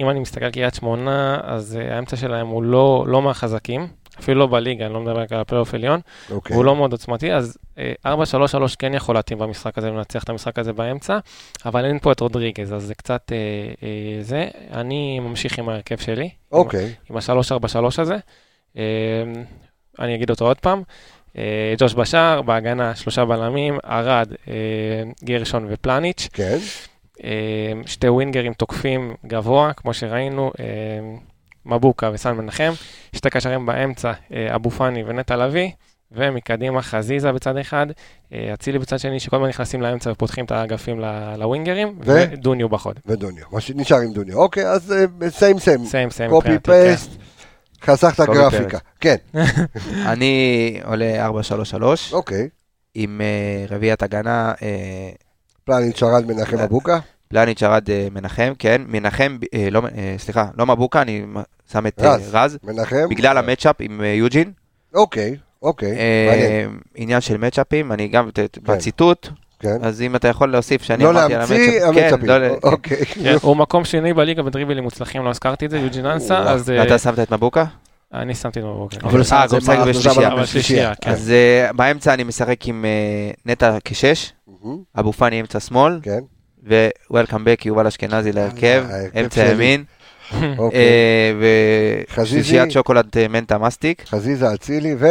[0.00, 3.86] אם אני מסתכל על קריית שמונה, אז אה, האמצע שלהם הוא לא לא מהחזקים,
[4.20, 6.00] אפילו לא בליגה, אני לא מדבר רק על הפלייאוף עליון,
[6.30, 6.56] אוקיי.
[6.56, 8.14] הוא לא מאוד עוצמתי, אז אה, 4-3-3
[8.78, 11.18] כן יכול להתאים במשחק הזה ולנצח את המשחק הזה באמצע,
[11.66, 13.36] אבל אין פה את רודריגז, אז זה קצת אה,
[13.82, 14.48] אה, זה.
[14.72, 16.92] אני ממשיך עם ההרכב שלי, עם- אוקיי.
[17.10, 18.16] עם ה-3-4-3 הזה.
[18.76, 18.82] אה,
[19.98, 20.82] אני אגיד אותו עוד פעם.
[21.38, 24.52] אה, ג'וש בשאר, בהגנה שלושה בלמים, ארד, אה,
[25.24, 26.28] גרשון ופלניץ'.
[26.32, 26.58] כן.
[27.24, 27.30] אה,
[27.86, 30.64] שתי ווינגרים תוקפים גבוה, כמו שראינו, אה,
[31.66, 32.72] מבוקה וסן מנחם,
[33.16, 35.70] שתי קשרים באמצע, אה, אבו פאני ונטע לביא,
[36.12, 37.86] ומקדימה חזיזה בצד אחד,
[38.32, 41.00] אה, אצילי בצד שני, שכל הזמן נכנסים לאמצע ופותחים את האגפים
[41.38, 42.24] לווינגרים, ו?
[42.32, 43.00] ודוניו בחוד.
[43.06, 43.44] ודוניו.
[43.52, 44.38] מה שנשאר עם דוניו.
[44.38, 44.94] אוקיי, אז
[45.28, 45.84] סיים סיים.
[45.84, 46.30] סיים סיים.
[46.30, 46.58] קופי.
[46.62, 47.10] פייסט.
[47.82, 48.78] חסכת גרפיקה.
[49.00, 49.16] כן.
[50.12, 51.32] אני עולה 4-3-3
[52.12, 52.48] אוקיי.
[52.94, 54.52] עם אה, רביעיית הגנה,
[55.64, 56.98] פלניץ' שרד מנחם אבוקה.
[57.32, 61.24] פלניץ' ירד אה, מנחם, כן, מנחם, אה, לא, אה, סליחה, לא מבוקה, אני
[61.72, 62.30] שם את רז.
[62.34, 63.08] רז, מנחם.
[63.10, 64.52] בגלל המצ'אפ עם יוג'ין.
[64.94, 65.36] אוקיי.
[65.62, 65.96] אוקיי.
[66.30, 66.78] מעניין.
[66.94, 69.28] עניין של מצ'אפים, אני גם, ת- בציטוט,
[69.60, 69.76] כן.
[69.82, 71.56] אז אם אתה יכול להוסיף שאני לא אמרתי על להמציא
[71.86, 72.28] המצ'אפ, כן, המצ'אפים.
[72.28, 73.04] לא ל- אוקיי.
[73.06, 76.38] כן, הוא מקום שני בליגה בדריבלים מוצלחים, לא הזכרתי את זה, יוג'ין אנסה.
[76.38, 77.64] אז ואתה שמת את מבוקה?
[78.14, 78.96] אני שמתי לו בבוקר.
[79.02, 79.56] אבל הוא שם את זה
[80.42, 80.94] בשלישייה.
[80.94, 81.10] כן.
[81.10, 81.32] אז
[81.76, 82.84] באמצע אני משחק עם
[83.46, 84.32] נטע כשש,
[84.98, 86.20] אבו פאני אמצע שמאל, כן.
[86.68, 88.84] ו-Welcome back יובל אשכנזי להרכב,
[89.20, 89.44] אמצע.
[89.52, 89.84] ימין,
[90.58, 90.78] אוקיי.
[90.80, 91.32] אה,
[92.14, 92.40] חזיזי.
[92.40, 95.06] ושלישיית שוקולד אה, מנטה מסטיק, חזיזה אצילי ו...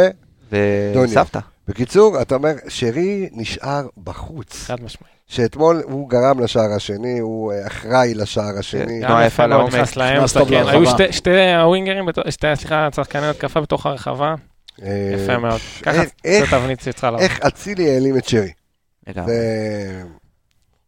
[1.04, 1.38] וסבתא.
[1.68, 4.64] בקיצור, אתה אומר, שרי נשאר בחוץ.
[4.64, 5.12] חד משמעית.
[5.26, 9.00] שאתמול הוא גרם לשער השני, הוא אה, אחראי לשער השני.
[9.00, 10.64] גם תנועה יפה לעומק, נכנס לאמצע, טוב כן.
[10.68, 14.34] היו שתי- שתי הווינגרים, סליחה, שחקני התקפה בתוך הרחבה,
[15.14, 15.60] יפה מאוד.
[15.82, 17.24] ככה זו איך- תבנית שצריכה לעבור.
[17.24, 18.50] איך אצילי העלים את שרי?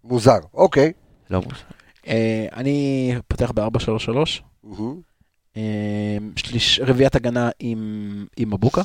[0.05, 0.39] מוזר.
[0.55, 0.93] אוקיי.
[1.31, 1.57] לא מוזר.
[2.09, 2.79] אה, אני
[3.29, 4.43] פותח ב-4-3-3.
[4.65, 5.01] מהמם.
[5.57, 5.63] אה,
[6.37, 8.83] שליש- רביעיית הגנה עם עם מבוקה.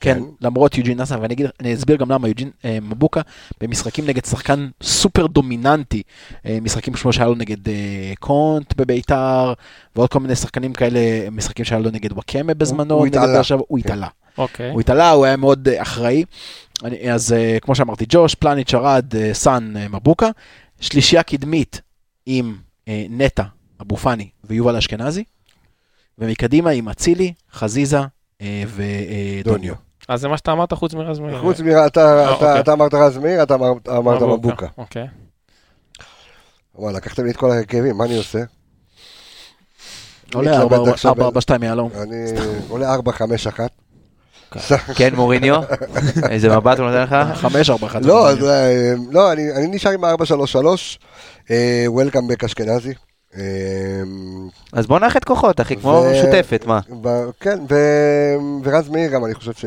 [0.00, 0.24] כן, כן.
[0.40, 3.20] למרות יוג'ין נאסר, ואני אגיד, אני אסביר גם למה יוג'ין אה, מבוקה
[3.60, 6.02] במשחקים נגד שחקן סופר דומיננטי,
[6.46, 9.52] אה, משחקים כמו שהיה לו נגד אה, קונט בביתר,
[9.96, 11.00] ועוד כל מיני שחקנים כאלה,
[11.32, 13.40] משחקים שהיה לו נגד וואקמה בזמנו, הוא התעלה.
[13.58, 13.86] הוא כן.
[13.88, 14.08] התעלה.
[14.38, 14.70] אוקיי.
[14.70, 16.24] הוא התעלה, הוא היה מאוד אחראי.
[16.84, 20.28] אני, אז אה, כמו שאמרתי, ג'וש, פלניץ', ארד, אה, סאן, אה, מבוקה.
[20.80, 21.80] שלישייה קדמית
[22.26, 22.56] עם
[22.88, 23.42] אה, נטע,
[23.82, 25.24] אבו פאני ויובל אשכנזי.
[26.18, 27.98] ומקדימה עם אצילי, חזיזה
[28.40, 28.62] אה,
[29.44, 29.74] ודוניו.
[30.08, 31.40] אז זה מה שאתה אמרת חוץ מרז מאיר.
[31.40, 32.60] חוץ מרע, אתה- אה, אתה- אוקיי.
[32.60, 34.66] אתה אמרת רז מאיר, אתה אמרת- אמרת מבוקה.
[34.78, 35.06] אוקיי.
[36.74, 38.38] וואלה, לקחתם לי את כל ההרכבים, מה אני עושה?
[40.34, 41.90] עולה מתלבט עכשיו 4-4-2 יהלום.
[42.02, 42.16] אני
[42.68, 42.98] עולה 4-5-1.
[44.94, 45.60] כן, מוריניו,
[46.30, 47.16] איזה מבט הוא נותן לך?
[47.44, 47.98] 5-4-1.
[48.02, 50.08] לא, אה, לא, אני נשאר עם 4-3-3.
[51.86, 52.92] וולקאם בק אשכנזי.
[53.36, 53.42] אה,
[54.72, 56.80] אז בוא נאחד כוחות, אחי, כמו משותפת, מה?
[57.40, 57.58] כן,
[58.64, 59.64] ורז מאיר גם, אני חושב ש...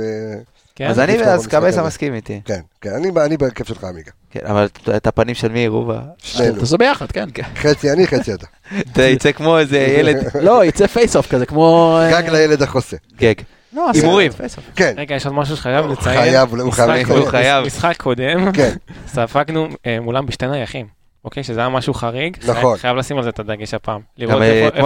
[0.75, 0.87] כן.
[0.87, 1.83] אז אני, אז קבסה.
[1.83, 2.41] מסכים איתי.
[2.45, 4.11] כן, כן, אני- אני בהרכב שלך, עמיגה.
[4.31, 5.99] כן, אבל את הפנים של מי יראו בה?
[6.17, 6.59] שנינו.
[6.59, 7.25] תעשו ביחד, כן.
[7.55, 8.45] חצי אני, חצי אתה.
[8.91, 11.97] אתה יצא כמו איזה ילד לא, יצא face off כזה, כמו...
[12.01, 12.97] אה, גג לילד החוסה.
[13.17, 13.33] גג.
[13.73, 14.31] לא, הימורים.
[14.75, 16.19] כן, רגע, יש עוד משהו שחייב לציין.
[16.21, 17.11] חייב, הוא חייב.
[17.11, 17.65] הוא חייב.
[17.65, 18.73] משחק קודם, כן,
[19.07, 20.87] ספגנו אה, מולם בשתי נייחים.
[21.25, 22.37] אוקיי, שזה היה משהו חריג.
[22.47, 22.77] נכון.
[22.77, 24.01] חייב לשים על זה את הדגש הפעם.
[24.19, 24.77] גם לראות איפה-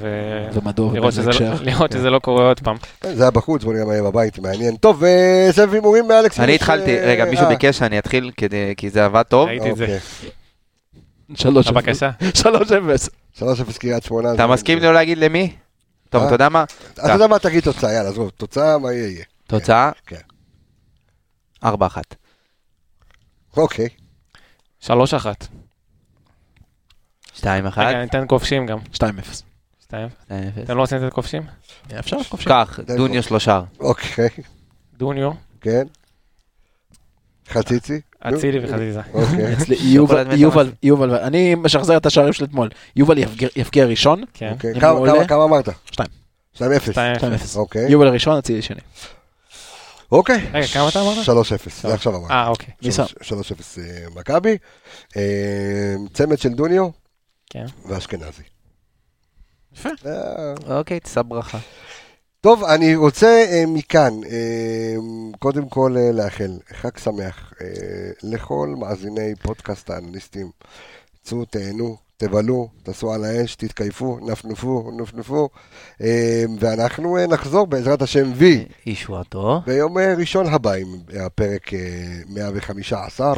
[0.00, 2.76] ו- ומדוע לראות ובאיזה שזה לא- קורה עוד פעם.
[3.12, 4.76] זה היה בחוץ, בוא נראה מה יהיה בבית, מעניין.
[4.76, 5.02] טוב,
[5.50, 6.40] סבב הימורים מאלכס.
[6.40, 8.30] אני התחלתי, רגע, מישהו ביקש שאני אתחיל
[8.76, 9.48] כי זה עבד טוב.
[9.48, 9.84] ראיתי את זה.
[9.84, 9.98] אוקיי.
[12.34, 13.08] 3-0.
[13.40, 13.64] הבקשה.
[13.64, 13.70] 3-0.
[13.70, 14.34] 3-0 קריית שמונה.
[14.34, 15.56] אתה מסכים לא להגיד למי?
[16.10, 16.26] טוב, אה?
[16.26, 16.64] אתה יודע מה?
[16.92, 19.24] אתה יודע מה, תגיד תוצאה, יאללה, עזוב, תוצאה, מה יהיה.
[19.46, 19.90] תוצאה?
[20.06, 20.20] כן.
[21.64, 21.68] 4-1.
[23.56, 23.88] אוקיי.
[24.82, 24.88] 3-1.
[27.34, 27.82] שתיים אחת.
[27.86, 28.78] רגע, ניתן כובשים גם.
[28.78, 28.82] 2-0.
[28.94, 29.14] שתיים.
[29.80, 30.08] שתיים
[30.48, 30.64] אפס.
[30.64, 31.42] אתם לא רוצים לתת כובשים?
[31.98, 32.48] אפשר כובשים.
[32.48, 33.60] קח, דוניו שלושה.
[33.80, 34.28] אוקיי,
[34.96, 35.30] דוניו,
[35.60, 35.86] כן.
[37.48, 38.00] חציצי?
[38.24, 39.00] אצילי וחזיזה.
[39.14, 39.54] אוקיי.
[40.36, 42.68] יובל, יובל, אני משחזר את השערים של אתמול.
[42.96, 43.18] יובל
[43.56, 44.52] יבקיע ראשון, כן.
[44.52, 44.80] אוקיי.
[45.28, 45.68] כמה- אמרת?
[45.90, 46.08] שתיים.
[46.56, 46.60] 2-0.
[46.92, 47.34] שתיים 2-0.
[47.34, 47.56] אפס.
[47.56, 47.88] אוקיי.
[47.90, 48.80] יובל ראשון, אצילי שני.
[50.12, 50.46] אוקיי.
[50.52, 51.16] רגע, כמה אתה אמרת?
[51.24, 51.28] 3-0.
[51.88, 52.32] זה עכשיו אמרתי.
[52.32, 52.74] אה, אוקיי.
[52.82, 53.02] מי שם?
[53.02, 53.06] 3-0
[53.78, 53.82] אה,
[54.14, 54.56] מכבי.
[55.16, 55.22] אה,
[56.12, 56.88] צמד של דוניו
[57.50, 57.64] כן.
[57.88, 58.42] ואשכנזי.
[59.74, 59.88] יפה.
[60.68, 61.58] אוקיי, תישא ברכה.
[62.44, 64.96] טוב, אני רוצה אה, מכאן, אה,
[65.38, 67.66] קודם כל אה, לאחל חג שמח אה,
[68.22, 70.50] לכל מאזיני פודקאסט האנליסטים.
[71.22, 75.48] צאו, תהנו, תבלו, תעשו על האש, תתקייפו, נפנפו, נפנפו,
[76.02, 78.64] אה, ואנחנו אה, נחזור בעזרת השם וי.
[78.86, 79.60] ישועתו.
[79.66, 80.88] ביום אה, ראשון הבא עם
[81.26, 81.78] הפרק אה,
[82.28, 83.34] 115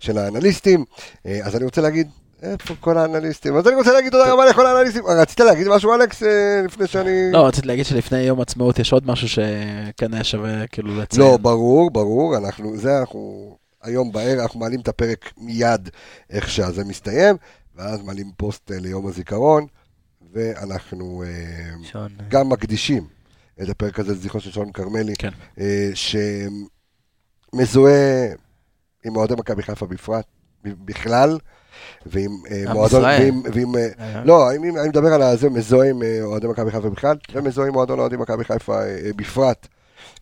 [0.00, 0.84] של האנליסטים.
[1.26, 2.08] אה, אז אני רוצה להגיד,
[2.42, 3.56] איפה כל האנליסטים?
[3.56, 5.06] אז אני רוצה להגיד תודה רבה לכל האנליסטים.
[5.06, 7.32] אה, רצית להגיד משהו, אלכס, אה, לפני שאני...
[7.32, 11.22] לא, רציתי להגיד שלפני יום עצמאות יש עוד משהו שכן היה שווה כאילו לציין.
[11.22, 15.88] לא, ברור, ברור, אנחנו, זה אנחנו, היום בערב אנחנו מעלים את הפרק מיד
[16.30, 17.36] איך שזה מסתיים,
[17.76, 19.66] ואז מעלים פוסט אה, ליום הזיכרון,
[20.32, 21.24] ואנחנו
[21.82, 22.12] שון.
[22.28, 23.06] גם מקדישים
[23.62, 25.30] את הפרק הזה לזכרו של שון כרמלי, כן.
[27.54, 28.28] שמזוהה
[29.04, 30.24] עם אוהדי מכבי חיפה בפרט,
[30.64, 31.38] בכלל,
[32.06, 33.02] ועם אה, מועדון.
[33.02, 37.16] ועם, ועם אה, לא, אני, מדבר על הזה, מזוהה עם אה, אוהדי מכבי חיפה בכלל,
[37.32, 39.66] ומזוהה עם מועדון אוהדי מכבי חיפה אה, אה, בפרט.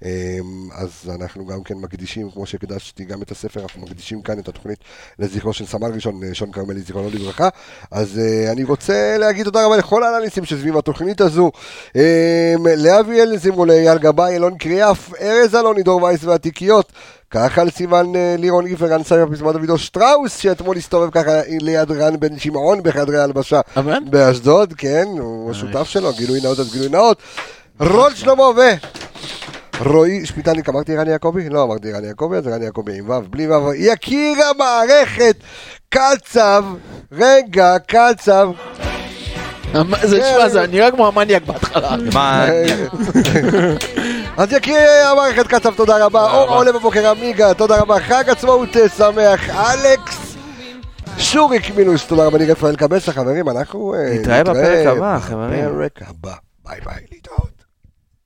[0.04, 0.38] אה,
[0.74, 4.78] אז אנחנו גם כן מקדישים, כמו שהקדשתי גם את הספר, אנחנו מקדישים כאן את התוכנית
[5.18, 7.48] לזכרו של סמל ראשון, אה, שון כרמלי, זיכרונו לברכה.
[7.90, 11.50] אז אה, אני רוצה להגיד תודה רבה לכל האנליסטים שסביב התוכנית הזו.
[11.96, 16.92] אה, לאביאל זמרו, לאייל גבאי, אילון קריאף, ארז אלוני, דור וייס והתיקיות.
[17.30, 21.90] ככה על סיוון אה, לירון איפר, רן סייבר, פזמון דודו שטראוס, שאתמול הסתובב ככה ליד
[21.90, 23.60] רן בן שמעון בחדרי הלבשה?
[24.10, 27.18] באשדוד, כן, הוא השותף שלו, גילוי נאות אז גילוי נאות.
[27.80, 28.60] רון שלמה ו...
[29.80, 31.48] רועי שפיטניק, אמרתי רני יעקבי?
[31.48, 35.36] לא אמרתי רני יעקבי, אז רני יעקבי עם ו', בלי ו', יקיר המערכת,
[35.88, 36.64] קצב,
[37.12, 38.48] רגע, קצב,
[40.02, 41.96] זה נשמע, זה נראה כמו המניאק בהתחלה.
[42.14, 42.46] מה...
[44.38, 44.76] אז יקיר
[45.12, 50.36] המערכת קצב, תודה רבה, אור עולה בבוקר עמיגה, תודה רבה, חג עצמאות אה, שמח, אלכס,
[51.18, 55.68] שוריק מינוס, תודה רבה, אני רפאל קבסה, חברים, אנחנו אה, נתראה בפרק הבא, חברים.
[55.68, 57.55] בפרק הבא, ביי ביי, להתראות.